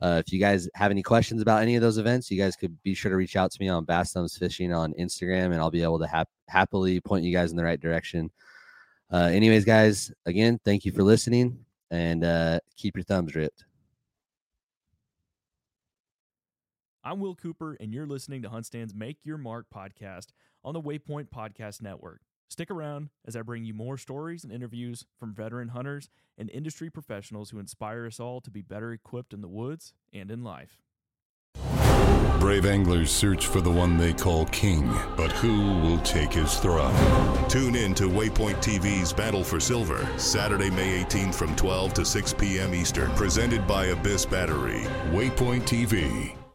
Uh, 0.01 0.20
if 0.26 0.32
you 0.32 0.40
guys 0.40 0.68
have 0.74 0.90
any 0.90 1.03
questions 1.03 1.40
about 1.40 1.62
any 1.62 1.76
of 1.76 1.82
those 1.82 1.99
events, 1.99 2.32
you 2.32 2.36
guys 2.36 2.57
could 2.57 2.76
be 2.82 2.95
sure 2.95 3.11
to 3.11 3.16
reach 3.16 3.36
out 3.36 3.53
to 3.53 3.59
me 3.61 3.68
on 3.68 3.84
Bass 3.84 4.12
Thumbs 4.12 4.36
Fishing 4.36 4.74
on 4.74 4.93
Instagram, 4.95 5.53
and 5.53 5.57
I'll 5.57 5.70
be 5.70 5.84
able 5.84 6.01
to 6.01 6.09
hap- 6.09 6.28
happily 6.49 7.01
point 7.01 7.24
you 7.24 7.32
guys 7.32 7.53
in 7.53 7.57
the 7.57 7.64
right 7.64 7.80
direction. 7.80 8.28
Uh, 9.12 9.30
anyways, 9.32 9.64
guys, 9.64 10.12
again, 10.26 10.59
thank 10.64 10.84
you 10.84 10.90
for 10.90 11.05
listening, 11.05 11.64
and 11.93 12.24
uh, 12.24 12.59
keep 12.76 12.97
your 12.97 13.05
thumbs 13.05 13.36
ripped. 13.36 13.64
I'm 17.05 17.18
Will 17.18 17.34
Cooper, 17.34 17.76
and 17.80 17.92
you're 17.92 18.07
listening 18.07 18.42
to 18.42 18.48
Huntstand's 18.48 18.94
Make 18.94 19.18
Your 19.24 19.36
Mark 19.36 19.66
podcast 19.74 20.26
on 20.64 20.72
the 20.72 20.80
Waypoint 20.80 21.30
Podcast 21.30 21.82
Network. 21.82 22.20
Stick 22.48 22.70
around 22.70 23.09
as 23.26 23.34
I 23.34 23.42
bring 23.42 23.64
you 23.64 23.74
more 23.74 23.98
stories 23.98 24.44
and 24.44 24.53
interviews 24.53 25.05
from 25.18 25.34
veteran 25.34 25.68
hunters 25.68 26.11
and 26.38 26.48
industry 26.50 26.90
professionals 26.90 27.50
who 27.50 27.59
inspire 27.59 28.07
us 28.07 28.20
all 28.20 28.40
to 28.42 28.53
be 28.53 28.62
better 28.62 28.92
equipped 28.92 29.32
in 29.32 29.40
the 29.40 29.48
woods 29.48 29.94
and 30.12 30.30
in 30.30 30.44
life. 30.44 30.80
Brave 32.38 32.66
anglers 32.66 33.11
search 33.11 33.46
for 33.46 33.61
the 33.61 33.70
one 33.70 33.96
they 33.96 34.12
call 34.12 34.46
king, 34.46 34.88
but 35.16 35.32
who 35.32 35.80
will 35.80 35.98
take 35.98 36.32
his 36.32 36.57
throne? 36.57 36.94
Tune 37.48 37.74
in 37.74 37.94
to 37.94 38.09
Waypoint 38.09 38.57
TV's 38.57 39.12
Battle 39.12 39.42
for 39.42 39.59
Silver, 39.59 40.09
Saturday, 40.18 40.70
May 40.70 41.03
18th 41.03 41.34
from 41.34 41.55
12 41.57 41.94
to 41.94 42.05
6 42.05 42.34
p.m. 42.34 42.74
Eastern. 42.74 43.11
Presented 43.12 43.66
by 43.66 43.86
Abyss 43.86 44.26
Battery. 44.26 44.82
Waypoint 45.11 45.62
TV, 45.62 46.34